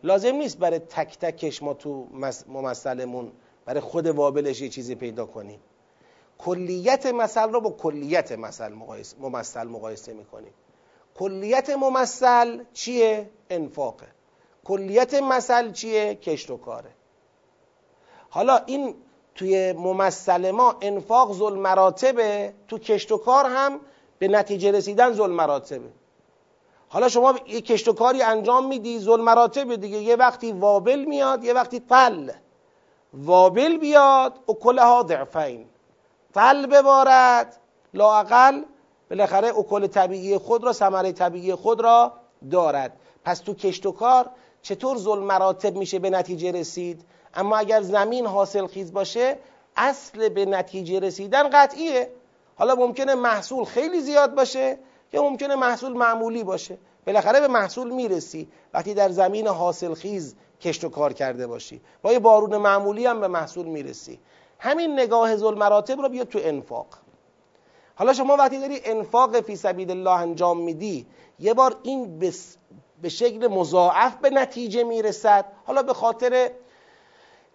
لازم 0.02 0.34
نیست 0.34 0.58
برای 0.58 0.78
تک 0.78 1.18
تکش 1.18 1.62
ما 1.62 1.74
تو 1.74 2.06
ممثلمون 2.48 3.32
برای 3.64 3.80
خود 3.80 4.06
وابلش 4.06 4.60
یه 4.60 4.68
چیزی 4.68 4.94
پیدا 4.94 5.26
کنیم. 5.26 5.60
کلیت 6.38 7.06
مثل 7.06 7.52
رو 7.52 7.60
با 7.60 7.70
کلیت 7.70 8.32
مثل 8.32 8.72
مقایسه 8.72 9.16
ممثل 9.20 9.66
مقایسه 9.66 10.12
می‌کنیم. 10.12 10.52
کلیت 11.14 11.70
ممثل 11.70 12.64
چیه؟ 12.72 13.30
انفاقه. 13.50 14.06
کلیت 14.64 15.14
مثل 15.14 15.72
چیه؟ 15.72 16.14
کشت 16.14 16.50
و 16.50 16.56
کاره. 16.56 16.90
حالا 18.30 18.56
این 18.66 18.94
توی 19.40 19.72
ممثل 19.72 20.50
ما 20.50 20.76
انفاق 20.80 21.32
ظلم 21.32 21.58
مراتبه 21.58 22.54
تو 22.68 22.78
کشت 22.78 23.12
و 23.12 23.16
کار 23.16 23.46
هم 23.46 23.80
به 24.18 24.28
نتیجه 24.28 24.70
رسیدن 24.72 25.12
ظلم 25.12 25.32
مراتبه 25.32 25.88
حالا 26.88 27.08
شما 27.08 27.34
یه 27.46 27.60
کشت 27.60 27.88
و 27.88 27.92
کاری 27.92 28.22
انجام 28.22 28.66
میدی 28.66 28.98
ظلم 28.98 29.24
مراتبه 29.24 29.76
دیگه. 29.76 29.98
یه 29.98 30.16
وقتی 30.16 30.52
وابل 30.52 31.04
میاد 31.04 31.44
یه 31.44 31.52
وقتی 31.52 31.80
طل 31.80 32.30
وابل 33.14 33.78
بیاد 33.78 34.38
و 34.48 34.52
کلها 34.52 35.04
ضعفین. 35.08 35.66
طل 36.34 36.66
ببارد 36.66 37.60
لاقل 37.94 38.62
بالاخره 39.10 39.58
اکل 39.58 39.86
طبیعی 39.86 40.38
خود 40.38 40.64
را 40.64 40.72
ثمره 40.72 41.12
طبیعی 41.12 41.54
خود 41.54 41.80
را 41.80 42.12
دارد. 42.50 42.92
پس 43.24 43.38
تو 43.38 43.54
کشت 43.54 43.86
و 43.86 43.92
کار 43.92 44.30
چطور 44.62 44.96
ظلم 44.96 45.22
مراتب 45.22 45.76
میشه 45.76 45.98
به 45.98 46.10
نتیجه 46.10 46.52
رسید؟ 46.52 47.04
اما 47.34 47.56
اگر 47.56 47.82
زمین 47.82 48.26
حاصل 48.26 48.66
خیز 48.66 48.92
باشه 48.92 49.38
اصل 49.76 50.28
به 50.28 50.44
نتیجه 50.44 51.00
رسیدن 51.00 51.50
قطعیه. 51.50 52.10
حالا 52.56 52.74
ممکنه 52.74 53.14
محصول 53.14 53.64
خیلی 53.64 54.00
زیاد 54.00 54.34
باشه 54.34 54.78
یا 55.12 55.22
ممکنه 55.22 55.56
محصول 55.56 55.92
معمولی 55.92 56.44
باشه. 56.44 56.78
بالاخره 57.06 57.40
به 57.40 57.48
محصول 57.48 57.90
می‌رسی. 57.90 58.48
وقتی 58.74 58.94
در 58.94 59.08
زمین 59.08 59.46
حاصل 59.46 59.94
خیز 59.94 60.34
کشت 60.60 60.84
و 60.84 60.88
کار 60.88 61.12
کرده 61.12 61.46
باشی. 61.46 61.80
با 62.02 62.12
یه 62.12 62.18
بارون 62.18 62.56
معمولی 62.56 63.06
هم 63.06 63.20
به 63.20 63.28
محصول 63.28 63.66
می‌رسی. 63.66 64.20
همین 64.58 64.92
نگاه 64.92 65.36
ظلم 65.36 65.58
مراتب 65.58 66.00
رو 66.00 66.08
بیا 66.08 66.24
تو 66.24 66.38
انفاق. 66.42 66.86
حالا 67.94 68.12
شما 68.12 68.36
وقتی 68.36 68.58
داری 68.58 68.80
انفاق 68.84 69.40
فی 69.40 69.56
سبیل 69.56 69.90
الله 69.90 70.10
انجام 70.20 70.60
میدی 70.60 71.06
یه 71.38 71.54
بار 71.54 71.76
این 71.82 72.18
به 73.02 73.08
شکل 73.08 73.46
مضاعف 73.46 74.16
به 74.16 74.30
نتیجه 74.30 74.84
می‌رسد. 74.84 75.44
حالا 75.64 75.82
به 75.82 75.94
خاطر 75.94 76.50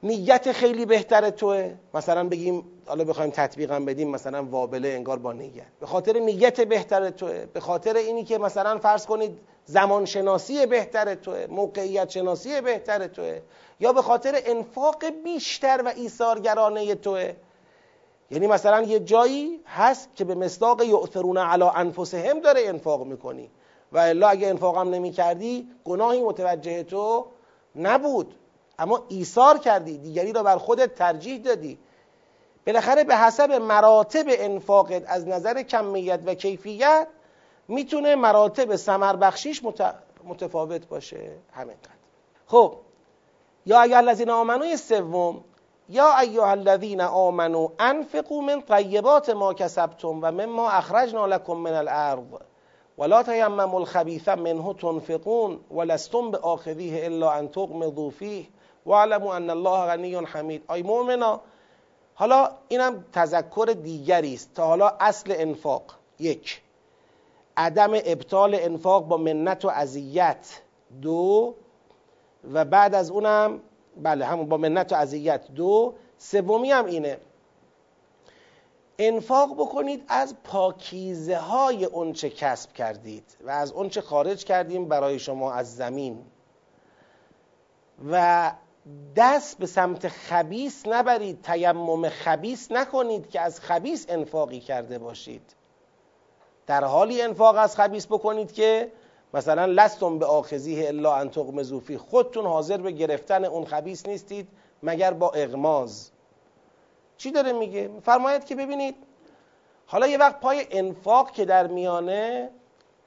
نیت 0.06 0.52
خیلی 0.52 0.86
بهتر 0.86 1.30
توه. 1.30 1.74
مثلا 1.94 2.30
بگیم 2.30 2.64
حالا 2.86 3.04
بخوایم 3.04 3.32
تطبیقم 3.32 3.86
بدیم 3.86 4.10
مثلا 4.10 4.44
وابله 4.44 4.90
انگار 4.90 5.20
با 5.20 5.34
نیت. 5.34 5.64
به 5.80 5.86
خاطر 5.86 6.20
نیت 6.20 6.62
بهتر 6.62 7.10
توه. 7.10 7.46
به 7.54 7.60
خاطر 7.60 7.96
اینی 7.96 8.24
که 8.24 8.38
مثلا 8.38 8.78
فرض 8.78 9.06
کنید 9.06 9.40
زمان 9.66 10.06
شناسی 10.06 10.66
بهتر 10.66 11.16
توه. 11.16 11.48
موقعیت 11.50 12.10
شناسی 12.10 12.62
بهتر 12.62 13.08
توه. 13.08 13.42
یا 13.80 13.94
به 13.94 14.02
خاطر 14.02 14.42
انفاق 14.46 15.06
بیشتر 15.24 15.82
و 15.86 15.94
ایثارگرانه 15.96 16.96
توه. 16.96 17.34
یعنی 18.32 18.48
مثلا 18.48 18.82
یه 18.82 19.00
جایی 19.00 19.60
هست 19.66 20.10
که 20.16 20.24
به 20.24 20.36
مصداق 20.36 20.84
یؤثرون 20.84 21.38
علی 21.38 21.64
انفسهم 21.76 22.40
داره 22.40 22.62
انفاق 22.66 23.06
می‌کنی. 23.06 23.50
و 23.92 23.98
الا 23.98 24.28
اگه 24.28 24.48
انفاقم 24.48 24.90
نمی 24.90 25.12
کردی 25.12 25.68
گناهی 25.86 26.22
متوجه 26.22 26.84
تو 26.84 27.26
نبود. 27.76 28.36
اما 28.80 29.04
ایثار 29.08 29.58
کردی 29.58 29.98
دیگری 29.98 30.34
را 30.34 30.44
بر 30.44 30.58
خودت 30.58 30.96
ترجیح 30.96 31.38
دادی. 31.38 31.80
بالاخره 32.68 33.04
به 33.04 33.18
حسب 33.18 33.52
مراتب 33.52 34.26
انفاقت 34.30 35.04
از 35.08 35.28
نظر 35.28 35.62
کمیت 35.62 36.20
و 36.26 36.34
کیفیت 36.34 37.08
می‌تونه 37.68 38.16
مراتب 38.16 38.76
سمر 38.76 39.16
بخشیش 39.16 39.62
متفاوت 40.24 40.88
باشه 40.88 41.32
همینقدر. 41.52 41.90
خب 42.48 42.76
یا 43.66 43.82
اگر 43.82 43.98
الذین 43.98 44.30
آمنو 44.30 44.78
سوم 44.78 45.44
یا 45.90 46.20
ایها 46.20 46.52
الذین 46.52 47.02
آمنو 47.02 47.70
انفقوا 47.80 48.42
من 48.42 48.62
طیبات 48.62 49.30
ما 49.30 49.54
کسبتم 49.54 50.20
و 50.22 50.32
مما 50.32 50.70
اخرجنا 50.70 51.26
لكم 51.26 51.58
من 51.58 51.74
الارض 51.74 52.42
ولا 52.98 53.24
تیمموا 53.24 53.80
الخبیث 53.80 54.30
منه 54.30 54.74
تنفقون 54.74 55.60
ولستم 55.72 56.32
بآخذیه 56.32 57.06
الا 57.06 57.32
ان 57.32 57.48
تغمضوا 57.48 58.10
فیه. 58.10 58.46
واعلموا 58.86 59.36
ان 59.36 59.50
الله 59.50 59.86
غنی 59.86 60.16
حمید. 60.16 60.72
ای 60.72 60.84
مؤمنا 60.84 61.42
حالا 62.14 62.50
اینم 62.68 63.06
تذکر 63.14 63.76
دیگری 63.84 64.34
است 64.34 64.54
تا 64.54 64.68
حالا 64.68 64.88
اصل 65.00 65.34
انفاق. 65.38 65.84
یک 66.20 66.62
عدم 67.58 67.94
ابطال 67.94 68.56
انفاق 68.56 69.08
با 69.08 69.18
منت 69.18 69.66
و 69.66 69.70
اذیت. 69.70 70.62
دو 71.02 71.56
و 72.54 72.66
بعد 72.66 72.96
از 72.96 73.12
اونم 73.12 73.60
بله 73.98 74.26
همون 74.26 74.50
با 74.50 74.58
منت 74.58 74.94
و 74.94 74.96
اذیت. 74.96 75.52
دو 75.52 75.94
سومی 76.18 76.72
هم 76.72 76.86
اینه. 76.86 77.18
انفاق 79.00 79.54
بکنید 79.54 80.04
از 80.08 80.36
پاکیزه 80.44 81.38
های 81.38 81.86
اونچه 81.86 82.30
کسب 82.30 82.74
کردید 82.74 83.38
و 83.46 83.50
از 83.50 83.72
اونچه 83.72 84.02
خارج 84.02 84.46
کردیم 84.46 84.88
برای 84.88 85.20
شما 85.20 85.54
از 85.54 85.76
زمین. 85.76 86.26
و 88.12 88.52
دست 89.16 89.58
به 89.58 89.66
سمت 89.66 90.08
خبیس 90.08 90.88
نبرید 90.88 91.42
تیمم 91.42 92.10
خبیس 92.10 92.72
نکنید 92.72 93.30
که 93.30 93.42
از 93.42 93.60
خبیس 93.60 94.06
انفاقی 94.10 94.60
کرده 94.60 95.00
باشید. 95.00 95.56
در 96.68 96.84
حالی 96.84 97.22
انفاق 97.22 97.56
از 97.56 97.76
خبیس 97.76 98.08
بکنید 98.08 98.52
که 98.52 98.92
مثلا 99.34 99.66
لستم 99.66 100.20
به 100.20 100.26
آخذیه 100.26 100.88
الا 100.88 101.16
ان 101.16 101.30
تغمزو 101.30 101.82
خودتون 101.98 102.46
حاضر 102.46 102.78
به 102.78 102.92
گرفتن 102.92 103.46
اون 103.46 103.66
خبیس 103.66 104.08
نیستید 104.08 104.48
مگر 104.84 105.14
با 105.14 105.30
اغماز. 105.30 106.12
چی 107.18 107.32
داره 107.32 107.54
میگه؟ 107.54 107.90
فرماید 108.04 108.46
که 108.46 108.56
ببینید 108.56 108.96
حالا 109.88 110.08
یه 110.08 110.18
وقت 110.18 110.40
پای 110.40 110.68
انفاق 110.72 111.32
که 111.32 111.46
در 111.46 111.68
میانه 111.68 112.50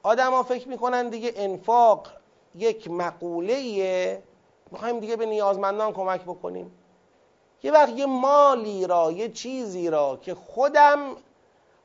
آدما 0.03 0.43
فکر 0.43 0.67
می‌کنن 0.67 1.09
دیگه 1.09 1.33
انفاق 1.35 2.07
یک 2.55 2.91
مقوله 2.91 4.23
می‌خوایم 4.71 4.99
دیگه 4.99 5.15
به 5.15 5.25
نیازمندان 5.25 5.93
کمک 5.93 6.21
بکنیم. 6.21 6.71
یه 7.63 7.71
وقت 7.71 7.97
یه 7.97 8.05
مالی 8.05 8.87
را 8.87 9.11
یه 9.11 9.29
چیزی 9.29 9.89
را 9.89 10.17
که 10.21 10.35
خودم 10.35 10.99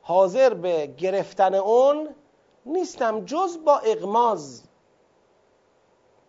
حاضر 0.03 0.55
به 0.55 0.87
گرفتن 0.87 1.55
اون 1.55 2.09
نیستم 2.67 3.25
جز 3.25 3.59
با 3.65 3.79
اغماز. 3.79 4.63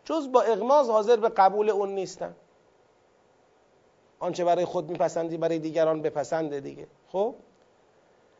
جز 0.03 0.31
با 0.31 0.41
اغماز 0.41 0.89
حاضر 0.89 1.15
به 1.15 1.29
قبول 1.29 1.69
اون 1.69 1.89
نیستم. 1.89 2.35
آنچه 4.19 4.45
برای 4.45 4.65
خود 4.65 4.89
میپسندی 4.89 5.37
برای 5.37 5.59
دیگران 5.59 6.01
بپسنده 6.01 6.59
دیگه. 6.59 6.87
خب؟ 7.11 7.35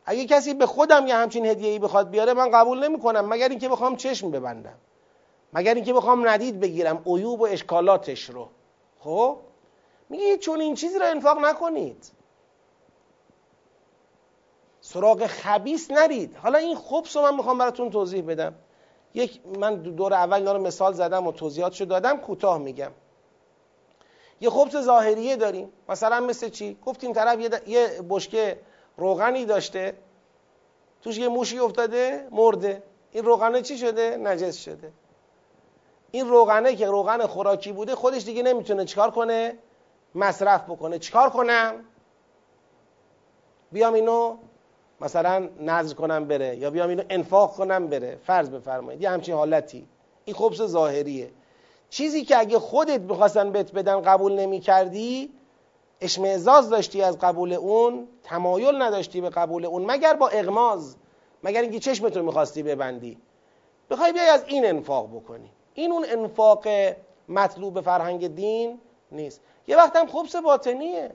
اگه 0.04 0.26
کسی 0.26 0.54
به 0.54 0.66
خودم 0.66 1.06
یه 1.06 1.14
همچین 1.14 1.46
هدیه 1.46 1.70
ای 1.70 1.78
بخواد 1.78 2.10
بیاره 2.10 2.32
من 2.34 2.50
قبول 2.50 2.88
نمی‌کنم 2.88 3.28
مگر 3.28 3.48
اینکه 3.48 3.68
بخوام 3.68 3.96
چشم 3.96 4.30
ببندم. 4.30 4.78
مگر 5.56 5.74
اینکه 5.74 5.92
بخوام 5.92 6.28
ندید 6.28 6.60
بگیرم 6.60 7.02
عیوب 7.06 7.40
و 7.40 7.44
اشکالاتش 7.44 8.30
رو. 8.30 8.48
خب؟ 9.00 9.38
میگه 10.08 10.36
چون 10.36 10.60
این 10.60 10.74
چیزی 10.74 10.98
رو 10.98 11.06
انفاق 11.06 11.38
نکنید. 11.38 12.10
سراغ 14.80 15.26
خبیس 15.26 15.90
نرید. 15.90 16.36
حالا 16.36 16.58
این 16.58 16.76
خبس 16.76 17.16
رو 17.16 17.22
من 17.22 17.34
می‌خوام 17.34 17.58
براتون 17.58 17.90
توضیح 17.90 18.22
بدم. 18.22 18.54
یک 19.14 19.40
من 19.58 19.74
دور 19.76 20.14
اول 20.14 20.36
اینا 20.36 20.52
رو 20.52 20.62
مثال 20.62 20.92
زدم 20.92 21.26
و 21.26 21.32
توضیحاتشو 21.32 21.84
دادم 21.84 22.16
کوتاه 22.16 22.58
میگم. 22.58 22.92
یه 24.40 24.50
خبز 24.50 24.76
ظاهریه 24.76 25.36
داریم. 25.36 25.72
مثلا 25.88 26.20
مثل 26.20 26.48
چی؟ 26.48 26.78
گفتیم 26.86 27.12
طرف 27.12 27.40
یه, 27.40 27.50
یه 27.66 28.02
بشکه 28.10 28.60
روغنی 28.96 29.44
داشته. 29.44 29.94
توش 31.02 31.18
یه 31.18 31.28
موشی 31.28 31.58
افتاده 31.58 32.28
مرده. 32.30 32.82
این 33.12 33.24
روغنه 33.24 33.62
چی 33.62 33.78
شده؟ 33.78 34.16
نجس 34.16 34.56
شده. 34.56 34.92
این 36.10 36.28
روغنه 36.28 36.76
که 36.76 36.86
روغن 36.86 37.26
خوراکی 37.26 37.72
بوده 37.72 37.94
خودش 37.94 38.24
دیگه 38.24 38.42
نمی‌تونه 38.42 38.84
چیکار 38.84 39.10
کنه؟ 39.10 39.58
مصرف 40.14 40.64
بکنه. 40.64 40.98
چیکار 40.98 41.30
کنم؟ 41.30 41.74
بیام 43.72 43.94
اینو 43.94 44.36
مثلا 45.00 45.48
نظر 45.60 45.94
کنم 45.94 46.24
بره 46.24 46.56
یا 46.56 46.70
بیام 46.70 46.88
اینو 46.88 47.02
انفاق 47.10 47.56
کنم 47.56 47.86
بره. 47.86 48.18
فرض 48.26 48.50
بفرمایید. 48.50 49.02
یه 49.02 49.10
همچین 49.10 49.34
حالتی. 49.34 49.88
این 50.24 50.36
خبز 50.36 50.62
ظاهریه. 50.62 51.30
چیزی 51.90 52.24
که 52.24 52.38
اگه 52.38 52.58
خودت 52.58 53.00
می‌خواستن 53.00 53.52
بهت 53.52 53.72
بدن 53.72 54.00
قبول 54.02 54.32
نمی 54.32 54.60
کردی 54.60 55.32
اشمعزاز 56.00 56.70
داشتی 56.70 57.02
از 57.02 57.18
قبول 57.18 57.52
اون 57.52 58.08
تمایل 58.22 58.82
نداشتی 58.82 59.20
به 59.20 59.30
قبول 59.30 59.64
اون 59.64 59.90
مگر 59.90 60.14
با 60.14 60.28
اغماز 60.28 60.96
مگر 61.42 61.60
اینکه 61.60 61.78
چشمتو 61.78 62.22
می‌خواستی 62.22 62.62
ببندی. 62.62 63.18
بخوای 63.90 64.12
بیای 64.12 64.28
از 64.28 64.44
این 64.46 64.66
انفاق 64.66 65.16
بکنی. 65.16 65.50
این 65.76 65.92
اون 65.92 66.04
انفاق 66.08 66.66
مطلوب 67.28 67.80
فرهنگ 67.80 68.34
دین 68.34 68.80
نیست. 69.12 69.40
یه 69.66 69.76
وقت 69.76 69.96
هم 69.96 70.06
خبس 70.06 70.36
باطنیه 70.36 71.10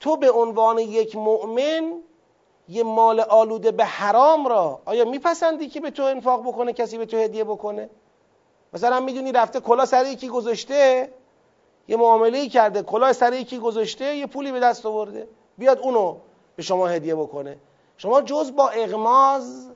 تو 0.00 0.16
به 0.16 0.30
عنوان 0.30 0.78
یک 0.78 1.16
مؤمن 1.16 2.02
یه 2.68 2.82
مال 2.82 3.20
آلوده 3.20 3.70
به 3.70 3.84
حرام 3.84 4.46
را 4.46 4.80
آیا 4.84 5.04
میپسندی 5.04 5.68
که 5.68 5.80
به 5.80 5.90
تو 5.90 6.02
انفاق 6.02 6.46
بکنه 6.46 6.72
کسی 6.72 6.98
به 6.98 7.06
تو 7.06 7.16
هدیه 7.16 7.44
بکنه؟ 7.44 7.90
مثلا 8.72 9.00
می‌دونی 9.00 9.32
رفته 9.32 9.60
کلا 9.60 9.86
سر 9.86 10.06
یکی 10.06 10.28
گذاشته 10.28 11.12
یه 11.88 11.96
معامله 11.96 12.48
کرده 12.48 12.82
کلاه 12.82 13.12
سر 13.12 13.32
یکی 13.32 13.58
گذاشته 13.58 14.16
یه 14.16 14.26
پولی 14.26 14.52
به 14.52 14.60
دست 14.60 14.86
آورده 14.86 15.28
بیاد 15.58 15.78
اونو 15.78 16.16
به 16.56 16.62
شما 16.62 16.86
هدیه 16.86 17.14
بکنه. 17.14 17.56
شما 17.96 18.20
جز 18.20 18.52
با 18.56 18.68
اغماز 18.68 19.70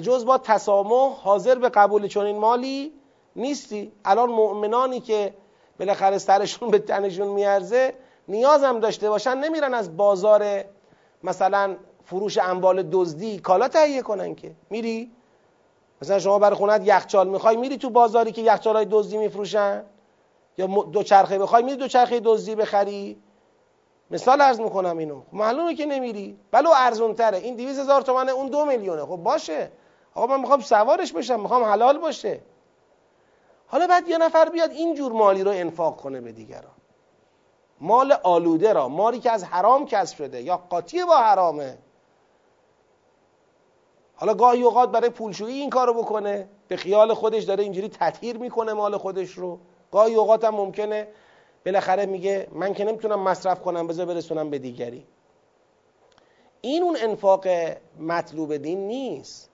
جز 0.00 0.24
با 0.24 0.38
تسامح 0.38 1.14
حاضر 1.14 1.54
به 1.54 1.68
قبول 1.68 2.08
چنین 2.08 2.38
مالی 2.38 2.92
نیستی. 3.36 3.92
الان 4.04 4.30
مؤمنانی 4.30 5.00
که 5.00 5.34
بالاخره 5.78 6.18
سرشون 6.18 6.70
به 6.70 6.78
تنشون 6.78 7.28
میارزه 7.28 7.94
نیازم 8.28 8.80
داشته 8.80 9.08
باشن 9.10 9.38
نمیرن 9.38 9.74
از 9.74 9.96
بازار 9.96 10.64
مثلا 11.24 11.76
فروش 12.04 12.38
اموال 12.38 12.82
دزدی 12.82 13.38
کالا 13.38 13.68
تهیه 13.68 14.02
کنن 14.02 14.34
که. 14.34 14.54
میری؟ 14.70 15.12
مثلا 16.02 16.18
شما 16.18 16.38
برای 16.38 16.56
خونت 16.56 16.82
یخچال 16.84 17.28
می‌خوای 17.28 17.56
میری 17.56 17.76
تو 17.76 17.90
بازاری 17.90 18.32
که 18.32 18.42
یخچال 18.42 18.76
های 18.76 18.86
دزدی 18.90 19.16
میفروشن؟ 19.16 19.84
یا 20.58 20.66
دو 20.66 21.02
چرخه 21.02 21.38
بخوای 21.38 21.62
میری 21.62 21.76
دو 21.76 21.88
چرخه 21.88 22.20
دزدی 22.20 22.54
بخری؟ 22.54 23.22
مثال 24.10 24.40
عرض 24.40 24.60
می‌کنم 24.60 24.98
اینو. 24.98 25.22
معلومه 25.32 25.74
که 25.74 25.86
نمیری. 25.86 26.38
بلو 26.50 26.70
ارزون 26.76 27.14
تره 27.14 27.38
این 27.38 27.56
200 27.56 27.80
هزار 27.80 28.02
تومنه 28.02 28.32
اون 28.32 28.46
دو 28.46 28.64
میلیونه. 28.64 29.02
خب 29.02 29.16
باشه. 29.16 29.70
آقا 30.14 30.26
من 30.26 30.40
می‌خوام 30.40 30.60
سوارش 30.60 31.12
بشم 31.12 31.40
می‌خوام 31.40 31.64
حلال 31.64 31.98
باشه. 31.98 32.40
حالا 33.66 33.86
بعد 33.86 34.08
یه 34.08 34.18
نفر 34.18 34.48
بیاد 34.48 34.70
این 34.70 34.94
جور 34.94 35.12
مالی 35.12 35.42
رو 35.42 35.50
انفاق 35.50 35.96
کنه 35.96 36.20
به 36.20 36.32
دیگران. 36.32 36.74
مال 37.80 38.12
آلوده 38.12 38.72
را 38.72 38.88
مالی 38.88 39.20
که 39.20 39.30
از 39.30 39.44
حرام 39.44 39.86
کسب 39.86 40.16
شده 40.16 40.42
یا 40.42 40.56
قاطی 40.56 41.04
با 41.04 41.16
حرامه. 41.16 41.78
حالا 44.16 44.34
گاهی 44.34 44.62
اوقات 44.62 44.90
برای 44.90 45.10
پولشویی 45.10 45.60
این 45.60 45.70
کارو 45.70 45.94
بکنه 45.94 46.48
به 46.68 46.76
خیال 46.76 47.14
خودش 47.14 47.42
داره 47.42 47.62
اینجوری 47.62 47.88
تطهیر 47.88 48.38
می‌کنه 48.38 48.72
مال 48.72 48.96
خودش 48.96 49.30
رو. 49.30 49.58
گاهی 49.92 50.14
اوقات 50.14 50.44
هم 50.44 50.54
ممکنه 50.54 51.08
بالاخره 51.66 52.06
میگه 52.06 52.48
من 52.52 52.74
که 52.74 52.84
نمی‌تونم 52.84 53.20
مصرف 53.20 53.60
کنم 53.60 53.86
بذار 53.86 54.06
برسونم 54.06 54.50
به 54.50 54.58
دیگری. 54.58 55.06
این 56.60 56.82
اون 56.82 56.96
انفاق 57.00 57.46
مطلوب 57.98 58.56
دین 58.56 58.88
نیست. 58.88 59.50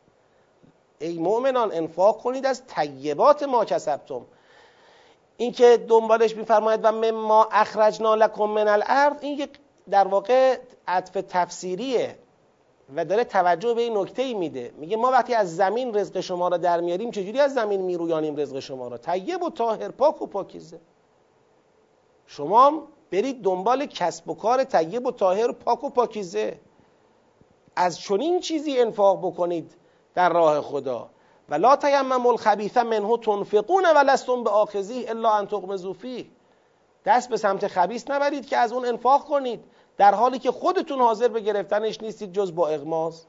ای 1.01 1.19
مؤمنان 1.19 1.73
انفاق 1.73 2.23
کنید 2.23 2.47
از 2.47 2.67
طیبات 2.67 3.43
ما 3.43 3.65
کسبتم. 3.65 4.27
این 5.37 5.53
که 5.53 5.85
دنبالش 5.89 6.37
میفرماید 6.37 6.81
و 6.83 6.93
مما 6.93 7.49
اخرجنا 7.53 8.15
لکم 8.15 8.45
من 8.45 8.69
الارض 8.69 9.17
این 9.21 9.49
در 9.91 10.09
واقع 10.09 10.59
عطف 10.89 11.13
تفسیریه 11.29 12.19
و 12.95 13.05
داره 13.05 13.25
توجه 13.25 13.75
به 13.75 13.83
این 13.83 13.97
نکته 13.97 14.23
ای 14.23 14.35
میده. 14.35 14.73
میگه 14.77 14.97
ما 14.97 15.11
وقتی 15.11 15.35
از 15.35 15.57
زمین 15.57 15.95
رزق 15.95 16.21
شما 16.21 16.49
را 16.49 16.57
در 16.57 16.81
میاریم 16.81 17.11
چجوری 17.11 17.41
از 17.41 17.55
زمین 17.55 17.81
میرویانیم 17.81 18.37
رزق 18.37 18.59
شما 18.59 18.89
را؟ 18.89 18.99
طیب 18.99 19.43
و 19.43 19.51
طاهر 19.51 19.89
پاک 19.89 20.23
و 20.23 20.27
پاکیزه. 20.27 20.81
شما 22.27 22.83
برید 23.11 23.43
دنبال 23.43 23.87
کسب 23.87 24.29
و 24.29 24.35
کار 24.35 24.65
طیب 24.65 25.07
و 25.07 25.11
طاهر 25.11 25.53
پاک 25.53 25.85
و 25.85 25.91
پاکیزه. 25.91 26.61
از 27.77 27.99
چنین 27.99 28.41
چیزی 28.41 28.81
انفاق 28.81 29.19
بکنید. 29.19 29.80
در 30.15 30.33
راه 30.33 30.61
خدا. 30.61 31.11
و 31.49 31.55
لا 31.55 31.77
تیمم 31.77 32.27
الخبیث 32.27 32.77
منه 32.77 33.17
تنفقون 33.17 33.85
و 33.97 33.99
لستم 33.99 34.45
به 34.45 34.51
آخذی 34.51 35.07
الا 35.09 35.31
ان 35.31 35.47
فیه. 35.93 36.27
دست 37.05 37.29
به 37.29 37.37
سمت 37.37 37.67
خبیث 37.67 38.11
نبرید 38.11 38.47
که 38.47 38.57
از 38.57 38.73
اون 38.73 38.87
انفاق 38.87 39.25
کنید. 39.25 39.65
در 39.97 40.15
حالی 40.15 40.39
که 40.39 40.51
خودتون 40.51 41.01
حاضر 41.01 41.29
به 41.29 41.41
گرفتنش 41.41 42.01
نیستید 42.01 42.33
جز 42.33 42.55
با 42.55 42.69
اغماز 42.69 43.27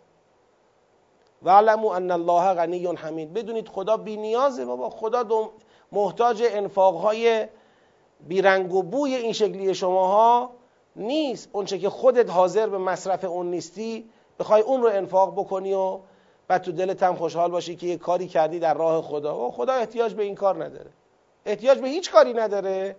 و 1.44 1.50
علمو 1.50 1.88
ان 1.88 2.12
الله 2.12 2.54
غنی 2.54 2.86
حمید. 2.86 3.34
بدونید 3.34 3.68
خدا 3.68 3.98
بی 3.98 4.18
نیازه 4.18 4.66
بابا. 4.66 4.90
خدا 4.90 5.50
محتاج 5.92 6.44
انفاقهای 6.46 7.48
بیرنگ 8.28 8.74
و 8.74 8.84
بوی 8.84 9.16
این 9.16 9.34
شکلی 9.34 9.74
شماها 9.74 10.50
نیست. 10.96 11.50
اونچه 11.52 11.80
که 11.80 11.90
خودت 11.90 12.30
حاضر 12.30 12.68
به 12.68 12.78
مصرف 12.78 13.24
اون 13.24 13.52
نیستی 13.52 14.10
بخوای 14.40 14.62
اون 14.62 14.82
رو 14.82 14.90
انفاق 14.90 15.34
بکنی 15.34 15.74
و 15.74 16.00
بعد 16.52 16.62
تو 16.62 16.72
دلت 16.72 17.04
هم 17.04 17.16
خوشحال 17.16 17.52
باشی 17.52 17.76
که 17.76 17.88
یه 17.88 17.98
کاری 17.98 18.28
کردی 18.28 18.60
در 18.60 18.74
راه 18.74 19.02
خدا. 19.02 19.40
و 19.40 19.52
خدا 19.52 19.74
احتیاج 19.74 20.14
به 20.14 20.24
این 20.24 20.36
کار 20.36 20.64
نداره. 20.66 20.90
احتیاج 21.46 21.80
به 21.80 21.88
هیچ 21.88 22.12
کاری 22.12 22.34
نداره. 22.34 22.96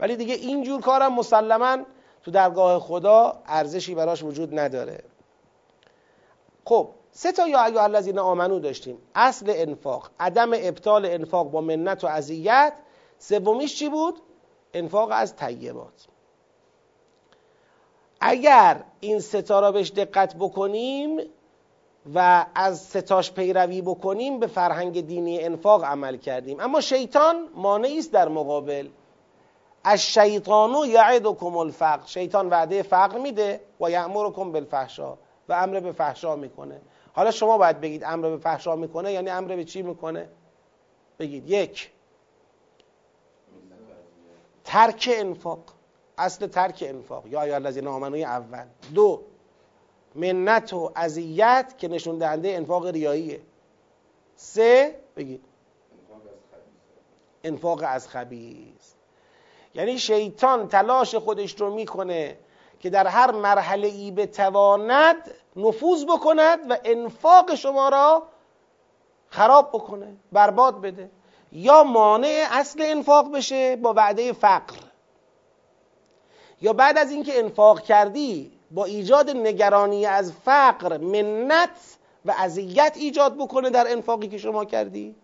ولی 0.00 0.16
دیگه 0.16 0.34
اینجور 0.34 0.80
کارم 0.80 1.14
مسلما 1.14 1.78
تو 2.22 2.30
درگاه 2.30 2.78
خدا 2.78 3.42
ارزشی 3.46 3.94
براش 3.94 4.22
وجود 4.22 4.58
نداره. 4.58 5.04
خب 6.64 6.88
سه 7.12 7.32
تا 7.32 7.48
یا 7.48 7.64
ایها 7.64 7.82
الذین 7.82 8.18
آمنو 8.18 8.58
داشتیم. 8.58 8.98
اصل 9.14 9.52
انفاق 9.56 10.10
عدم 10.20 10.50
ابطال 10.52 11.06
انفاق 11.06 11.50
با 11.50 11.60
منت 11.60 12.04
و 12.04 12.06
اذیت. 12.06 12.72
سومیش 13.18 13.78
چی 13.78 13.88
بود؟ 13.88 14.20
انفاق 14.74 15.08
از 15.12 15.36
طیبات. 15.36 16.06
اگر 18.20 18.84
این 19.00 19.20
ستا 19.20 19.60
را 19.60 19.72
بهش 19.72 19.90
دقت 19.90 20.36
بکنیم 20.36 21.20
و 22.14 22.46
از 22.54 22.80
ستاش 22.80 23.32
پیروی 23.32 23.82
بکنیم 23.82 24.38
به 24.40 24.46
فرهنگ 24.46 25.06
دینی 25.06 25.40
انفاق 25.40 25.84
عمل 25.84 26.16
کردیم. 26.16 26.60
اما 26.60 26.80
شیطان 26.80 27.48
مانعی 27.54 27.98
است 27.98 28.12
در 28.12 28.28
مقابل. 28.28 28.88
از 29.84 30.02
شیطانو 30.02 30.86
یعدکم 30.86 31.56
الفقر. 31.56 32.06
شیطان 32.06 32.48
وعده 32.48 32.82
فقر 32.82 33.18
میده 33.18 33.60
و 33.80 33.90
یامرکم 33.90 34.52
بالفحشا 34.52 35.16
و 35.48 35.52
امر 35.52 35.80
به 35.80 35.92
فحشا 35.92 36.36
می‌کنه. 36.36 36.80
حالا 37.12 37.30
شما 37.30 37.58
باید 37.58 37.80
بگید 37.80 38.04
امر 38.04 38.28
به 38.28 38.36
فحشا 38.36 38.76
می‌کنه 38.76 39.12
یعنی 39.12 39.30
امر 39.30 39.56
به 39.56 39.64
چی 39.64 39.82
می‌کنه؟ 39.82 40.28
بگید 41.18 41.50
یک 41.50 41.90
ترک 44.64 45.10
انفاق. 45.12 45.60
اصل 46.18 46.46
ترک 46.46 46.84
انفاق. 46.86 47.26
یا 47.26 47.46
یا 47.46 47.54
الذین 47.54 47.86
آمنوی 47.86 48.24
اول. 48.24 48.64
دو 48.94 49.22
منت 50.14 50.72
و 50.72 50.92
اذیت 50.96 51.74
که 51.78 51.88
نشون 51.88 52.18
دهنده 52.18 52.48
انفاق 52.48 52.86
ریاییه. 52.86 53.40
سه 54.36 55.00
بگید. 55.16 55.44
انفاق 57.44 57.82
از 57.86 58.08
خبیث. 58.08 58.94
یعنی 59.74 59.98
شیطان 59.98 60.68
تلاش 60.68 61.14
خودش 61.14 61.60
رو 61.60 61.74
می‌کنه 61.74 62.38
که 62.80 62.90
در 62.90 63.06
هر 63.06 63.30
مرحله 63.30 63.88
ای 63.88 64.10
بتواند 64.10 65.16
نفوذ 65.56 66.04
بکند 66.04 66.70
و 66.70 66.78
انفاق 66.84 67.54
شما 67.54 67.88
را 67.88 68.22
خراب 69.28 69.68
بکنه 69.68 70.16
برباد 70.32 70.80
بده. 70.80 71.10
یا 71.52 71.82
مانع 71.82 72.46
اصل 72.50 72.82
انفاق 72.82 73.36
بشه 73.36 73.76
با 73.76 73.92
وعده 73.96 74.32
فقر. 74.32 74.76
یا 76.60 76.72
بعد 76.72 76.98
از 76.98 77.10
اینکه 77.10 77.38
انفاق 77.38 77.80
کردی 77.80 78.59
با 78.70 78.84
ایجاد 78.84 79.30
نگرانی 79.30 80.06
از 80.06 80.32
فقر 80.32 80.98
منت 80.98 81.98
و 82.24 82.34
اذیت 82.38 82.92
ایجاد 82.96 83.36
بکنه 83.36 83.70
در 83.70 83.92
انفاقی 83.92 84.28
که 84.28 84.38
شما 84.38 84.64
کردی؟ 84.64 85.16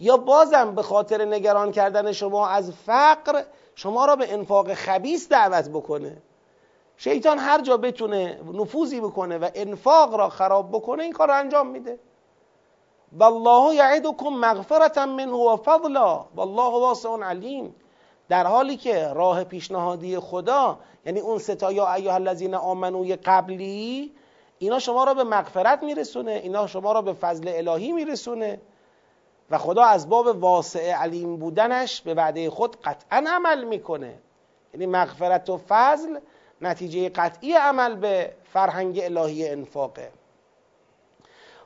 یا 0.00 0.16
بازم 0.16 0.74
به 0.74 0.82
خاطر 0.82 1.24
نگران 1.24 1.72
کردن 1.72 2.12
شما 2.12 2.48
از 2.48 2.72
فقر 2.72 3.42
شما 3.74 4.04
را 4.04 4.16
به 4.16 4.32
انفاق 4.32 4.74
خبیس 4.74 5.28
دعوت 5.28 5.68
بکنه؟ 5.68 6.22
شیطان 6.96 7.38
هر 7.38 7.60
جا 7.60 7.76
بتونه 7.76 8.40
نفوذی 8.52 9.00
بکنه 9.00 9.38
و 9.38 9.48
انفاق 9.54 10.14
را 10.14 10.28
خراب 10.28 10.68
بکنه 10.70 11.02
این 11.02 11.12
کار 11.12 11.28
را 11.28 11.34
انجام 11.34 11.66
میده. 11.66 11.98
والله 13.18 13.74
یعدکم 13.74 14.28
مغفرتا 14.28 15.06
منه 15.06 15.32
و 15.32 15.56
فضلا 15.56 16.24
والله 16.36 16.72
واسع 16.72 17.18
علیم. 17.22 17.74
در 18.28 18.46
حالی 18.46 18.76
که 18.76 19.08
راه 19.08 19.44
پیشنهادی 19.44 20.18
خدا 20.18 20.78
یعنی 21.06 21.20
اون 21.20 21.38
ستا 21.38 21.72
یا 21.72 21.94
ایها 21.94 22.14
الذین 22.14 22.54
آمنوی 22.54 23.16
قبلی 23.16 24.12
اینا 24.58 24.78
شما 24.78 25.04
را 25.04 25.14
به 25.14 25.24
مغفرت 25.24 25.82
میرسونه 25.82 26.30
اینا 26.32 26.66
شما 26.66 26.92
را 26.92 27.02
به 27.02 27.12
فضل 27.12 27.52
الهی 27.54 27.92
میرسونه 27.92 28.60
و 29.50 29.58
خدا 29.58 29.84
از 29.84 30.08
باب 30.08 30.26
واسع 30.26 30.92
علیم 30.92 31.36
بودنش 31.36 32.02
به 32.02 32.14
وعده 32.14 32.50
خود 32.50 32.76
قطعا 32.80 33.24
عمل 33.28 33.64
می‌کنه. 33.64 34.14
یعنی 34.74 34.86
مغفرت 34.86 35.50
و 35.50 35.60
فضل 35.68 36.18
نتیجه 36.60 37.08
قطعی 37.08 37.52
عمل 37.52 37.94
به 37.94 38.32
فرهنگ 38.52 39.00
الهی 39.02 39.48
انفاقه. 39.48 40.10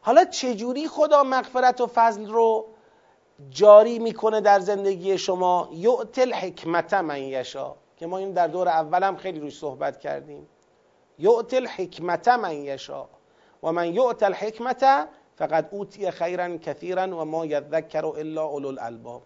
حالا 0.01 0.25
چجوری 0.25 0.89
خدا 0.89 1.23
مغفرت 1.23 1.81
و 1.81 1.87
فضل 1.87 2.27
رو 2.27 2.67
جاری 3.51 3.99
می‌کنه 3.99 4.41
در 4.41 4.61
زندگی 4.61 5.19
شما 5.19 5.69
یعت 5.73 6.19
الحکمت 6.19 6.95
من 6.95 7.23
یشا 7.23 7.75
که 7.97 8.07
ما 8.07 8.19
این 8.19 8.33
در 8.33 8.47
دور 8.47 8.69
اولم 8.69 9.17
خیلی 9.17 9.41
روش 9.41 9.59
صحبت 9.59 10.01
کردیم. 10.01 10.47
یعت 11.19 11.55
الحکمت 11.55 12.29
من 12.29 12.57
یشا 12.57 13.09
و 13.63 13.73
من 13.73 13.95
یعت 13.95 14.23
الحکمت 14.23 15.09
فقط 15.37 15.69
اوتی 15.71 16.11
خیرا 16.11 16.57
کثیرا 16.57 17.03
و 17.03 17.25
ما 17.25 17.47
یذکر 17.47 18.07
الا 18.07 18.45
اولو 18.45 18.69
الالباب. 18.69 19.23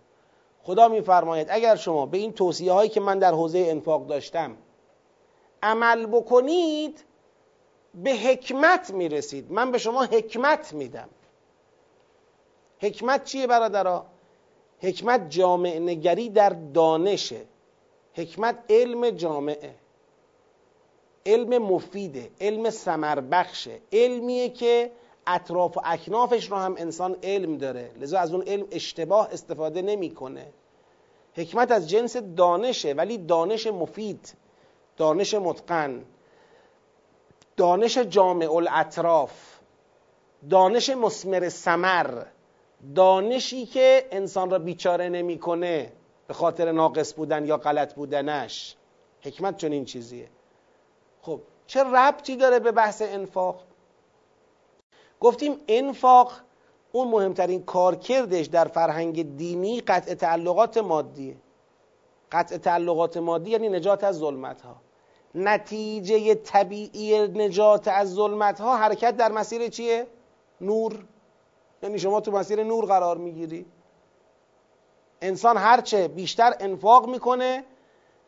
خدا 0.62 0.88
میفرماید 0.88 1.46
اگر 1.50 1.76
شما 1.76 2.06
به 2.06 2.18
این 2.18 2.32
توصیه 2.32 2.72
هایی 2.72 2.90
که 2.90 3.00
من 3.00 3.18
در 3.18 3.32
حوزه 3.32 3.58
انفاق 3.58 4.06
داشتم 4.06 4.56
عمل 5.62 6.06
بکنید 6.06 7.04
به 7.94 8.10
حکمت 8.10 8.90
می‌رسید. 8.90 9.52
من 9.52 9.72
به 9.72 9.78
شما 9.78 10.04
حکمت 10.04 10.72
میدم. 10.72 11.08
حکمت 12.80 13.24
چیه 13.24 13.46
برادرها 13.46 14.06
حکمت 14.80 15.30
جامع 15.30 15.78
نگری 15.78 16.28
در 16.28 16.48
دانشه. 16.74 17.40
حکمت 18.14 18.58
علم 18.70 19.10
جامعه. 19.10 19.74
علم 21.26 21.58
مفیده 21.62 22.30
علم 22.40 22.70
سمربخشه 22.70 23.80
علمیه 23.92 24.48
که 24.48 24.90
اطراف 25.26 25.76
و 25.76 25.80
اکنافش 25.84 26.50
رو 26.50 26.56
هم 26.56 26.74
انسان 26.78 27.16
علم 27.22 27.58
داره. 27.58 27.90
لذا 28.00 28.18
از 28.18 28.32
اون 28.34 28.42
علم 28.42 28.66
اشتباه 28.70 29.28
استفاده 29.32 29.82
نمی‌کنه. 29.82 30.46
حکمت 31.34 31.70
از 31.70 31.88
جنس 31.88 32.16
دانشه 32.16 32.92
ولی 32.92 33.18
دانش 33.18 33.66
مفید 33.66 34.34
دانش 34.96 35.34
متقن. 35.34 36.04
دانش 37.56 37.98
جامع 37.98 38.52
الاطراف. 38.52 39.58
دانش 40.50 40.90
مسمر. 40.90 41.48
سمر 41.48 42.24
دانشی 42.94 43.66
که 43.66 44.08
انسان 44.10 44.50
را 44.50 44.58
بیچاره 44.58 45.08
نمی‌کنه 45.08 45.92
به 46.26 46.34
خاطر 46.34 46.72
ناقص 46.72 47.14
بودن 47.14 47.46
یا 47.46 47.56
غلط 47.56 47.94
بودنش 47.94 48.76
حکمت 49.20 49.56
چون 49.56 49.72
این 49.72 49.84
چیزیه. 49.84 50.28
خب 51.22 51.40
چه 51.66 51.84
ربطی 51.84 52.36
داره 52.36 52.58
به 52.58 52.72
بحث 52.72 53.02
انفاق؟ 53.02 53.62
گفتیم 55.20 55.60
انفاق 55.68 56.32
اون 56.92 57.08
مهمترین 57.08 57.62
کارکردش 57.62 58.46
در 58.46 58.64
فرهنگ 58.64 59.36
دینی 59.36 59.80
قطع 59.80 60.14
تعلقات 60.14 60.78
مادیه. 60.78 61.36
قطع 62.32 62.56
تعلقات 62.56 63.16
مادی 63.16 63.50
یعنی 63.50 63.68
نجات 63.68 64.04
از 64.04 64.18
ظلمت 64.18 64.62
ها 64.62 64.76
نتیجه 65.34 66.34
طبیعی 66.34 67.28
نجات 67.28 67.88
از 67.88 68.14
ظلمت 68.14 68.60
ها 68.60 68.76
حرکت 68.76 69.16
در 69.16 69.32
مسیر 69.32 69.68
چیه؟ 69.68 70.06
نور. 70.60 71.04
یعنی 71.82 71.98
شما 71.98 72.20
تو 72.20 72.30
مسیر 72.30 72.64
نور 72.64 72.84
قرار 72.84 73.16
می‌گیری. 73.16 73.66
انسان 75.20 75.56
هرچه 75.56 76.08
بیشتر 76.08 76.54
انفاق 76.60 77.08
می‌کنه 77.08 77.64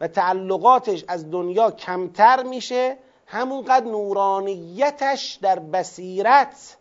و 0.01 0.09
تعلقاتش 0.09 1.05
از 1.09 1.31
دنیا 1.31 1.71
کمتر 1.71 2.43
میشه 2.43 2.99
همونقدر 3.27 3.87
نورانیتش 3.87 5.39
در 5.43 5.59
بصیرت 5.59 6.77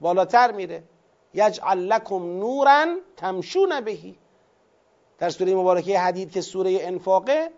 بالاتر 0.00 0.52
میره. 0.52 0.82
یجعل 1.34 1.78
لکم 1.78 2.38
نورا 2.38 2.86
تمشون 3.16 3.80
بهی. 3.80 4.18
در 5.18 5.30
سوره 5.30 5.54
مبارکه 5.54 5.98
حدید 5.98 6.32
که 6.32 6.40
سوره 6.40 6.78
انفاقه 6.80 7.50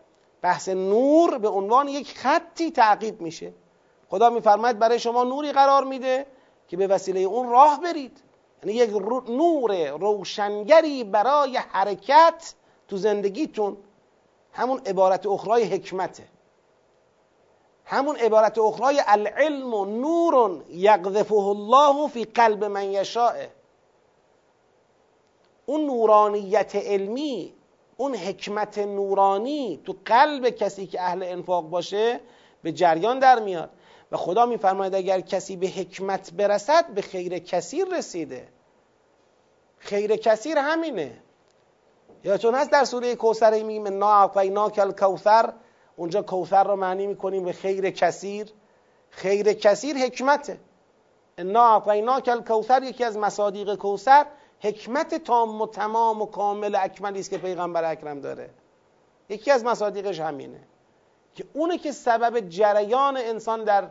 بحث 0.43 0.69
نور 0.69 1.39
به 1.39 1.49
عنوان 1.49 1.89
یک 1.89 2.19
خطی 2.19 2.71
تعقیب 2.71 3.21
میشه. 3.21 3.53
خدا 4.09 4.31
میفرماید 4.31 4.79
برای 4.79 4.99
شما 4.99 5.25
نوری 5.25 5.53
قرار 5.53 5.85
میده 5.85 6.27
که 6.69 6.77
به 6.77 6.87
وسیله 6.87 7.21
اون 7.21 7.49
راه 7.49 7.81
برید. 7.81 8.23
یعنی 8.65 8.79
یک 8.79 8.91
نور 9.29 9.89
روشنگری 9.89 11.05
برای 11.05 11.57
حرکت 11.57 12.55
تو 12.89 12.97
زندگیتون 12.97 13.77
همون 14.53 14.81
عبارت 14.87 15.27
اخرای 15.27 15.65
حکمته. 15.65 16.29
همون 17.85 18.17
عبارت 18.17 18.59
اخرای 18.59 19.03
العلم 19.07 19.75
و 19.75 19.85
نور 19.85 20.65
یقذفه 20.69 21.35
الله 21.35 22.09
فی 22.09 22.25
قلب 22.25 22.65
من 22.65 22.93
یشاء. 22.93 23.33
اون 25.67 25.87
نورانیت 25.87 26.77
علمی 26.77 27.55
اون 27.97 28.15
حکمت 28.15 28.79
نورانی 28.79 29.81
تو 29.87 29.95
قلب 30.05 30.49
کسی 30.49 30.87
که 30.87 31.01
اهل 31.01 31.23
انفاق 31.23 31.65
باشه 31.65 32.21
به 32.63 32.73
جریان 32.73 33.19
در 33.19 33.39
میاد. 33.39 33.71
و 34.13 34.17
خدا 34.17 34.47
میفرماید 34.47 34.95
اگر 34.95 35.21
کسی 35.21 35.57
به 35.57 35.67
حکمت 35.67 36.33
برسد 36.33 36.87
به 36.87 37.03
خیر 37.03 37.39
کثیر 37.39 37.87
رسیده. 37.99 38.49
خیر 39.79 40.17
کثیر 40.17 40.59
همینه. 40.59 41.19
یادتون 42.25 42.55
هست 42.55 42.71
در 42.71 42.85
سوره 42.85 43.15
کوثر 43.17 43.63
میگیم 43.63 43.87
انا 43.87 44.13
اعطیناک 44.13 44.79
الکوثر 44.79 45.53
اونجا 45.97 46.23
کوثر 46.23 46.65
رو 46.65 46.77
معنی 46.77 47.07
می‌کنیم 47.07 47.45
به 47.45 47.53
خیر 47.53 47.91
کثیر. 47.91 48.53
خیر 49.11 49.53
کثیر 49.53 49.97
حکمته. 49.97 50.61
انا 51.39 51.63
اعطیناک 51.63 52.29
الکوثر 52.29 52.83
یکی 52.83 53.05
از 53.05 53.17
مصادیق 53.17 53.75
کوثر 53.75 54.27
حکمت 54.61 55.15
تام 55.15 55.61
و 55.61 55.67
تمام 55.67 56.23
و 56.23 56.27
کامل 56.27 56.75
اکملی 56.75 57.21
است 57.21 57.31
که 57.31 57.39
پیغمبر 57.39 57.91
اکرم 57.91 58.21
داره. 58.21 58.51
یکی 59.29 59.51
از 59.51 59.65
مصادیقش 59.65 60.21
همینه. 60.21 60.61
که 61.35 61.45
اونه 61.53 61.79
که 61.79 61.93
سبب 61.93 62.49
جریان 62.49 63.17
انسان 63.17 63.65
در 63.65 63.89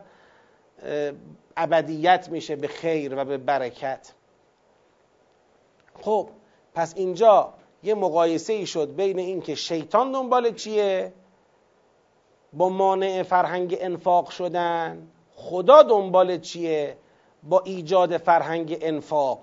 ابدیت 1.56 2.28
میشه 2.28 2.56
به 2.56 2.68
خیر 2.68 3.14
و 3.16 3.24
به 3.24 3.38
برکت. 3.38 4.12
خب 6.00 6.28
پس 6.74 6.94
اینجا 6.96 7.54
یه 7.82 7.94
مقایسه 7.94 8.52
ای 8.52 8.66
شد 8.66 8.94
بین 8.94 9.18
اینکه 9.18 9.54
شیطان 9.54 10.12
دنبال 10.12 10.54
چیه؟ 10.54 11.12
با 12.52 12.68
مانع 12.68 13.22
فرهنگ 13.22 13.76
انفاق 13.80 14.30
شدن. 14.30 15.08
خدا 15.34 15.82
دنبال 15.82 16.38
چیه؟ 16.38 16.96
با 17.42 17.60
ایجاد 17.60 18.16
فرهنگ 18.16 18.78
انفاق. 18.80 19.40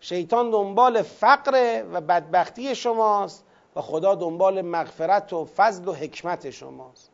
شیطان 0.00 0.50
دنبال 0.50 1.02
فقر 1.02 1.84
و 1.92 2.00
بدبختی 2.00 2.74
شماست 2.74 3.44
و 3.76 3.80
خدا 3.80 4.14
دنبال 4.14 4.62
مغفرت 4.62 5.32
و 5.32 5.44
فضل 5.44 5.88
و 5.88 5.92
حکمت 5.92 6.50
شماست. 6.50 7.10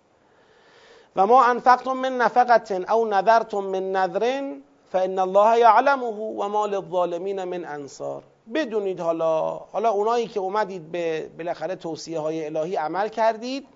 و 1.16 1.26
ما 1.26 1.44
انفقتم 1.44 1.92
من 1.92 2.16
نفقت 2.16 2.72
او 2.90 3.04
نذرتم 3.04 3.58
من 3.58 3.92
نذر 3.92 4.52
فان 4.92 5.18
الله 5.18 5.58
یعلمه 5.58 6.06
و 6.06 6.48
ما 6.48 6.66
للظالمین 6.66 7.44
من 7.44 7.64
انصار. 7.64 8.22
بدونید 8.54 9.00
حالا 9.00 9.50
حالا 9.72 9.90
اونایی 9.90 10.26
که 10.26 10.40
اومدید 10.40 10.92
به 10.92 11.30
بالاخره 11.38 11.76
توصیه 11.76 12.18
های 12.18 12.46
الهی 12.46 12.76
عمل 12.76 13.08
کردید 13.08 13.66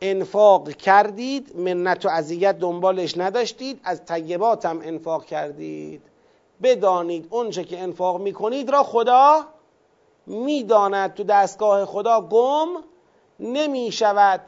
انفاق 0.00 0.70
کردید 0.70 1.56
منت 1.56 2.06
و 2.06 2.08
اذیت 2.08 2.58
دنبالش 2.58 3.18
نداشتید 3.18 3.80
از 3.84 4.04
طیبات 4.04 4.66
هم 4.66 4.80
انفاق 4.84 5.24
کردید. 5.24 6.02
بدانید 6.62 7.26
اونچه 7.30 7.64
که 7.64 7.80
انفاق 7.80 8.20
می‌کنید 8.20 8.70
را 8.70 8.82
خدا 8.82 9.40
می‌داند. 10.26 11.14
تو 11.14 11.24
دستگاه 11.24 11.84
خدا 11.84 12.20
گم 12.20 12.68
نمی‌شود. 13.40 14.40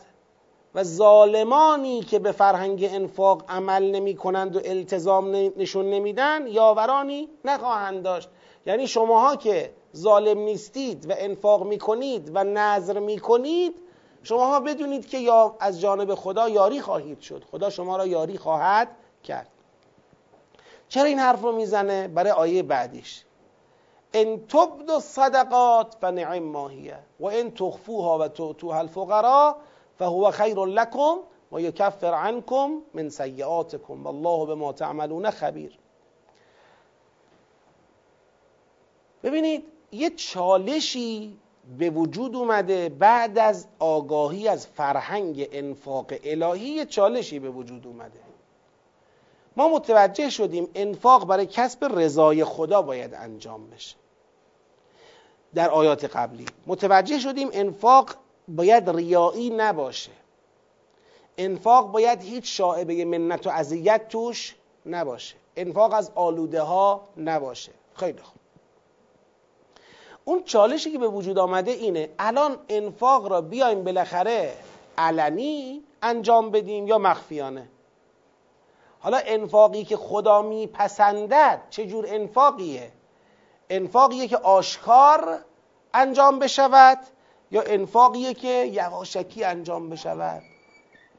و 0.77 0.83
ظالمانی 0.83 2.01
که 2.01 2.18
به 2.18 2.33
فرهنگ 2.33 2.89
انفاق 2.93 3.45
عمل 3.49 3.91
نمی 3.91 4.16
کنند 4.16 4.57
و 4.57 4.61
التزام 4.64 5.31
نشون 5.57 5.91
نمیدن 5.91 6.47
یاورانی 6.47 7.29
نخواهند 7.45 8.03
داشت. 8.03 8.29
یعنی 8.66 8.87
شماها 8.87 9.37
که 9.37 9.72
ظالم 9.97 10.39
نیستید 10.39 11.11
و 11.11 11.14
انفاق 11.18 11.66
می‌کنید 11.66 12.31
و 12.35 12.45
نظر 12.45 12.99
می‌کنید 12.99 13.74
شماها 14.22 14.61
بدونید 14.61 15.09
که 15.09 15.18
یا 15.18 15.57
از 15.61 15.81
جانب 15.81 16.14
خدا 16.14 16.49
یاری 16.49 16.81
خواهید 16.81 17.20
شد. 17.20 17.45
خدا 17.51 17.70
شما 17.70 17.97
را 17.97 18.07
یاری 18.07 18.39
خواهد 18.39 18.89
کرد. 19.24 19.49
چرا 20.89 21.05
این 21.05 21.18
حرف 21.18 21.43
رو 21.43 21.53
می‌زنه؟ 21.53 22.09
برای 22.09 22.31
آیه 22.31 22.62
بعدیش. 22.62 23.24
ان 24.14 24.47
تبدو 24.47 24.93
الصدقات 24.93 25.97
فنعم 26.01 26.43
ماهیه 26.43 26.99
و 27.20 27.27
ان 27.27 27.51
تخفوها 27.51 28.18
و 28.18 28.29
تؤتوها 28.29 28.79
الفقراء 28.79 29.57
فهو 29.99 30.30
خیر 30.30 30.64
لكم 30.64 31.16
و 31.53 31.61
یکفر 31.61 32.14
عنكم 32.14 32.82
من 32.94 33.09
سیئاتكم 33.09 34.07
والله 34.07 34.47
بما 34.47 34.72
تعملون 34.72 35.30
خبیر. 35.30 35.78
ببینید 39.22 39.64
یه 39.92 40.11
چالشی 40.11 41.38
به 41.78 41.90
وجود 41.90 42.36
اومده 42.36 42.88
بعد 42.88 43.38
از 43.38 43.66
آگاهی 43.78 44.49
از 44.49 44.66
فرهنگ 44.66 45.49
انفاق 45.53 46.12
الهی 46.24 46.86
چالشی 46.86 47.38
به 47.38 47.51
وجود 47.51 47.86
اومده. 47.86 48.20
ما 49.57 49.68
متوجه 49.68 50.30
شدیم 50.30 50.68
انفاق 50.74 51.26
برای 51.26 51.47
کسب 51.47 51.84
رضای 51.99 52.44
خدا 52.44 52.82
باید 52.82 53.14
انجام 53.14 53.70
بشه. 53.70 53.97
در 55.55 55.70
آیات 55.70 56.05
قبلی 56.05 56.47
متوجه 56.66 57.18
شدیم 57.18 57.49
انفاق 57.53 58.11
باید 58.49 58.90
ریایی 58.90 59.51
نباشه. 59.51 60.12
انفاق 61.38 61.90
باید 61.90 62.22
هیچ 62.22 62.57
شاعبه 62.57 63.05
منت 63.05 63.47
و 63.47 63.51
اذیت 63.51 64.09
توش 64.09 64.55
نباشه. 64.86 65.36
انفاق 65.57 65.92
از 65.92 66.11
آلوده 66.14 66.61
ها 66.61 67.09
نباشه. 67.16 67.72
خیلی 67.94 68.22
خوب. 68.22 68.40
اون 70.24 70.44
چالشی 70.44 70.92
که 70.92 70.99
به 70.99 71.09
وجود 71.09 71.38
آمده 71.38 71.70
اینه 71.70 72.09
الان 72.18 72.57
انفاق 72.68 73.26
را 73.26 73.40
بیایم 73.40 73.84
بالاخره 73.84 74.55
علنی 74.99 75.82
انجام 76.03 76.51
بدیم 76.51 76.86
یا 76.86 76.99
مخفیانه؟ 76.99 77.68
حالا 79.01 79.20
انفاقی 79.26 79.84
که 79.84 79.97
خدا 79.97 80.42
میپسندد 80.42 81.62
چه 81.70 81.86
جور 81.86 82.07
انفاقیه؟ 82.09 82.92
انفاقیه 83.70 84.28
که 84.28 84.36
آشکار 84.36 85.38
انجام 85.94 86.38
بشود 86.38 86.99
یا 87.51 87.62
انفاقیه 87.62 88.34
که 88.34 88.49
یواشکی 88.72 89.44
انجام 89.44 89.90
بشود 89.90 90.42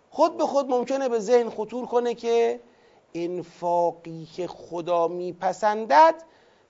خود 0.09 0.37
به 0.37 0.45
خود 0.45 0.69
ممکنه 0.69 1.09
به 1.09 1.19
ذهن 1.19 1.49
خطور 1.49 1.85
کنه 1.85 2.13
که 2.13 2.59
انفاقی 3.13 4.27
که 4.35 4.47
خدا 4.47 5.07
میپسندد 5.07 6.15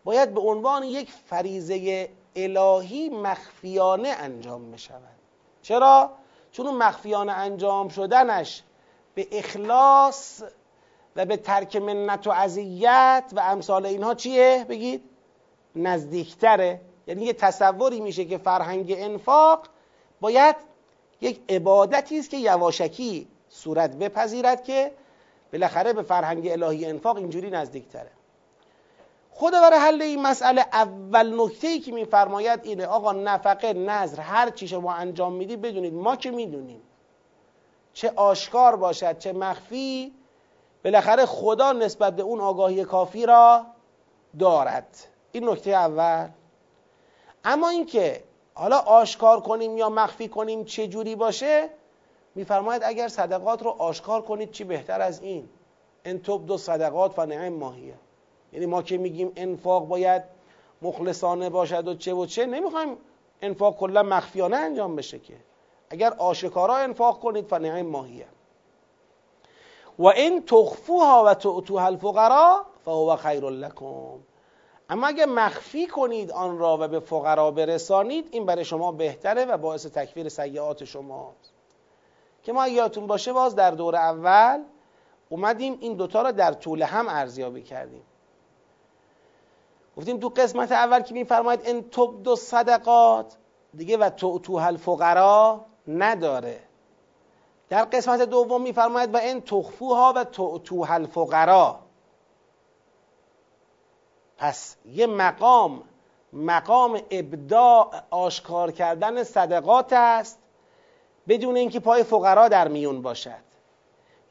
باید 0.03 0.34
به 0.34 0.41
عنوان 0.41 0.84
یک 0.84 1.12
فریزه 1.12 2.10
الهی 2.36 3.10
مخفیانه 3.10 4.10
انجام 4.10 4.72
بشود 4.72 5.18
چرا؟ 5.62 6.12
چون 6.51 6.70
مخفیانه 6.70 7.32
انجام 7.32 7.89
شدنش 7.89 8.64
به 9.16 9.28
اخلاص 9.32 10.43
و 11.16 11.26
به 11.26 11.38
ترک 11.38 11.76
منت 11.76 12.28
و 12.28 12.32
اذیت 12.32 13.34
و 13.36 13.39
امثال 13.39 13.86
اینها 13.86 14.16
چیه؟ 14.16 14.66
بگید 14.70 15.03
نزدیکتره 15.76 16.82
یعنی 17.08 17.26
یه 17.26 17.34
تصوری 17.34 17.99
میشه 17.99 18.26
که 18.26 18.38
فرهنگ 18.38 18.95
انفاق 18.97 19.68
باید 20.22 20.55
یک 21.22 21.41
عبادتی 21.49 22.20
است 22.20 22.30
که 22.30 22.38
یواشکی 22.38 23.28
صورت 23.49 23.95
بپذیرد 23.95 24.64
که 24.64 24.91
بالاخره 25.53 25.93
به 25.93 26.01
فرهنگ 26.01 26.47
الهی 26.47 26.86
انفاق 26.86 27.18
اینجوری 27.18 27.49
نزدیکتره. 27.49 28.12
خدا 29.32 29.62
برای 29.62 29.80
حل 29.80 30.01
این 30.01 30.22
مسئله 30.22 30.62
اول 30.74 31.41
نکته 31.41 31.68
ای 31.68 31.80
که 31.80 31.91
میفرماید 31.91 32.60
اینه 32.64 32.86
آقا 32.86 33.12
نفقه 33.12 33.74
نظر 33.74 34.22
هر 34.22 34.49
چی 34.49 34.68
شما 34.68 34.93
انجام 34.93 35.34
میدی 35.34 35.58
بدونید 35.58 35.93
ما 35.93 36.16
که 36.16 36.32
می‌دونیم. 36.32 36.82
چه 37.93 38.14
آشکار 38.16 38.76
باشد 38.76 39.18
چه 39.18 39.34
مخفی 39.34 40.14
بالاخره 40.84 41.26
خدا 41.26 41.72
نسبت 41.72 42.16
به 42.16 42.24
اون 42.24 42.39
آگاهی 42.39 42.84
کافی 42.84 43.26
را 43.26 43.66
دارد. 44.39 44.88
این 45.32 45.49
نکته 45.49 45.72
اول. 45.72 46.30
اما 47.44 47.70
اینکه 47.70 48.24
حالا 48.54 48.78
آشکار 48.78 49.42
کنیم 49.42 49.78
یا 49.78 49.90
مخفی 49.90 50.28
کنیم 50.28 50.64
چه 50.64 50.88
جوری 50.88 51.16
باشه 51.16 51.70
میفرماید 52.36 52.82
اگر 52.86 53.08
صدقات 53.08 53.64
رو 53.64 53.70
آشکار 53.70 54.22
کنید 54.22 54.52
چی 54.52 54.64
بهتر 54.64 55.02
از 55.02 55.22
این؟ 55.22 55.50
ان 56.06 56.18
دو 56.18 56.58
صدقات 56.58 57.20
و 57.20 57.26
نعم 57.26 57.54
ماهیه 57.54 57.94
یعنی 58.54 58.66
ما 58.66 58.82
که 58.82 58.98
میگیم 58.98 59.32
انفاق 59.36 59.88
باید 59.88 60.24
مخلصانه 60.82 61.50
باشد 61.50 61.88
و 61.88 61.96
چه 61.96 62.14
و 62.14 62.26
چه 62.26 62.46
نمی‌خوایم 62.46 62.98
انفاق 63.42 63.78
کلا 63.78 64.04
مخفیانه 64.04 64.58
انجام 64.58 64.96
بشه 64.96 65.20
که. 65.20 65.34
اگر 65.90 66.14
آشکارا 66.14 66.76
انفاق 66.76 67.20
کنید 67.20 67.46
فنعم 67.46 67.86
ماهیه 67.86 68.26
و 70.00 70.06
این 70.06 70.46
تخفوها 70.46 71.24
و 71.26 71.34
تعطوها 71.34 71.86
الفقراء 71.86 72.58
فهو 72.86 73.16
خیر 73.16 73.50
لکم. 73.50 74.20
اما 74.90 75.08
اگر 75.08 75.26
مخفی 75.26 75.88
کنید 75.88 76.32
آن 76.32 76.58
را 76.58 76.78
و 76.78 76.88
به 76.88 77.00
فقرا 77.00 77.52
برسانید 77.52 78.28
این 78.32 78.46
برای 78.46 78.66
شما 78.66 78.92
بهتره 78.92 79.46
و 79.46 79.58
باعث 79.58 79.86
تکفیر 79.86 80.30
سیعات 80.30 80.84
شماست. 80.84 81.54
که 82.44 82.54
ما 82.54 82.68
یادتون 82.68 83.08
باشه 83.08 83.34
باز 83.34 83.56
در 83.56 83.72
دور 83.72 83.96
اول 83.96 84.64
اومدیم 85.30 85.78
این 85.80 85.94
دوتا 85.94 86.22
را 86.22 86.32
در 86.32 86.54
طول 86.54 86.82
هم 86.82 87.08
ارزیابی 87.10 87.62
کردیم. 87.62 88.04
گفتیم 89.98 90.20
تو 90.20 90.30
قسمت 90.30 90.72
اول 90.72 91.00
که 91.00 91.14
میفرماید 91.14 91.62
این 91.66 91.86
دو 92.24 92.36
صدقات 92.36 93.38
دیگه 93.74 93.98
و 93.98 94.10
تو 94.10 94.54
الفقرا 94.54 95.66
نداره. 95.88 96.60
در 97.70 97.86
قسمت 97.86 98.22
دوم 98.22 98.62
میفرماید 98.62 99.14
و 99.14 99.18
این 99.18 99.42
تخفوها 99.42 100.14
و 100.16 100.24
تو 100.24 100.86
الفقرا. 100.90 101.80
پس 104.38 104.76
یه 104.86 105.08
مقام 105.08 105.84
مقام 106.34 107.02
ابداع 107.12 107.92
آشکار 108.10 108.72
کردن 108.72 109.24
صدقات 109.24 109.94
است 109.94 110.40
بدون 111.28 111.56
اینکه 111.56 111.80
پای 111.80 112.04
فقرا 112.04 112.48
در 112.48 112.68
میون 112.68 113.02
باشد. 113.02 113.48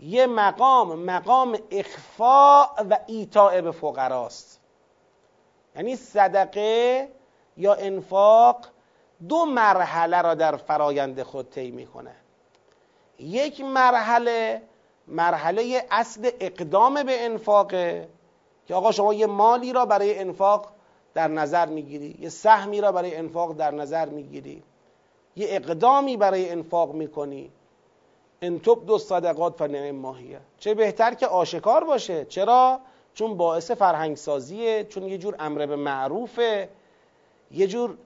یه 0.01 0.27
مقام 0.27 0.99
مقام 0.99 1.59
اخفاء 1.71 2.69
و 2.91 2.99
ایتاء 3.07 3.61
به 3.61 3.71
فقراست 3.71 4.61
یعنی 5.77 5.97
صدقه 5.97 7.09
یا 7.57 7.75
انفاق 7.75 8.67
دو 9.29 9.45
مرحله 9.45 10.23
را 10.23 10.35
در 10.35 10.57
فرایند 10.57 11.23
خود 11.23 11.51
طی 11.51 11.71
می‌کنه. 11.71 12.15
یک 13.19 13.61
مرحله 13.61 14.63
مرحله 15.07 15.87
اصل 15.91 16.31
اقدام 16.41 17.03
به 17.03 17.25
انفاقه. 17.25 18.09
که 18.67 18.75
آقا 18.75 18.93
شما 18.93 19.15
یه 19.15 19.27
مالی 19.27 19.73
را 19.73 19.87
برای 19.87 20.19
انفاق 20.19 20.69
در 21.15 21.29
نظر 21.29 21.67
می‌گیری 21.67 22.19
یه 22.21 22.29
سهمی 22.29 22.81
را 22.81 22.93
برای 22.93 23.17
انفاق 23.17 23.53
در 23.53 23.71
نظر 23.71 24.09
می‌گیری 24.09 24.63
یه 25.37 25.47
اقدامی 25.51 26.17
برای 26.17 26.51
انفاق 26.51 26.95
می‌کنی. 26.95 27.51
ان 28.43 28.57
دو 28.87 28.99
صدقات 28.99 29.57
فنعم 29.59 29.95
ماهیه. 29.95 30.41
چه 30.59 30.75
بهتر 30.75 31.15
که 31.15 31.27
آشکار 31.27 31.85
باشه. 31.85 32.25
چرا؟ 32.25 32.81
چون 33.15 33.37
باعث 33.37 33.71
فرهنگ 33.71 34.17
سازیه 34.17 34.85
چون 34.85 35.03
یه 35.03 35.19
جور 35.19 35.37
امر 35.39 35.67
به 35.67 35.77
معروفه 35.77 36.69
یه 37.51 37.67
جور 37.67 37.97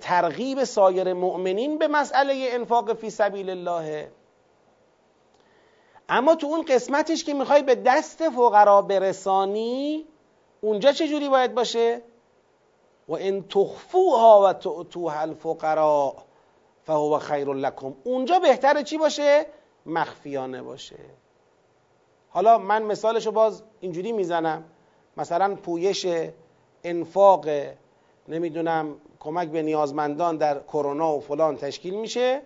ترغیب 0.00 0.64
سایر 0.64 1.12
مؤمنین 1.12 1.78
به 1.78 1.88
مسئله 1.88 2.48
انفاق 2.50 2.94
فی 2.94 3.10
سبیل 3.10 3.50
الله. 3.50 4.08
اما 6.08 6.34
تو 6.34 6.46
اون 6.46 6.62
قسمتش 6.62 7.24
که 7.24 7.34
می‌خوای 7.34 7.62
به 7.62 7.74
دست 7.74 8.28
فقرا 8.28 8.82
برسانی 8.82 10.06
اونجا 10.60 10.92
چه 10.92 11.08
جوری 11.08 11.28
باید 11.28 11.54
باشه؟ 11.54 12.02
و 13.08 13.12
ان 13.12 13.48
تخفوها 13.48 14.42
و 14.44 14.52
تعطوها 14.52 15.20
الفقراء 15.20 16.14
فهو 16.82 17.18
خیر 17.18 17.48
لکم. 17.48 17.94
اونجا 18.04 18.38
بهتره 18.38 18.82
چی 18.82 18.98
باشه؟ 18.98 19.46
مخفیانه 19.86 20.62
باشه. 20.62 20.96
حالا 22.30 22.58
من 22.58 22.82
مثالشو 22.82 23.32
باز 23.32 23.62
اینجوری 23.80 24.12
می‌زنم. 24.12 24.64
مثلا 25.16 25.54
پویش 25.54 26.06
انفاق 26.84 27.46
نمی‌دونم 28.28 28.96
کمک 29.20 29.48
به 29.48 29.62
نیازمندان 29.62 30.36
در 30.36 30.60
کرونا 30.60 31.16
و 31.16 31.20
فلان 31.20 31.56
تشکیل 31.56 31.94
میشه. 31.94 32.42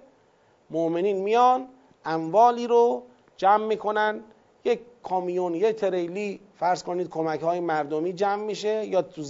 مؤمنین 0.70 1.16
میان 1.16 1.68
اموالی 2.04 2.66
رو 2.66 3.02
جمع 3.42 3.66
می‌کنن. 3.66 4.20
یک 4.64 4.80
کامیون 5.02 5.54
یک 5.54 5.76
تریلی 5.76 6.40
فرض 6.54 6.82
کنید 6.82 7.08
کمک 7.08 7.40
های 7.40 7.60
مردمی 7.60 8.12
جمع 8.12 8.42
میشه 8.42 8.86
یا 8.86 9.02
تو 9.02 9.22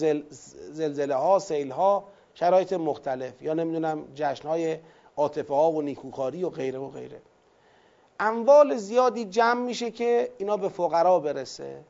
زلزله 0.73 1.15
ها 1.15 1.39
سیل 1.39 1.71
ها 1.71 2.05
شرایط 2.35 2.73
مختلف 2.73 3.43
یا 3.43 3.55
نمی‌دونم 3.55 4.05
جشن 4.15 4.49
های 4.49 4.79
عاطفه 5.17 5.55
ها 5.55 5.71
و 5.71 5.83
نیکوکاری 5.83 6.45
و 6.45 6.49
غیره 6.49 6.79
و 6.79 6.89
غیره. 6.89 7.23
اموال 8.21 8.77
زیادی 8.77 9.25
جمع 9.25 9.61
میشه 9.61 9.91
که 9.91 10.31
اینا 10.39 10.57
به 10.57 10.69
فقرا 10.69 11.19
برسه. 11.19 11.85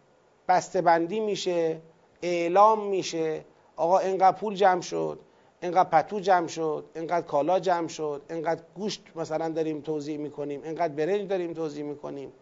بسته 0.49 0.81
بندی 0.81 1.21
میشه 1.21 1.81
اعلام 2.23 2.87
میشه. 2.87 3.45
آقا 3.77 3.99
اینقدر 3.99 4.37
پول 4.37 4.55
جمع 4.55 4.81
شد. 4.81 5.19
اینقدر 5.63 5.89
پتو 5.89 6.21
جمع 6.21 6.47
شد 6.47 6.85
اینقدر 6.95 7.27
کالا 7.27 7.61
جمع 7.61 7.89
شد 7.89 8.23
اینقدر 8.31 8.63
گوشت 8.75 9.03
مثلا 9.15 9.49
داریم 9.49 9.81
توضیح 9.81 10.19
می‌کنیم 10.19 10.63
اینقدر 10.65 10.95
برنج 10.95 11.29
داریم 11.29 11.53
توضیح 11.53 11.85
می‌کنیم. 11.85 12.33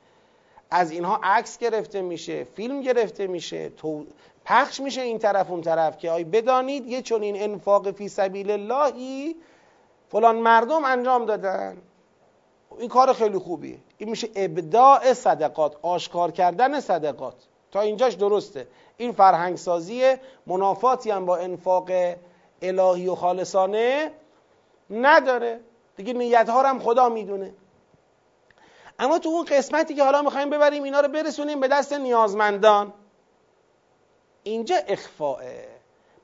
از 0.70 0.90
اینها 0.90 1.20
عکس 1.22 1.58
گرفته 1.58 2.02
میشه 2.02 2.44
فیلم 2.44 2.80
گرفته 2.80 3.26
میشه 3.26 3.68
تو... 3.68 4.06
پخش 4.44 4.80
میشه 4.80 5.00
این 5.00 5.18
طرف 5.18 5.50
اون 5.50 5.60
طرف 5.60 5.98
که 5.98 6.10
آی 6.10 6.24
بدانید 6.24 6.86
یه 6.86 7.02
چون 7.02 7.22
این 7.22 7.42
انفاق 7.42 7.90
فی 7.90 8.08
سبیل 8.08 8.50
اللهی 8.50 9.36
فلان 10.08 10.36
مردم 10.36 10.84
انجام 10.84 11.24
دادن. 11.24 11.76
این 12.78 12.88
کار 12.88 13.12
خیلی 13.12 13.38
خوبیه. 13.38 13.78
این 13.98 14.10
میشه 14.10 14.28
ابداع 14.36 15.12
صدقات 15.12 15.76
آشکار 15.82 16.30
کردن 16.30 16.80
صدقات. 16.80 17.34
تا 17.70 17.80
اینجاش 17.80 18.14
درسته. 18.14 18.66
این 18.96 19.12
فرهنگ 19.12 19.56
سازی 19.56 20.14
منافاتی 20.46 21.10
هم 21.10 21.26
با 21.26 21.36
انفاق 21.36 21.90
الهی 22.62 23.08
و 23.08 23.14
خالصانه 23.14 24.10
نداره. 24.90 25.60
دیگه 25.96 26.12
نیت 26.12 26.48
ها 26.48 26.62
هم 26.62 26.78
خدا 26.78 27.08
می‌دونه. 27.08 27.52
اما 28.98 29.18
تو 29.18 29.28
اون 29.28 29.44
قسمتی 29.44 29.94
که 29.94 30.04
حالا 30.04 30.22
می‌خوایم 30.22 30.50
ببریم 30.50 30.82
اینا 30.82 31.00
رو 31.00 31.08
برسونیم 31.08 31.60
به 31.60 31.68
دست 31.68 31.92
نیازمندان. 31.92 32.92
اینجا 34.42 34.76
اخفاء 34.88 35.42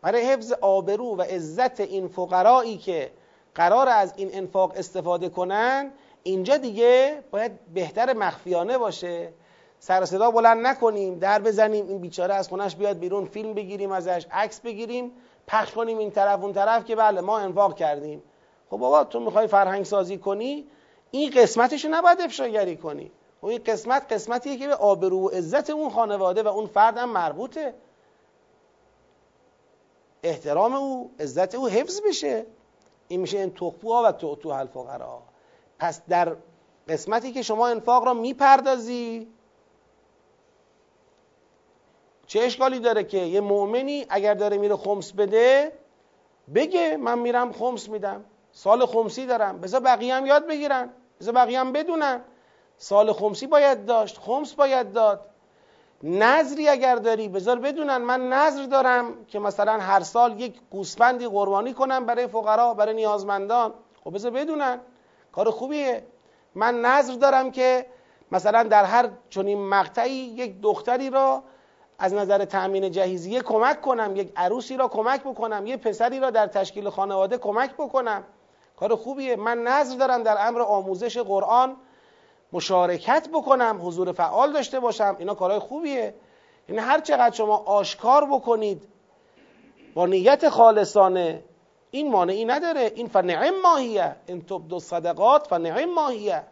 برای 0.02 0.22
حفظ 0.22 0.52
آبرو 0.52 1.16
و 1.16 1.22
عزت 1.22 1.80
این 1.80 2.08
فقرایی 2.08 2.78
که 2.78 3.10
قرار 3.54 3.88
از 3.88 4.12
این 4.16 4.30
انفاق 4.32 4.72
استفاده 4.76 5.28
کنن 5.28 5.92
اینجا 6.22 6.56
دیگه 6.56 7.22
باید 7.30 7.52
بهتر 7.74 8.12
مخفیانه 8.12 8.78
باشه. 8.78 9.32
سر 9.78 10.04
صدا 10.04 10.30
بلند 10.30 10.66
نکنیم 10.66 11.18
در 11.18 11.38
بزنیم 11.38 11.88
این 11.88 11.98
بیچاره 11.98 12.34
از 12.34 12.48
خونش 12.48 12.76
بیاد 12.76 12.98
بیرون 12.98 13.24
فیلم 13.24 13.54
بگیریم 13.54 13.92
ازش 13.92 14.26
عکس 14.32 14.60
بگیریم. 14.60 15.12
پخش 15.46 15.72
کنیم 15.72 15.98
این 15.98 16.10
طرف 16.10 16.42
اون 16.42 16.52
طرف 16.52 16.84
که 16.84 16.96
بله 16.96 17.20
ما 17.20 17.38
انفاق 17.38 17.74
کردیم. 17.76 18.22
خب 18.70 18.76
بابا 18.76 19.04
تو 19.04 19.20
می‌خوای 19.20 19.46
فرهنگ 19.46 19.84
سازی 19.84 20.18
کنی؟ 20.18 20.66
این 21.10 21.30
قسمتش 21.30 21.84
نباید 21.84 22.20
افشاگری 22.20 22.76
کنی. 22.76 23.10
و 23.42 23.46
این 23.46 23.60
قسمت 23.66 24.12
قسمتیه 24.12 24.56
که 24.56 24.66
به 24.66 24.74
آبرو 24.74 25.18
و 25.18 25.28
عزت 25.28 25.70
اون 25.70 25.90
خانواده 25.90 26.42
و 26.42 26.48
اون 26.48 26.66
فرد 26.66 26.98
هم 26.98 27.10
مربوطه. 27.10 27.74
احترام 30.22 30.74
او 30.74 31.10
عزت 31.20 31.54
او 31.54 31.68
حفظ 31.68 32.00
بشه. 32.08 32.46
این 33.08 33.20
میشه 33.20 33.38
این 33.38 33.54
تخفوها 33.54 34.02
و 34.02 34.12
تو 34.12 34.48
الفقرا 34.48 35.22
پس 35.78 36.02
در 36.08 36.36
قسمتی 36.88 37.32
که 37.32 37.42
شما 37.42 37.68
انفاق 37.68 38.04
را 38.04 38.14
می‌پردازی 38.14 39.28
چه 42.26 42.40
اشکالی 42.40 42.78
داره 42.78 43.04
که 43.04 43.18
یه 43.18 43.40
مؤمنی 43.40 44.06
اگر 44.08 44.34
داره 44.34 44.56
میره 44.56 44.76
خمس 44.76 45.12
بده 45.12 45.72
بگه 46.54 46.96
من 46.96 47.18
میرم 47.18 47.52
خمس 47.52 47.88
میدم. 47.88 48.24
سال 48.52 48.86
خمسی 48.86 49.26
دارم. 49.26 49.60
بذار 49.60 49.80
بقیه 49.80 50.14
هم 50.14 50.26
یاد 50.26 50.46
بگیرن. 50.46 50.90
بذار 51.20 51.34
بقیه 51.34 51.60
هم 51.60 51.72
بدونن. 51.72 52.20
سال 52.76 53.12
خمسی 53.12 53.46
باید 53.46 53.84
داشت. 53.84 54.18
خمس 54.18 54.54
باید 54.54 54.92
داد. 54.92 55.20
نظری 56.02 56.68
اگر 56.68 56.96
داری 56.96 57.28
بذار 57.28 57.58
بدونن. 57.58 57.96
من 57.96 58.28
نظر 58.28 58.64
دارم 58.64 59.24
که 59.24 59.38
مثلا 59.38 59.72
هر 59.72 60.00
سال 60.00 60.40
یک 60.40 60.60
گوسفندی 60.70 61.26
قربانی 61.26 61.72
کنم 61.72 62.06
برای 62.06 62.26
فقرا 62.26 62.74
برای 62.74 62.94
نیازمندان. 62.94 63.74
خب 64.04 64.14
بذار 64.14 64.30
بدونن. 64.30 64.80
کار 65.32 65.50
خوبیه. 65.50 66.06
من 66.54 66.80
نظر 66.80 67.14
دارم 67.14 67.50
که 67.50 67.86
مثلا 68.32 68.62
در 68.62 68.84
هر 68.84 69.10
چنین 69.30 69.68
مقطعی 69.68 70.12
یک 70.12 70.60
دختری 70.60 71.10
را 71.10 71.42
از 71.98 72.14
نظر 72.14 72.44
تأمین 72.44 72.90
جهیزیه 72.90 73.40
کمک 73.40 73.80
کنم 73.80 74.16
یک 74.16 74.32
عروسی 74.36 74.76
را 74.76 74.88
کمک 74.88 75.20
بکنم 75.20 75.66
یک 75.66 75.76
پسری 75.76 76.20
را 76.20 76.30
در 76.30 76.46
تشکیل 76.46 76.90
خانواده 76.90 77.38
کمک 77.38 77.74
بکنم. 77.74 78.24
کار 78.76 78.96
خوبیه. 78.96 79.36
من 79.36 79.58
نظر 79.58 79.96
دارم 79.96 80.22
در 80.22 80.36
امر 80.48 80.60
آموزش 80.60 81.18
قرآن 81.18 81.76
مشارکت 82.52 83.28
بکنم 83.32 83.78
حضور 83.82 84.12
فعال 84.12 84.52
داشته 84.52 84.80
باشم. 84.80 85.16
اینا 85.18 85.34
کارهای 85.34 85.60
خوبیه. 85.60 86.14
یعنی 86.68 86.80
هر 86.80 87.00
چقدر 87.00 87.34
شما 87.34 87.56
آشکار 87.56 88.24
بکنید 88.24 88.88
با 89.94 90.06
نیت 90.06 90.48
خالصانه 90.48 91.44
این 91.90 92.10
مانعی 92.10 92.44
نداره. 92.44 92.92
این 92.94 93.06
فنعم 93.06 93.60
ماهیه. 93.62 94.16
این 94.26 94.42
تبدو 94.42 94.80
صدقات 94.80 95.46
فنعم 95.46 95.94
ماهیه. 95.94 96.42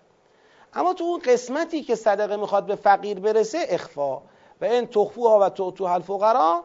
اما 0.75 0.95
تو 0.95 1.05
اون 1.05 1.19
قسمتی 1.19 1.83
که 1.83 1.95
صدقه 1.95 2.37
می‌خواد 2.37 2.67
به 2.67 2.75
فقیر 2.75 3.21
برسه 3.21 3.59
اخفا. 3.69 4.23
و 4.61 4.65
این 4.65 4.87
تخفوها 4.87 5.39
و 5.41 5.49
تو 5.49 5.85
الفقرا 5.85 6.65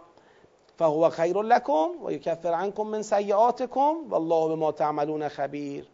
فهو 0.77 1.09
خیر 1.09 1.37
لکم 1.37 1.87
و 2.05 2.11
یکفر 2.11 2.53
عنکم 2.53 2.83
من 2.83 3.01
سیئاتکم 3.01 3.95
والله 4.09 4.55
بما 4.55 4.71
تعملون 4.71 5.27
خبیر. 5.27 5.87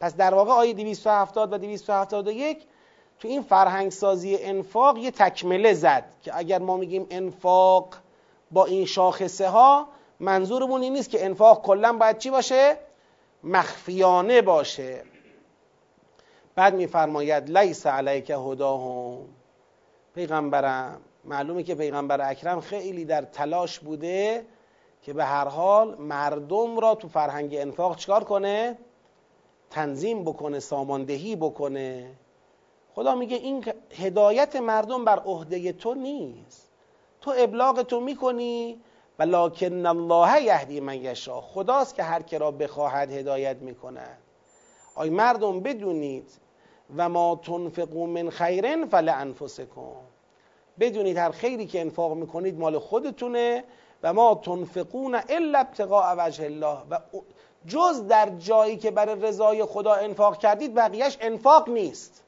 پس 0.00 0.16
در 0.16 0.34
واقع 0.34 0.52
آیه 0.52 0.72
270 0.72 1.52
و 1.52 1.58
271 1.58 2.66
تو 3.18 3.28
این 3.28 3.42
فرهنگ 3.42 3.90
سازی 3.90 4.36
انفاق 4.36 4.98
یه 4.98 5.10
تکمله 5.10 5.72
زد 5.72 6.04
که 6.22 6.38
اگر 6.38 6.58
ما 6.58 6.76
میگیم 6.76 7.06
انفاق 7.10 7.94
با 8.50 8.64
این 8.64 8.84
شاخصه 8.84 9.48
ها 9.48 9.88
منظورمون 10.20 10.82
این 10.82 10.92
نیست 10.92 11.10
که 11.10 11.24
انفاق 11.24 11.62
کلا 11.62 11.92
باید 11.92 12.18
چی 12.18 12.30
باشه؟ 12.30 12.76
مخفیانه 13.44 14.42
باشه. 14.42 15.02
بعد 16.54 16.74
میفرماید 16.74 17.58
لیس 17.58 17.86
علیک 17.86 18.30
هداهم. 18.30 19.18
پیغمبرم. 20.14 21.00
معلومه 21.24 21.62
که 21.62 21.74
پیغمبر 21.74 22.30
اکرم 22.30 22.60
خیلی 22.60 23.04
در 23.04 23.22
تلاش 23.22 23.78
بوده 23.78 24.46
که 25.02 25.12
به 25.12 25.24
هر 25.24 25.48
حال 25.48 25.94
مردم 25.94 26.78
را 26.78 26.94
تو 26.94 27.08
فرهنگ 27.08 27.54
انفاق 27.54 27.96
چکار 27.96 28.24
کنه؟ 28.24 28.78
تنظیم 29.70 30.24
بکنه 30.24 30.60
ساماندهی 30.60 31.36
بکنه. 31.36 32.10
خدا 32.94 33.14
میگه 33.14 33.36
این 33.36 33.64
هدایت 33.96 34.56
مردم 34.56 35.04
بر 35.04 35.18
عهده 35.18 35.72
تو 35.72 35.94
نیست. 35.94 36.70
تو 37.20 37.34
ابلاغ 37.38 37.82
تو 37.82 38.00
می‌کنی 38.00 38.80
ولکن 39.18 39.86
الله 39.86 40.42
یهدی 40.42 40.80
من 40.80 41.02
یشا 41.02 41.40
خداست 41.40 41.94
که 41.94 42.02
هر 42.02 42.22
که 42.22 42.38
را 42.38 42.50
بخواهد 42.50 43.12
هدایت 43.12 43.56
می‌کنه 43.56 44.18
آی 44.94 45.10
مردم 45.10 45.60
بدونید 45.60 46.30
و 46.96 47.08
ما 47.08 47.40
تنفقو 47.44 48.06
من 48.06 48.30
خیرن 48.30 48.86
فلانفسکم. 48.86 50.13
بدونید 50.80 51.16
هر 51.16 51.30
خیری 51.30 51.66
که 51.66 51.80
انفاق 51.80 52.12
می‌کنید 52.12 52.58
مال 52.58 52.78
خودتونه 52.78 53.64
و 54.02 54.12
ما 54.12 54.40
تنفقون 54.44 55.20
الا 55.28 55.58
ابتقاء 55.58 56.14
وجه 56.18 56.44
الله. 56.44 56.78
و 56.90 56.98
جز 57.66 58.06
در 58.06 58.28
جایی 58.38 58.76
که 58.76 58.90
برای 58.90 59.20
رضای 59.20 59.64
خدا 59.64 59.94
انفاق 59.94 60.38
کردید 60.38 60.74
بقیهش 60.74 61.18
انفاق 61.20 61.68
نیست. 61.68 62.22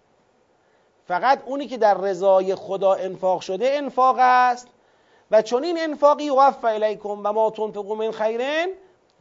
فقط 1.05 1.43
اونی 1.47 1.67
که 1.67 1.79
در 1.79 1.95
رضای 1.95 2.55
خدا 2.55 2.93
انفاق 2.95 3.41
شده 3.41 3.71
انفاق 3.73 4.17
است. 4.19 4.69
و 5.31 5.43
چون 5.43 5.65
این 5.65 5.79
انفاقی 5.81 6.25
یوفى 6.25 6.67
الیکم 6.67 7.09
و 7.09 7.33
ما 7.33 7.51
تنفقوا 7.51 7.95
من 7.95 8.11
خیرن 8.11 8.67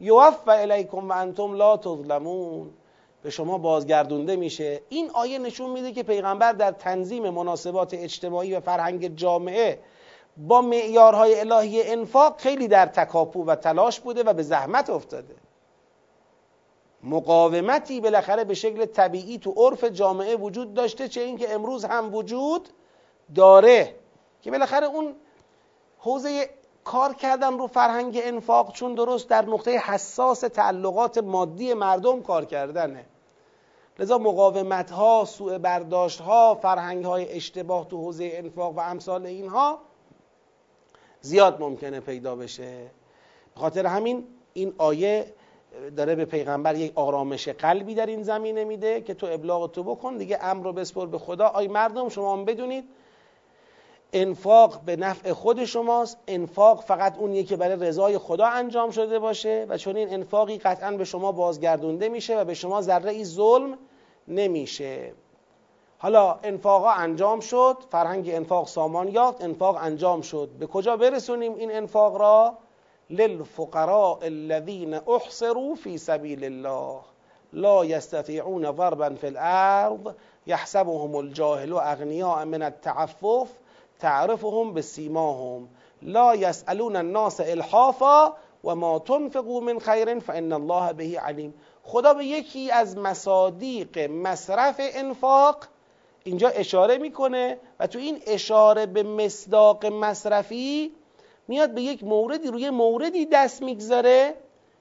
یوفى 0.00 0.50
الیکم 0.50 1.08
و 1.08 1.12
انتم 1.12 1.54
لا 1.54 1.76
تظلمون. 1.76 2.70
به 3.26 3.30
شما 3.30 3.58
بازگردونده 3.58 4.36
میشه. 4.36 4.80
این 4.88 5.10
آیه 5.10 5.38
نشون 5.38 5.70
میده 5.70 5.92
که 5.92 6.02
پیغمبر 6.02 6.52
در 6.52 6.70
تنظیم 6.70 7.30
مناسبات 7.30 7.94
اجتماعی 7.94 8.54
و 8.54 8.60
فرهنگ 8.60 9.16
جامعه 9.16 9.78
با 10.36 10.60
معیارهای 10.60 11.40
الهی 11.40 11.82
انفاق 11.82 12.40
خیلی 12.40 12.68
در 12.68 12.86
تکاپو 12.86 13.44
و 13.44 13.54
تلاش 13.54 14.00
بوده 14.00 14.22
و 14.22 14.32
به 14.32 14.42
زحمت 14.42 14.90
افتاده. 14.90 15.34
مقاومتی 17.02 18.00
بالاخره 18.00 18.44
به 18.44 18.54
شکل 18.54 18.84
طبیعی 18.84 19.38
تو 19.38 19.50
عرف 19.56 19.84
جامعه 19.84 20.36
وجود 20.36 20.74
داشته 20.74 21.08
چه 21.08 21.20
اینکه 21.20 21.54
امروز 21.54 21.84
هم 21.84 22.14
وجود 22.14 22.68
داره. 23.34 23.94
که 24.42 24.50
بالاخره 24.50 24.86
اون 24.86 25.14
حوزه 25.98 26.50
کار 26.84 27.14
کردن 27.14 27.58
رو 27.58 27.66
فرهنگ 27.66 28.20
انفاق 28.22 28.72
چون 28.72 28.94
درست 28.94 29.28
در 29.28 29.44
نقطه 29.44 29.70
حساس 29.70 30.40
تعلقات 30.40 31.18
مادی 31.18 31.74
مردم 31.74 32.22
کار 32.22 32.44
کردنه. 32.44 33.06
لذا 33.98 34.18
مقاومت 34.18 34.90
ها 34.90 35.24
سوء 35.24 35.58
برداشت 35.58 36.20
ها 36.20 36.54
فرهنگ 36.54 37.04
های 37.04 37.32
اشتباه 37.32 37.88
تو 37.88 37.96
حوزه 37.96 38.30
انفاق 38.34 38.76
و 38.76 38.80
امثال 38.80 39.26
اینها 39.26 39.78
زیاد 41.20 41.60
ممکنه 41.60 42.00
پیدا 42.00 42.36
بشه. 42.36 42.82
به 43.54 43.60
خاطر 43.60 43.86
همین 43.86 44.24
این 44.52 44.74
آیه 44.78 45.32
داره 45.96 46.14
به 46.14 46.24
پیغمبر 46.24 46.74
یک 46.74 46.92
آرامش 46.94 47.48
قلبی 47.48 47.94
در 47.94 48.06
این 48.06 48.22
زمینه 48.22 48.64
میده 48.64 49.00
که 49.00 49.14
تو 49.14 49.26
ابلاغ 49.30 49.70
تو 49.70 49.82
بکن 49.82 50.16
دیگه 50.16 50.38
امر 50.40 50.64
رو 50.64 50.72
بسپر 50.72 51.06
به 51.06 51.18
خدا. 51.18 51.46
آی 51.46 51.68
مردم 51.68 52.08
شما 52.08 52.32
هم 52.32 52.44
بدونید 52.44 52.84
انفاق 54.22 54.80
به 54.80 54.96
نفع 54.96 55.32
خود 55.32 55.64
شماست. 55.64 56.18
انفاق 56.26 56.80
فقط 56.80 57.18
اونیه 57.18 57.42
که 57.42 57.56
برای 57.56 57.76
رضای 57.76 58.18
خدا 58.18 58.46
انجام 58.46 58.90
شده 58.90 59.18
باشه 59.18 59.66
و 59.68 59.78
چون 59.78 59.96
این 59.96 60.14
انفاقی 60.14 60.58
قطعا 60.58 60.90
به 60.90 61.04
شما 61.04 61.32
بازگردونده 61.32 62.08
میشه 62.08 62.40
و 62.40 62.44
به 62.44 62.54
شما 62.54 62.82
ذره 62.82 63.10
ای 63.10 63.24
ظلم 63.24 63.78
نمیشه. 64.28 65.12
حالا 65.98 66.38
انفاقا 66.42 66.90
انجام 66.90 67.40
شد 67.40 67.76
فرهنگ 67.90 68.30
انفاق 68.30 68.68
سامان 68.68 69.08
یافت 69.08 69.44
انفاق 69.44 69.76
انجام 69.80 70.20
شد. 70.20 70.48
به 70.58 70.66
کجا 70.66 70.96
برسونیم 70.96 71.54
این 71.54 71.72
انفاق 71.72 72.16
را؟ 72.16 72.58
للفقراء 73.10 74.18
الذين 74.22 74.94
احصروا 74.94 75.74
في 75.74 75.98
سبيل 75.98 76.44
الله. 76.44 77.00
لا 77.52 77.84
يستطيعون 77.84 78.70
ضربا 78.70 79.08
في 79.08 79.26
الارض 79.26 80.14
يحسبهم 80.46 81.16
الجاهل 81.16 81.72
اغنياء 81.72 82.44
من 82.44 82.62
التعفف. 82.62 83.48
تعرفهم 83.98 84.74
بسیماهم. 84.74 85.68
لا 86.02 86.34
يسألون 86.34 86.96
الناس 86.96 87.40
الحافا 87.40 88.32
و 88.64 88.74
ما 88.74 88.98
تنفقوا 88.98 89.60
من 89.60 89.78
خیر 89.78 90.18
فان 90.18 90.52
الله 90.52 90.92
به 90.92 91.20
علیم. 91.20 91.54
خدا 91.82 92.14
به 92.14 92.24
یکی 92.24 92.70
از 92.70 92.96
مصادیق 92.98 93.98
مصرف 93.98 94.80
انفاق 94.80 95.64
اینجا 96.24 96.48
اشاره 96.48 96.98
می‌کنه 96.98 97.58
و 97.80 97.86
تو 97.86 97.98
این 97.98 98.22
اشاره 98.26 98.86
به 98.86 99.02
مصداق 99.02 99.86
مصرفی 99.86 100.92
میاد 101.48 101.70
به 101.74 101.82
یک 101.82 102.04
موردی 102.04 102.48
روی 102.48 102.70
موردی 102.70 103.26
دست 103.26 103.62
می‌گذاره 103.62 104.34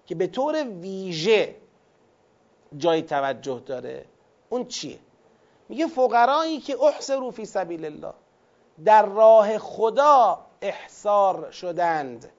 که 0.06 0.16
به 0.16 0.28
طور 0.28 0.64
ویژه 0.64 1.56
جای 2.78 3.02
توجه 3.02 3.62
داره. 3.66 4.06
اون 4.50 4.66
چیه؟ 4.66 5.00
میگه 5.70 5.88
فقرایی 5.88 6.60
که 6.60 6.84
احسروا 6.84 7.32
فی 7.32 7.46
سبیل 7.46 7.86
الله. 7.86 8.14
در 8.86 9.06
راه 9.06 9.58
خدا 9.58 10.40
احصار 10.62 11.52
شدند. 11.52 12.32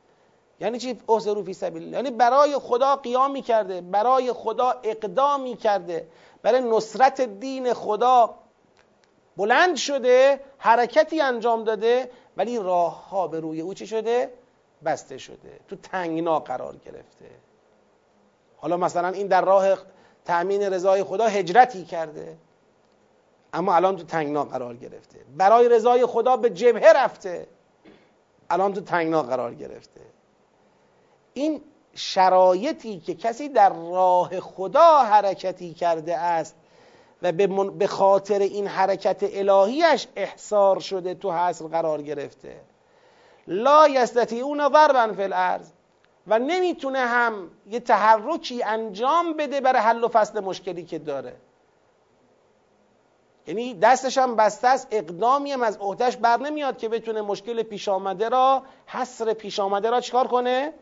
یعنی 0.60 0.78
چی؟ 0.78 1.00
احسروا 1.08 1.42
فی 1.42 1.54
سبیل 1.54 1.92
یعنی 1.92 2.10
برای 2.10 2.58
خدا 2.58 2.96
قیامی 2.96 3.42
کرده 3.42 3.80
برای 3.80 4.32
خدا 4.32 4.74
اقدامی 4.82 5.56
کرده 5.56 6.08
برای 6.42 6.60
نصرت 6.60 7.20
دین 7.20 7.72
خدا 7.72 8.34
بلند 9.36 9.76
شده 9.76 10.40
حرکتی 10.58 11.20
انجام 11.20 11.64
داده 11.64 12.10
ولی 12.36 12.58
راه 12.58 13.08
ها 13.08 13.28
به 13.28 13.40
روی 13.40 13.60
او 13.60 13.74
چی 13.74 13.86
شده؟ 13.86 14.32
بسته 14.84 15.18
شده. 15.18 15.60
تو 15.68 15.76
تنگنا 15.76 16.40
قرار 16.40 16.76
گرفته. 16.76 17.30
حالا 18.56 18.76
مثلا 18.76 19.08
این 19.08 19.26
در 19.26 19.44
راه 19.44 19.76
تأمین 20.24 20.62
رضای 20.62 21.02
خدا 21.02 21.26
هجرتی 21.26 21.84
کرده. 21.84 22.36
اما 23.52 23.74
الان 23.74 23.96
تو 23.96 24.04
تنگنا 24.04 24.44
قرار 24.44 24.76
گرفته. 24.76 25.18
برای 25.36 25.68
رضای 25.68 26.06
خدا 26.06 26.36
به 26.36 26.50
جبهه 26.50 26.92
رفته. 26.92 27.46
الان 28.50 28.74
تو 28.74 28.80
تنگنا 28.80 29.22
قرار 29.22 29.54
گرفته. 29.54 30.00
این 31.34 31.60
شرایطی 31.94 33.00
که 33.00 33.14
کسی 33.14 33.48
در 33.48 33.68
راه 33.68 34.40
خدا 34.40 34.98
حرکتی 34.98 35.74
کرده 35.74 36.16
است 36.16 36.56
و 37.22 37.32
به 37.78 37.86
خاطر 37.86 38.38
این 38.38 38.66
حرکت 38.66 39.22
الهیش 39.22 40.06
احصار 40.16 40.80
شده 40.80 41.14
تو 41.14 41.32
حصر 41.32 41.66
قرار 41.66 42.02
گرفته. 42.02 42.60
لا 43.46 43.88
یستطیعون 43.88 44.58
ضربا 44.58 45.12
فی 45.12 45.22
الارض. 45.22 45.70
و 46.26 46.38
نمی‌تونه 46.38 46.98
هم 46.98 47.50
یه 47.66 47.80
تحرکی 47.80 48.62
انجام 48.62 49.32
بده 49.32 49.60
برای 49.60 49.82
حل 49.82 50.04
و 50.04 50.08
فصل 50.08 50.40
مشکلی 50.40 50.84
که 50.84 50.98
داره. 50.98 51.36
یعنی 53.46 53.74
دستش 53.74 54.18
هم 54.18 54.36
بسته 54.36 54.68
است 54.68 54.88
اقدامی 54.90 55.52
هم 55.52 55.62
از 55.62 55.76
عهدهش 55.76 56.16
بر 56.16 56.36
نمیاد 56.36 56.78
که 56.78 56.88
بتونه 56.88 57.22
مشکل 57.22 57.62
پیش 57.62 57.88
آمده 57.88 58.28
را 58.28 58.62
حصر 58.86 59.32
پیش 59.32 59.60
آمده 59.60 59.90
را 59.90 60.00
چکار 60.00 60.26
کنه؟ 60.26 60.72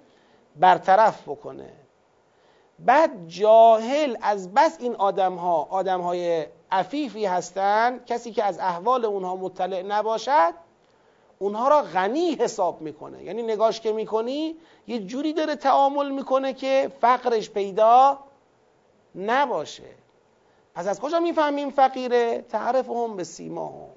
برطرف 0.56 1.22
بکنه. 1.22 1.72
بعد 2.78 3.28
جاهل 3.28 4.16
از 4.22 4.54
بس 4.54 4.76
این 4.80 4.96
آدم 4.96 5.34
ها 5.34 5.68
آدم 5.70 6.00
های 6.00 6.46
عفیفی 6.72 7.26
هستند 7.26 8.06
کسی 8.06 8.32
که 8.32 8.44
از 8.44 8.58
احوال 8.58 9.04
اونها 9.04 9.36
مطلع 9.36 9.82
نباشد 9.82 10.54
اونها 11.38 11.68
را 11.68 11.82
غنی 11.82 12.34
حساب 12.34 12.80
می‌کنه. 12.80 13.24
یعنی 13.24 13.42
نگاش 13.42 13.80
که 13.80 13.92
می‌کنی 13.92 14.56
یه 14.86 14.98
جوری 14.98 15.32
داره 15.32 15.56
تعامل 15.56 16.10
می‌کنه 16.10 16.52
که 16.52 16.90
فقرش 17.00 17.50
پیدا 17.50 18.18
نباشه. 19.14 20.03
پس 20.74 20.86
از 20.86 21.00
کجا 21.00 21.20
می‌فهمیم 21.20 21.70
فقیره؟ 21.70 22.42
تعرف 22.42 22.90
هم 22.90 23.16
به 23.16 23.24
سیما. 23.24 23.68
هم. 23.68 23.88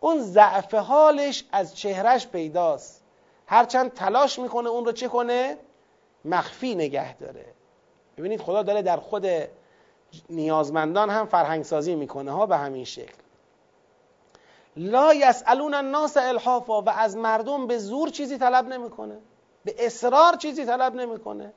اون 0.00 0.20
ضعف 0.20 0.74
حالش 0.74 1.44
از 1.52 1.76
چهرش 1.76 2.26
پیداست. 2.26 3.04
هرچند 3.46 3.92
تلاش 3.92 4.38
می‌کنه 4.38 4.68
اون 4.68 4.84
رو 4.84 4.92
چه 4.92 5.08
کنه؟ 5.08 5.58
مخفی 6.24 6.74
نگه 6.74 7.16
داره. 7.16 7.44
ببینید 8.16 8.40
خدا 8.40 8.62
داره 8.62 8.82
در 8.82 8.96
خود 8.96 9.26
نیازمندان 10.30 11.10
هم 11.10 11.26
فرهنگ 11.26 11.64
سازی 11.64 11.94
می‌کنه 11.94 12.30
ها 12.30 12.46
به 12.46 12.56
همین 12.56 12.84
شکل. 12.84 13.14
لا 14.76 15.14
یسالون 15.14 15.74
الناس 15.74 16.16
الحافا 16.16 16.82
و 16.82 16.90
از 16.90 17.16
مردم 17.16 17.66
به 17.66 17.78
زور 17.78 18.08
چیزی 18.08 18.38
طلب 18.38 18.68
نمی‌کنه. 18.68 19.18
به 19.64 19.74
اصرار 19.78 20.36
چیزی 20.36 20.64
طلب 20.64 20.94
نمی‌کنه. 20.94 21.52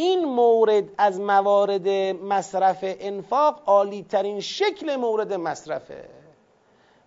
این 0.00 0.24
مورد 0.24 0.84
از 0.98 1.20
موارد 1.20 1.88
مصرف 2.22 2.78
انفاق 2.82 3.62
عالی 3.66 4.02
ترین 4.02 4.40
شکل 4.40 4.96
مورد 4.96 5.32
مصرفه. 5.32 6.04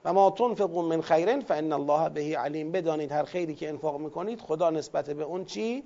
و 0.05 0.13
ما 0.13 0.29
تنفقوا 0.29 0.81
من 0.81 1.01
خیرن 1.01 1.39
فان 1.39 1.73
الله 1.73 2.09
به 2.09 2.37
علیم. 2.37 2.71
بدانید 2.71 3.11
هر 3.11 3.23
خیری 3.23 3.55
که 3.55 3.69
انفاق 3.69 3.99
می‌کنید 3.99 4.41
خدا 4.41 4.69
نسبت 4.69 5.09
به 5.09 5.23
اون 5.23 5.45
چی؟ 5.45 5.83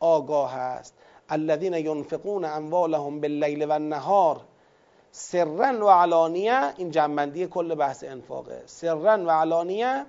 آگاه 0.00 0.56
است. 0.56 0.94
الذين 1.28 1.74
ينفقون 1.74 2.44
اموالهم 2.44 3.20
باللیل 3.20 3.64
و 3.64 3.72
النهار 3.72 4.40
سرا 5.10 5.86
و 5.86 5.90
علانیه 5.90 6.72
این 6.76 6.90
جنبندی 6.90 7.46
کل 7.46 7.74
بحث 7.74 8.04
انفاقه. 8.04 8.62
سرا 8.66 9.24
و 9.24 9.30
علانیه 9.30 10.06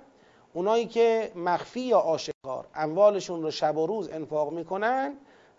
اونایی 0.54 0.86
که 0.86 1.32
مخفی 1.36 1.80
یا 1.80 1.98
آشکار 1.98 2.64
اموالشون 2.74 3.42
رو 3.42 3.50
شب 3.50 3.76
و 3.76 3.86
روز 3.86 4.08
انفاق 4.08 4.52
می‌کنن 4.52 5.14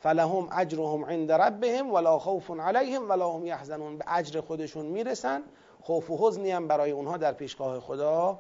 فلهم 0.06 0.50
اجرهم 0.52 1.06
عند 1.06 1.32
ربهم 1.32 1.94
ولا 1.94 2.20
خوف 2.20 2.52
علیهم 2.52 3.10
ولا 3.10 3.32
هم 3.32 3.46
یحزنون. 3.46 3.98
به 3.98 4.06
اجر 4.08 4.42
خودشون 4.42 4.86
می‌رسن. 4.86 5.44
خوف 5.82 6.12
و 6.12 6.18
حزنی 6.28 6.52
هم 6.52 6.68
برای 6.68 6.92
اونها 6.92 7.18
در 7.18 7.32
پیشگاه 7.32 7.80
خدا 7.80 8.40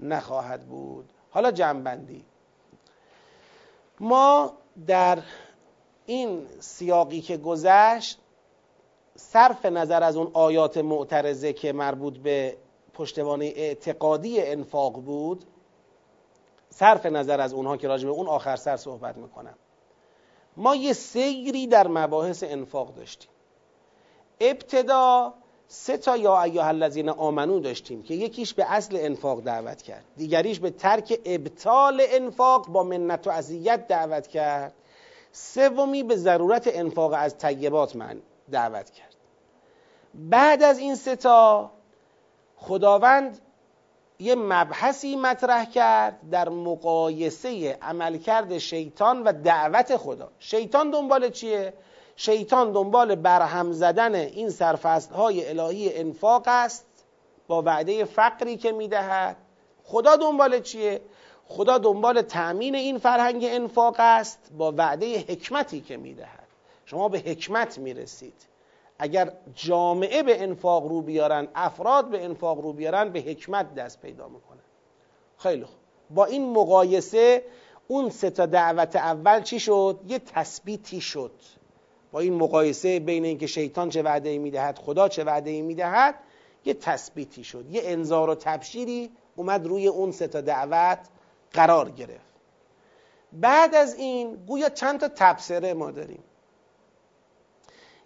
نخواهد 0.00 0.66
بود. 0.66 1.12
حالا 1.30 1.50
جنبندی. 1.50 2.24
ما 4.00 4.52
در 4.86 5.18
این 6.06 6.46
سیاقی 6.60 7.20
که 7.20 7.36
گذشت 7.36 8.18
صرف 9.16 9.66
نظر 9.66 10.02
از 10.02 10.16
اون 10.16 10.30
آیات 10.32 10.78
معترضه 10.78 11.52
که 11.52 11.72
مربوط 11.72 12.18
به 12.18 12.56
پشتوانه 12.94 13.44
اعتقادی 13.44 14.42
انفاق 14.42 14.92
بود 14.92 15.44
صرف 16.70 17.06
نظر 17.06 17.40
از 17.40 17.52
اونها 17.52 17.76
که 17.76 17.88
راجع 17.88 18.06
به 18.06 18.12
اون 18.12 18.26
آخر 18.26 18.56
سر 18.56 18.76
صحبت 18.76 19.16
می‌کنم. 19.16 19.54
ما 20.56 20.76
یه 20.76 20.92
سیری 20.92 21.66
در 21.66 21.88
مباحث 21.88 22.44
انفاق 22.46 22.94
داشتیم. 22.94 23.30
ابتدا 24.40 25.34
سه 25.68 25.96
تا 25.96 26.16
یا 26.16 26.42
ایها 26.42 26.66
الذین 26.66 27.08
آمنو 27.08 27.60
داشتیم 27.60 28.02
که 28.02 28.14
یکیش 28.14 28.54
به 28.54 28.72
اصل 28.72 28.96
انفاق 29.00 29.42
دعوت 29.42 29.82
کرد 29.82 30.04
دیگریش 30.16 30.60
به 30.60 30.70
ترک 30.70 31.20
ابطال 31.24 32.02
انفاق 32.08 32.68
با 32.68 32.82
منت 32.82 33.26
و 33.26 33.30
اذیت 33.30 33.86
دعوت 33.88 34.26
کرد. 34.26 34.74
سومی 35.32 36.02
به 36.02 36.16
ضرورت 36.16 36.70
انفاق 36.72 37.12
از 37.16 37.38
طیبات 37.38 37.96
من 37.96 38.22
دعوت 38.50 38.90
کرد. 38.90 39.14
بعد 40.14 40.62
از 40.62 40.78
این 40.78 40.94
ستا 40.94 41.70
خداوند 42.56 43.38
یه 44.22 44.34
مبحثی 44.34 45.16
مطرح 45.16 45.64
کرد 45.64 46.30
در 46.30 46.48
مقایسه 46.48 47.78
عملکرد 47.82 48.58
شیطان 48.58 49.22
و 49.22 49.32
دعوت 49.32 49.96
خدا 49.96 50.32
شیطان 50.38 50.90
دنبال 50.90 51.30
چیه؟ 51.30 51.72
شیطان 52.16 52.72
دنبال 52.72 53.14
برهم 53.14 53.72
زدن 53.72 54.14
این 54.14 54.50
سرفصل 54.50 55.14
های 55.14 55.48
الهی 55.48 55.94
انفاق 55.94 56.42
است 56.46 56.86
با 57.48 57.62
وعده 57.62 58.04
فقری 58.04 58.56
که 58.56 58.72
می‌دهد 58.72 59.36
خدا 59.84 60.16
دنبال 60.16 60.60
چیه؟ 60.60 61.00
خدا 61.46 61.78
دنبال 61.78 62.22
تأمین 62.22 62.74
این 62.74 62.98
فرهنگ 62.98 63.44
انفاق 63.44 63.96
است 63.98 64.38
با 64.58 64.72
وعده 64.72 65.18
حکمتی 65.18 65.80
که 65.80 65.96
می‌دهد 65.96 66.48
شما 66.84 67.08
به 67.08 67.18
حکمت 67.18 67.78
می‌رسید 67.78 68.51
اگر 69.02 69.32
جامعه 69.54 70.22
به 70.22 70.42
انفاق 70.42 70.86
رو 70.86 71.00
بیارن 71.00 71.48
افراد 71.54 72.10
به 72.10 72.24
انفاق 72.24 72.60
رو 72.60 72.72
بیارن 72.72 73.12
به 73.12 73.20
حکمت 73.20 73.74
دست 73.74 74.00
پیدا 74.00 74.28
می‌کنن. 74.28 74.62
خیلی 75.38 75.64
خوب. 75.64 75.78
با 76.10 76.24
این 76.24 76.52
مقایسه 76.52 77.44
اون 77.88 78.10
سه 78.10 78.30
تا 78.30 78.46
دعوت 78.46 78.96
اول 78.96 79.42
چی 79.42 79.60
شد؟ 79.60 80.00
یه 80.08 80.18
تثبیتی 80.18 81.00
شد. 81.00 81.32
با 82.12 82.20
این 82.20 82.34
مقایسه 82.34 83.00
بین 83.00 83.24
اینکه 83.24 83.46
شیطان 83.46 83.88
چه 83.88 84.02
وعده 84.02 84.28
ای 84.28 84.38
می‌دهد 84.38 84.78
خدا 84.78 85.08
چه 85.08 85.24
وعده 85.24 85.50
ای 85.50 85.62
می‌دهد 85.62 86.14
یه 86.64 86.74
تثبیتی 86.74 87.44
شد. 87.44 87.66
یه 87.70 87.82
انذار 87.84 88.30
و 88.30 88.34
تبشیری 88.34 89.10
اومد 89.36 89.66
روی 89.66 89.86
اون 89.88 90.12
سه 90.12 90.26
تا 90.28 90.40
دعوت 90.40 90.98
قرار 91.52 91.90
گرفت. 91.90 92.32
بعد 93.32 93.74
از 93.74 93.94
این 93.94 94.36
گویا 94.36 94.68
چند 94.68 95.00
تا 95.00 95.08
تبصره 95.08 95.74
ما 95.74 95.90
داریم. 95.90 96.24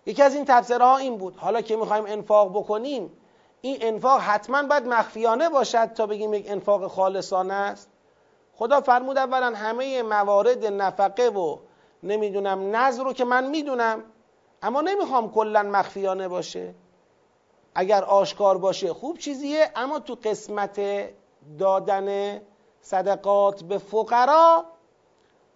یکی 0.07 0.23
از 0.23 0.35
این 0.35 0.45
تبصره 0.45 0.85
ها 0.85 0.97
این 0.97 1.19
بود. 1.19 1.37
حالا 1.37 1.61
که 1.61 1.77
می‌خوایم 1.77 2.05
انفاق 2.07 2.51
بکنیم 2.51 3.13
این 3.61 3.77
انفاق 3.81 4.21
حتما 4.21 4.63
باید 4.63 4.87
مخفیانه 4.87 5.49
باشد 5.49 5.85
تا 5.85 6.07
بگیم 6.07 6.35
یک 6.35 6.51
انفاق 6.51 6.87
خالصانه 6.87 7.55
است. 7.55 7.91
خدا 8.55 8.81
فرمود 8.81 9.19
اولا 9.19 9.53
همه 9.57 10.03
موارد 10.03 10.67
نفقه 10.67 11.29
و 11.29 11.57
نمی‌دونم 12.03 12.77
نظر 12.77 13.05
رو 13.05 13.13
که 13.13 13.25
من 13.25 13.47
می‌دونم 13.47 14.03
اما 14.63 14.81
نمی‌خوام 14.81 15.33
کلا 15.33 15.63
مخفیانه 15.63 16.29
باشه. 16.29 16.75
اگر 17.75 18.05
آشکار 18.05 18.59
باشه 18.59 18.93
خوب 18.93 19.19
چیزیه 19.19 19.71
اما 19.77 19.99
تو 19.99 20.15
قسمت 20.25 20.81
دادن 21.59 22.41
صدقات 22.81 23.63
به 23.63 23.79
فقرا 23.79 24.65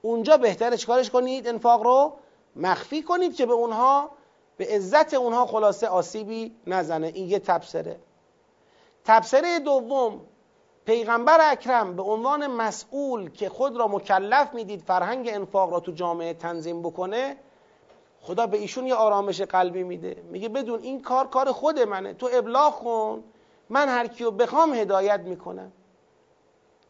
اونجا 0.02 0.36
بهتره 0.36 0.76
چیکارش 0.76 1.10
کنید؟ 1.10 1.48
انفاق 1.48 1.82
رو 1.82 2.12
مخفی 2.56 3.02
کنید 3.02 3.36
که 3.36 3.46
به 3.46 3.52
اونها 3.52 4.10
به 4.60 4.66
عزت 4.66 5.14
اونها 5.14 5.46
خلاصه 5.46 5.86
آسیبی 5.86 6.54
نزنه. 6.66 7.06
این 7.06 7.28
یه 7.28 7.38
تبصره. 7.38 8.00
تبصره 9.04 9.58
دوم 9.58 10.20
پیغمبر 10.84 11.38
اکرم 11.42 11.96
به 11.96 12.02
عنوان 12.02 12.46
مسئول 12.46 13.30
که 13.30 13.48
خود 13.48 13.76
را 13.76 13.88
مکلف 13.88 14.54
می‌دید 14.54 14.82
فرهنگ 14.82 15.30
انفاق 15.32 15.72
را 15.72 15.80
تو 15.80 15.92
جامعه 15.92 16.34
تنظیم 16.34 16.82
بکنه 16.82 17.36
خدا 18.20 18.46
به 18.46 18.58
ایشون 18.58 18.86
یه 18.86 18.94
آرامش 18.94 19.40
قلبی 19.40 19.82
میده. 19.82 20.22
میگه 20.30 20.48
بدون 20.48 20.80
این 20.82 21.02
کار 21.02 21.28
کار 21.28 21.52
خود 21.52 21.78
منه. 21.78 22.14
تو 22.14 22.28
ابلاغ 22.32 22.82
کن 22.82 23.24
من 23.68 23.88
هر 23.88 24.06
کیو 24.06 24.30
بخوام 24.30 24.74
هدایت 24.74 25.20
می‌کنم. 25.20 25.72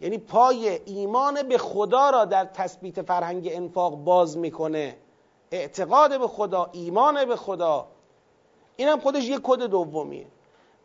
یعنی 0.00 0.18
پای 0.18 0.80
ایمان 0.84 1.42
به 1.42 1.58
خدا 1.58 2.10
را 2.10 2.24
در 2.24 2.44
تثبیت 2.44 3.02
فرهنگ 3.02 3.48
انفاق 3.52 3.96
باز 3.96 4.38
می‌کنه. 4.38 4.96
اعتقاد 5.52 6.20
به 6.20 6.28
خدا 6.28 6.70
ایمان 6.72 7.24
به 7.24 7.36
خدا. 7.36 7.86
اینم 8.76 9.00
خودش 9.00 9.24
یه 9.24 9.38
کد 9.42 9.62
دومیه. 9.62 10.26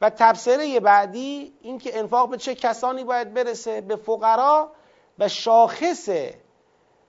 و 0.01 0.09
تبصره 0.09 0.79
بعدی 0.79 1.53
اینکه 1.61 1.99
انفاق 1.99 2.29
به 2.29 2.37
چه 2.37 2.55
کسانی 2.55 3.03
باید 3.03 3.33
برسه؟ 3.33 3.81
به 3.81 3.95
فقرا 3.95 4.71
و 5.19 5.27
شاخص 5.27 6.09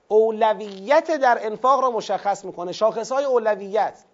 اولویت 0.09 1.11
در 1.11 1.39
انفاق 1.47 1.81
را 1.81 1.91
مشخص 1.91 2.45
می‌کنه. 2.45 2.73
شاخص 2.73 3.13
های 3.13 3.25
اولویت. 3.25 4.05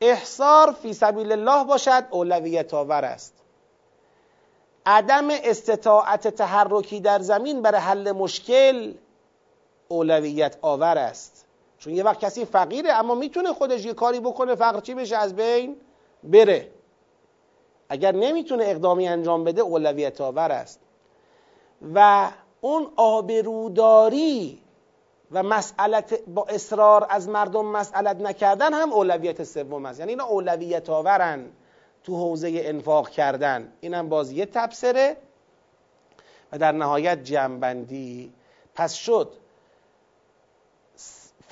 احصار 0.00 0.72
فی 0.72 0.92
سبیل 0.92 1.32
الله 1.32 1.64
باشد 1.64 2.04
اولویت 2.10 2.74
آور 2.74 3.04
است. 3.04 3.34
عدم 4.86 5.28
استطاعت 5.30 6.28
تحرکی 6.28 7.00
در 7.00 7.18
زمین 7.18 7.62
برای 7.62 7.80
حل 7.80 8.12
مشکل 8.12 8.94
اولویت 9.88 10.56
آور 10.62 10.98
است. 10.98 11.43
چون 11.84 11.94
یه 11.94 12.02
وقت 12.02 12.20
کسی 12.20 12.44
فقیره 12.44 12.92
اما 12.92 13.14
می‌تونه 13.14 13.52
خودش 13.52 13.84
یه 13.84 13.94
کاری 13.94 14.20
بکنه 14.20 14.54
فقر 14.54 14.80
چی 14.80 14.94
بشه؟ 14.94 15.16
از 15.16 15.36
بین 15.36 15.76
بره. 16.24 16.70
اگر 17.88 18.12
نمی‌تونه 18.12 18.64
اقدامی 18.66 19.08
انجام 19.08 19.44
بده 19.44 19.60
اولویت 19.60 20.20
آور 20.20 20.52
است. 20.52 20.80
و 21.94 22.30
اون 22.60 22.86
آبروداری 22.96 24.62
و 25.32 25.42
مسئلت 25.42 26.20
با 26.28 26.46
اصرار 26.48 27.06
از 27.10 27.28
مردم 27.28 27.64
مسئلت 27.64 28.20
نکردن 28.20 28.72
هم 28.72 28.92
اولویت 28.92 29.44
سوم 29.44 29.86
است. 29.86 29.98
یعنی 29.98 30.12
اینا 30.12 30.24
اولویت 30.24 30.90
آورن 30.90 31.50
تو 32.04 32.16
حوزه 32.16 32.50
انفاق 32.54 33.08
کردن. 33.08 33.72
اینم 33.80 34.08
باز 34.08 34.32
یه 34.32 34.46
تبصره. 34.46 35.16
و 36.52 36.58
در 36.58 36.72
نهایت 36.72 37.24
جمعبندی 37.24 38.32
پس 38.74 38.94
شد. 38.94 39.32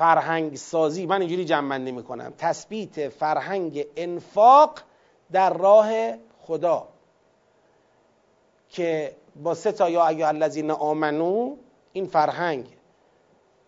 فرهنگ 0.02 0.56
سازی 0.56 1.06
من 1.06 1.20
اینجوری 1.20 1.44
جمعبندی 1.44 1.92
می‌کنم. 1.92 2.32
تثبیت 2.38 3.08
فرهنگ 3.08 3.86
انفاق 3.96 4.78
در 5.32 5.52
راه 5.52 5.90
خدا. 6.46 6.88
که 8.68 9.16
با 9.42 9.54
سه 9.54 9.72
تا 9.72 9.90
یا 9.90 10.08
ایها 10.08 10.28
الذین 10.28 10.70
آمنو 10.70 11.56
این 11.92 12.06
فرهنگ 12.06 12.66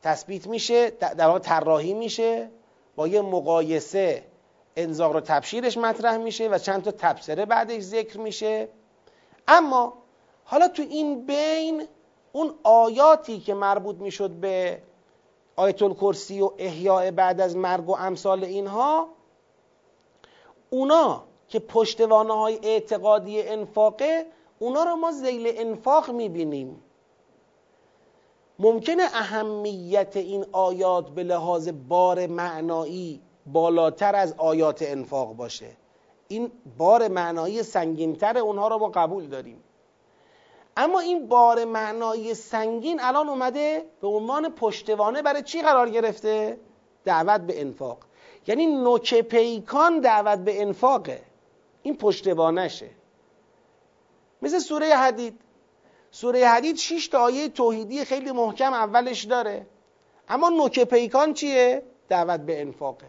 تثبیت 0.02 0.47
میشه 0.47 0.90
در 0.90 1.27
واقع 1.27 1.39
طراحی 1.39 1.94
میشه 1.94 2.51
با 2.97 3.09
یه 3.09 3.20
مقایسه 3.20 4.24
انزاق 4.77 5.16
و 5.16 5.20
تبشیرش 5.20 5.78
مطرح 5.78 6.16
میشه 6.16 6.48
و 6.48 6.59
چند 6.59 6.82
تا 6.82 6.90
تبصره 6.90 7.44
بعدش 7.47 7.82
ذکر 7.82 8.19
میشه. 8.19 8.69
اما 9.48 9.93
حالا 10.44 10.69
تو 10.69 10.82
این 10.82 11.27
بین 11.27 11.86
اون 12.32 12.55
آیاتی 12.62 13.40
که 13.40 13.55
مربوط 13.55 13.97
می‌شد 13.97 14.31
به 14.31 14.82
آیت 15.57 15.83
الکرسی 15.83 16.41
و 16.41 16.51
احیاء 16.59 17.11
بعد 17.11 17.41
از 17.41 17.57
مرگ 17.57 17.89
و 17.89 17.93
امثال 17.93 18.45
اینها 18.45 19.09
اونا 20.71 21.25
که 21.49 21.59
پشتوانه 21.59 22.35
های 22.35 22.59
اعتقادی 22.63 23.43
انفاقه 23.43 24.27
اونا 24.59 24.85
رو 24.85 24.97
ما 24.97 25.13
زیل 25.13 25.53
انفاق 25.57 26.11
می‌بینیم. 26.11 26.83
ممکنه 28.59 29.03
اهمیت 29.03 30.17
این 30.17 30.47
آیات 30.53 31.11
به 31.11 31.23
لحاظ 31.23 31.69
بار 31.89 32.27
معنایی 32.27 33.21
بالاتر 33.47 34.15
از 34.15 34.35
آیات 34.39 34.83
انفاق 34.83 35.33
باشه. 35.37 35.77
این 36.29 36.53
بار 36.79 37.09
معنایی 37.09 37.63
سنگینتر 37.63 38.39
اونها 38.39 38.69
رو 38.69 38.79
ما 38.79 38.89
قبول 38.89 39.27
داریم. 39.27 39.63
اما 40.77 41.01
این 41.01 41.29
بار 41.29 41.65
معنایی 41.65 42.35
سنگین 42.35 43.01
الان 43.01 43.29
اومده 43.29 43.85
به 44.01 44.09
عنوان 44.09 44.49
پشتوانه 44.49 45.23
برای 45.23 45.43
چی 45.43 45.63
قرار 45.63 45.91
گرفته؟ 45.91 46.59
دعوت 47.05 47.41
به 47.41 47.61
انفاق. 47.61 47.99
یعنی 48.47 48.67
نوک 48.67 49.21
پیکان 49.21 50.01
دعوت 50.01 50.39
به 50.39 50.61
انفاقه. 50.63 51.23
این 51.83 51.97
پشتوانشه. 51.97 52.91
مثل 54.43 54.59
سوره 54.59 54.87
حدید. 54.87 55.41
سوره 56.11 56.47
حدید 56.49 56.77
6 56.77 57.09
تا 57.09 57.19
آیه 57.19 57.49
توحیدی 57.49 58.05
خیلی 58.05 58.33
محکم 58.33 58.73
اولش 58.73 59.25
داره. 59.25 59.67
اما 60.29 60.49
نوک 60.49 60.85
پیکان 60.85 61.35
چیه؟ 61.35 61.83
دعوت 62.09 62.41
به 62.41 62.61
انفاقه. 62.61 63.07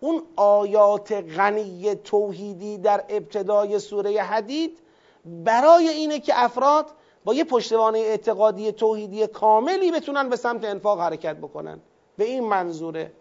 اون 0.00 0.22
آیات 0.36 1.12
غنی 1.12 1.94
توحیدی 1.94 2.78
در 2.78 3.04
ابتدای 3.08 3.78
سوره 3.78 4.22
حدید 4.22 4.78
برای 5.26 5.88
اینه 5.88 6.20
که 6.20 6.32
افراد 6.36 6.86
با 7.24 7.34
یه 7.34 7.44
پشتوانه 7.44 7.98
اعتقادی 7.98 8.72
توحیدی 8.72 9.26
کاملی 9.26 9.92
بتونن 9.92 10.28
به 10.28 10.36
سمت 10.36 10.64
انفاق 10.64 11.00
حرکت 11.00 11.36
بکنن. 11.36 11.80
به 12.16 12.24
این 12.24 12.44
منظوره. 12.44 13.12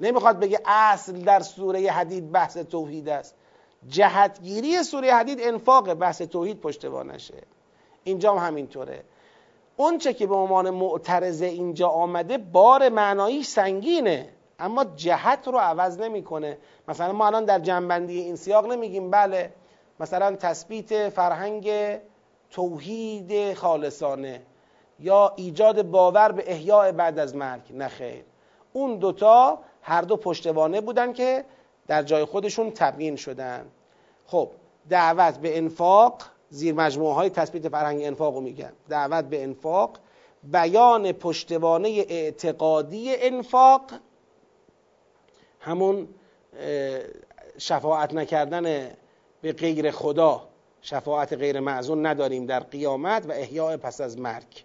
نمی‌خواد 0.00 0.40
بگه 0.40 0.60
اصل 0.64 1.12
در 1.12 1.40
سوره 1.40 1.90
حدید 1.90 2.32
بحث 2.32 2.56
توحید 2.56 3.08
است. 3.08 3.34
جهتگیری 3.88 4.82
سوره 4.82 5.14
حدید 5.14 5.38
انفاق 5.40 5.94
بحث 5.94 6.22
توحید 6.22 6.60
پشتوانشه. 6.60 7.42
اینجا 8.04 8.34
هم 8.34 8.46
همینطوره. 8.46 9.04
اون 9.76 9.98
چه 9.98 10.14
که 10.14 10.26
به 10.26 10.34
عنوان 10.34 10.70
معترضه 10.70 11.46
اینجا 11.46 11.88
آمده 11.88 12.38
بار 12.38 12.88
معنایی 12.88 13.42
سنگینه. 13.42 14.35
اما 14.58 14.84
جهت 14.84 15.48
رو 15.48 15.58
عوض 15.58 16.00
نمی‌کنه. 16.00 16.58
مثلا 16.88 17.12
ما 17.12 17.26
الان 17.26 17.44
در 17.44 17.58
جنبندی 17.58 18.20
این 18.20 18.36
سیاق 18.36 18.66
نمیگیم. 18.66 19.10
بله 19.10 19.52
مثلا 20.00 20.36
تثبیت 20.36 21.08
فرهنگ 21.08 21.70
توحید 22.50 23.54
خالصانه 23.54 24.42
یا 25.00 25.32
ایجاد 25.36 25.82
باور 25.82 26.32
به 26.32 26.44
احیاء 26.46 26.92
بعد 26.92 27.18
از 27.18 27.36
مرگ. 27.36 27.62
نه 27.70 27.88
خیر. 27.88 28.24
اون 28.72 28.96
دوتا 28.96 29.58
هر 29.82 30.02
دو 30.02 30.16
پشتوانه 30.16 30.80
بودن 30.80 31.12
که 31.12 31.44
در 31.86 32.02
جای 32.02 32.24
خودشون 32.24 32.70
تبیین 32.70 33.16
شدن. 33.16 33.66
خب 34.26 34.48
دعوت 34.88 35.38
به 35.38 35.58
انفاق 35.58 36.22
زیر 36.50 36.74
مجموعه 36.74 37.14
های 37.14 37.30
تثبیت 37.30 37.68
فرهنگ 37.68 38.04
انفاق 38.04 38.34
رو 38.34 38.40
میگن. 38.40 38.72
دعوت 38.88 39.24
به 39.24 39.42
انفاق 39.42 39.98
بیان 40.44 41.12
پشتوانه 41.12 41.88
اعتقادی 42.08 43.14
انفاق 43.16 43.82
همون 45.66 46.08
شفاعت 47.58 48.14
نکردن 48.14 48.90
به 49.42 49.52
غیر 49.52 49.90
خدا 49.90 50.48
شفاعت 50.82 51.32
غیر 51.32 51.60
معزون 51.60 52.06
نداریم 52.06 52.46
در 52.46 52.60
قیامت 52.60 53.26
و 53.26 53.32
احیاء 53.32 53.76
پس 53.76 54.00
از 54.00 54.18
مرگ. 54.18 54.64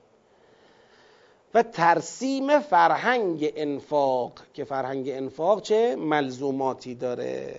و 1.53 1.63
ترسیم 1.63 2.59
فرهنگ 2.59 3.53
انفاق 3.55 4.33
که 4.53 4.63
فرهنگ 4.63 5.09
انفاق 5.09 5.61
چه؟ 5.61 5.95
ملزوماتی 5.95 6.95
داره. 6.95 7.55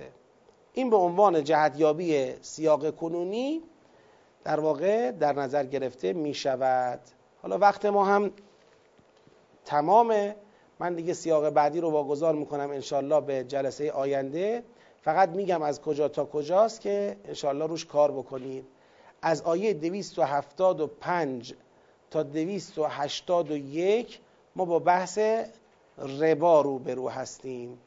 این 0.73 0.91
به 0.91 0.97
عنوان 0.97 1.45
جهتیابی 1.45 2.35
سیاق 2.41 2.97
کنونی 2.97 3.63
در 4.45 4.61
واقع 4.61 5.11
در 5.11 5.33
نظر 5.33 5.65
گرفته 5.65 6.13
می 6.13 6.35
شود 6.35 7.01
حالا 7.43 7.59
وقت 7.59 7.87
ما 7.87 8.05
هم 8.05 8.31
تمامه. 9.65 10.37
من 10.83 10.95
دیگه 10.95 11.15
سیاق 11.15 11.51
بعدی 11.51 11.81
رو 11.81 11.91
واگذار 11.91 12.35
می‌کنم 12.35 12.71
انشالله 12.71 13.21
به 13.21 13.45
جلسه 13.45 13.93
آینده. 13.93 14.63
فقط 15.03 15.29
میگم 15.29 15.63
از 15.63 15.81
کجا 15.81 16.09
تا 16.09 16.25
کجاست 16.25 16.81
که 16.81 17.17
انشالله 17.25 17.67
روش 17.67 17.87
کار 17.87 18.13
بکنید 18.13 18.65
از 19.23 19.43
آیه 19.43 19.75
275 19.75 21.55
تا 22.11 22.23
281 22.23 24.21
ما 24.57 24.65
با 24.65 24.79
بحث 24.79 25.19
ربا 25.99 26.61
رو 26.61 27.09
هستیم. 27.09 27.79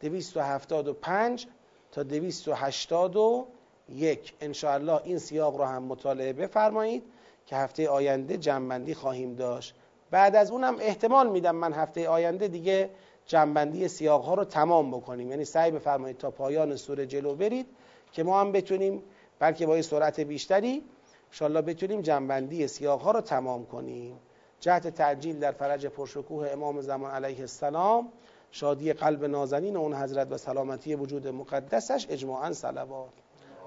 275 0.00 1.46
تا 1.92 2.02
281 2.02 4.34
انشاءالله 4.40 5.00
این 5.04 5.18
سیاق 5.18 5.56
رو 5.56 5.64
هم 5.64 5.82
مطالعه 5.82 6.32
بفرمایید 6.32 7.02
که 7.46 7.56
هفته 7.56 7.88
آینده 7.88 8.36
جنبندی 8.36 8.94
خواهیم 8.94 9.34
داشت. 9.34 9.74
بعد 10.10 10.36
از 10.36 10.50
اونم 10.50 10.76
احتمال 10.80 11.30
میدم 11.30 11.56
من 11.56 11.72
هفته 11.72 12.08
آینده 12.08 12.48
دیگه 12.48 12.90
جنبندی 13.26 13.88
سیاق 13.88 14.22
ها 14.22 14.34
رو 14.34 14.44
تمام 14.44 14.90
بکنیم. 14.90 15.30
یعنی 15.30 15.44
سعی 15.44 15.70
بفرمایید 15.70 16.18
تا 16.18 16.30
پایان 16.30 16.76
سوره 16.76 17.06
جلو 17.06 17.34
برید 17.34 17.66
که 18.12 18.22
ما 18.22 18.40
هم 18.40 18.52
بتونیم 18.52 19.02
بلکه 19.38 19.66
با 19.66 19.82
سرعت 19.82 20.20
بیشتری 20.20 20.82
انشاءالله 21.26 21.62
بتونیم 21.62 22.00
جنبندی 22.00 22.66
سیاق 22.66 23.00
ها 23.00 23.10
رو 23.10 23.20
تمام 23.20 23.66
کنیم. 23.66 24.20
جهت 24.60 24.88
تعجیل 24.88 25.38
در 25.38 25.52
فرج 25.52 25.86
پرشکوه 25.86 26.48
امام 26.48 26.80
زمان 26.80 27.10
علیه 27.10 27.40
السلام 27.40 28.08
شادی 28.50 28.92
قلب 28.92 29.24
نازنین 29.24 29.76
اون 29.76 29.94
حضرت 29.94 30.32
و 30.32 30.36
سلامتی 30.36 30.94
وجود 30.94 31.28
مقدسش 31.28 32.06
اجماعا 32.10 32.52
صلوات. 32.52 33.12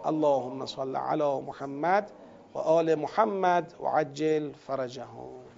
اللهم 0.06 0.66
صل 0.66 0.96
علی 0.96 1.42
محمد 1.42 2.12
و 2.54 2.58
آل 2.58 2.96
محمد 2.96 3.74
و 3.80 3.88
عجل 3.88 4.52
فرجهم. 4.52 5.49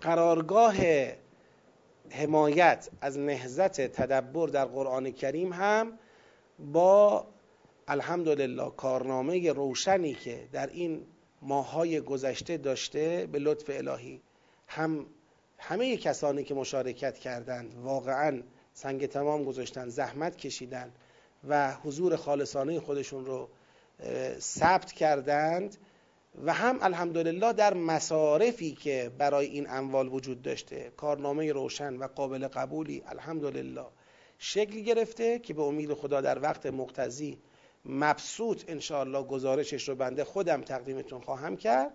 قرارگاه 0.00 0.74
حمایت 2.10 2.88
از 3.00 3.18
نهزت 3.18 3.80
تدبر 3.80 4.48
در 4.48 4.64
قرآن 4.64 5.10
کریم 5.10 5.52
هم 5.52 5.98
با 6.58 7.26
الحمدلله 7.88 8.70
کارنامه 8.70 9.52
روشنی 9.52 10.14
که 10.14 10.48
در 10.52 10.66
این 10.66 11.06
ماهای 11.42 12.00
گذشته 12.00 12.56
داشته 12.56 13.28
به 13.32 13.38
لطف 13.38 13.70
الهی. 13.70 14.20
هم 14.68 15.06
همه 15.58 15.96
کسانی 15.96 16.44
که 16.44 16.54
مشارکت 16.54 17.18
کردند 17.18 17.74
واقعا 17.74 18.42
سنگ 18.72 19.06
تمام 19.06 19.44
گذاشتن 19.44 19.88
زحمت 19.88 20.36
کشیدن 20.36 20.92
و 21.48 21.74
حضور 21.74 22.16
خالصانه 22.16 22.80
خودشون 22.80 23.26
رو 23.26 23.48
ثبت 24.38 24.92
کردند. 24.92 25.76
و 26.44 26.52
هم 26.52 26.78
الحمدلله 26.80 27.52
در 27.52 27.74
مصارفی 27.74 28.72
که 28.72 29.10
برای 29.18 29.46
این 29.46 29.66
اموال 29.70 30.08
وجود 30.08 30.42
داشته 30.42 30.92
کارنامه 30.96 31.52
روشن 31.52 31.96
و 31.96 32.06
قابل 32.06 32.48
قبولی 32.48 33.02
الحمدلله 33.06 33.86
شکل 34.38 34.80
گرفته 34.80 35.38
که 35.38 35.54
به 35.54 35.62
امید 35.62 35.94
خدا 35.94 36.20
در 36.20 36.42
وقت 36.42 36.66
مقتضی 36.66 37.38
مبسوط 37.84 38.64
انشاءالله 38.68 39.22
گزارشش 39.22 39.88
رو 39.88 39.94
بنده 39.94 40.24
خودم 40.24 40.62
تقدیمتون 40.62 41.20
خواهم 41.20 41.56
کرد. 41.56 41.92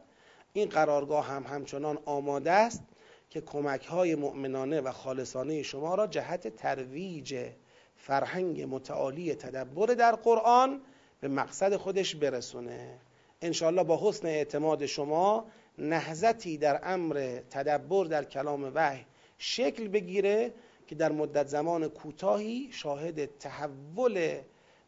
این 0.53 0.69
قرارگاه 0.69 1.25
هم 1.25 1.43
همچنان 1.43 1.99
آماده 2.05 2.51
است 2.51 2.83
که 3.29 3.41
کمک 3.41 3.85
های 3.85 4.15
مؤمنانه 4.15 4.81
و 4.81 4.91
خالصانه 4.91 5.63
شما 5.63 5.95
را 5.95 6.07
جهت 6.07 6.55
ترویج 6.55 7.49
فرهنگ 7.95 8.61
متعالی 8.61 9.35
تدبر 9.35 9.85
در 9.85 10.15
قرآن 10.15 10.81
به 11.21 11.27
مقصد 11.27 11.75
خودش 11.75 12.15
برسونه. 12.15 12.99
انشاءالله 13.41 13.83
با 13.83 13.99
حسن 14.09 14.27
اعتماد 14.27 14.85
شما 14.85 15.45
نهزتی 15.77 16.57
در 16.57 16.79
امر 16.83 17.39
تدبر 17.49 18.05
در 18.05 18.23
کلام 18.23 18.71
وحی 18.75 19.05
شکل 19.37 19.87
بگیره 19.87 20.53
که 20.87 20.95
در 20.95 21.11
مدت 21.11 21.47
زمان 21.47 21.87
کوتاهی 21.87 22.69
شاهد 22.71 23.37
تحول 23.37 24.39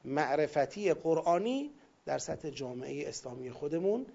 معرفتی 0.05 0.93
قرآنی 0.93 1.71
در 2.05 2.17
سطح 2.17 2.49
جامعه 2.49 3.09
اسلامی 3.09 3.51
خودمون 3.51 4.05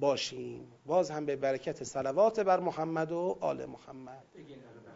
باشیم. 0.00 0.72
باز 0.86 1.10
هم 1.10 1.26
به 1.26 1.36
برکت 1.36 1.84
صلوات 1.84 2.40
بر 2.40 2.60
محمد 2.60 3.12
و 3.12 3.38
آل 3.40 3.66
محمد. 3.66 4.24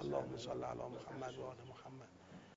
اللهم 0.01 0.37
صل 0.37 0.65
علی 0.65 0.79
محمد 0.79 1.39
و 1.39 1.43
آل 1.43 1.57
محمد. 1.69 1.82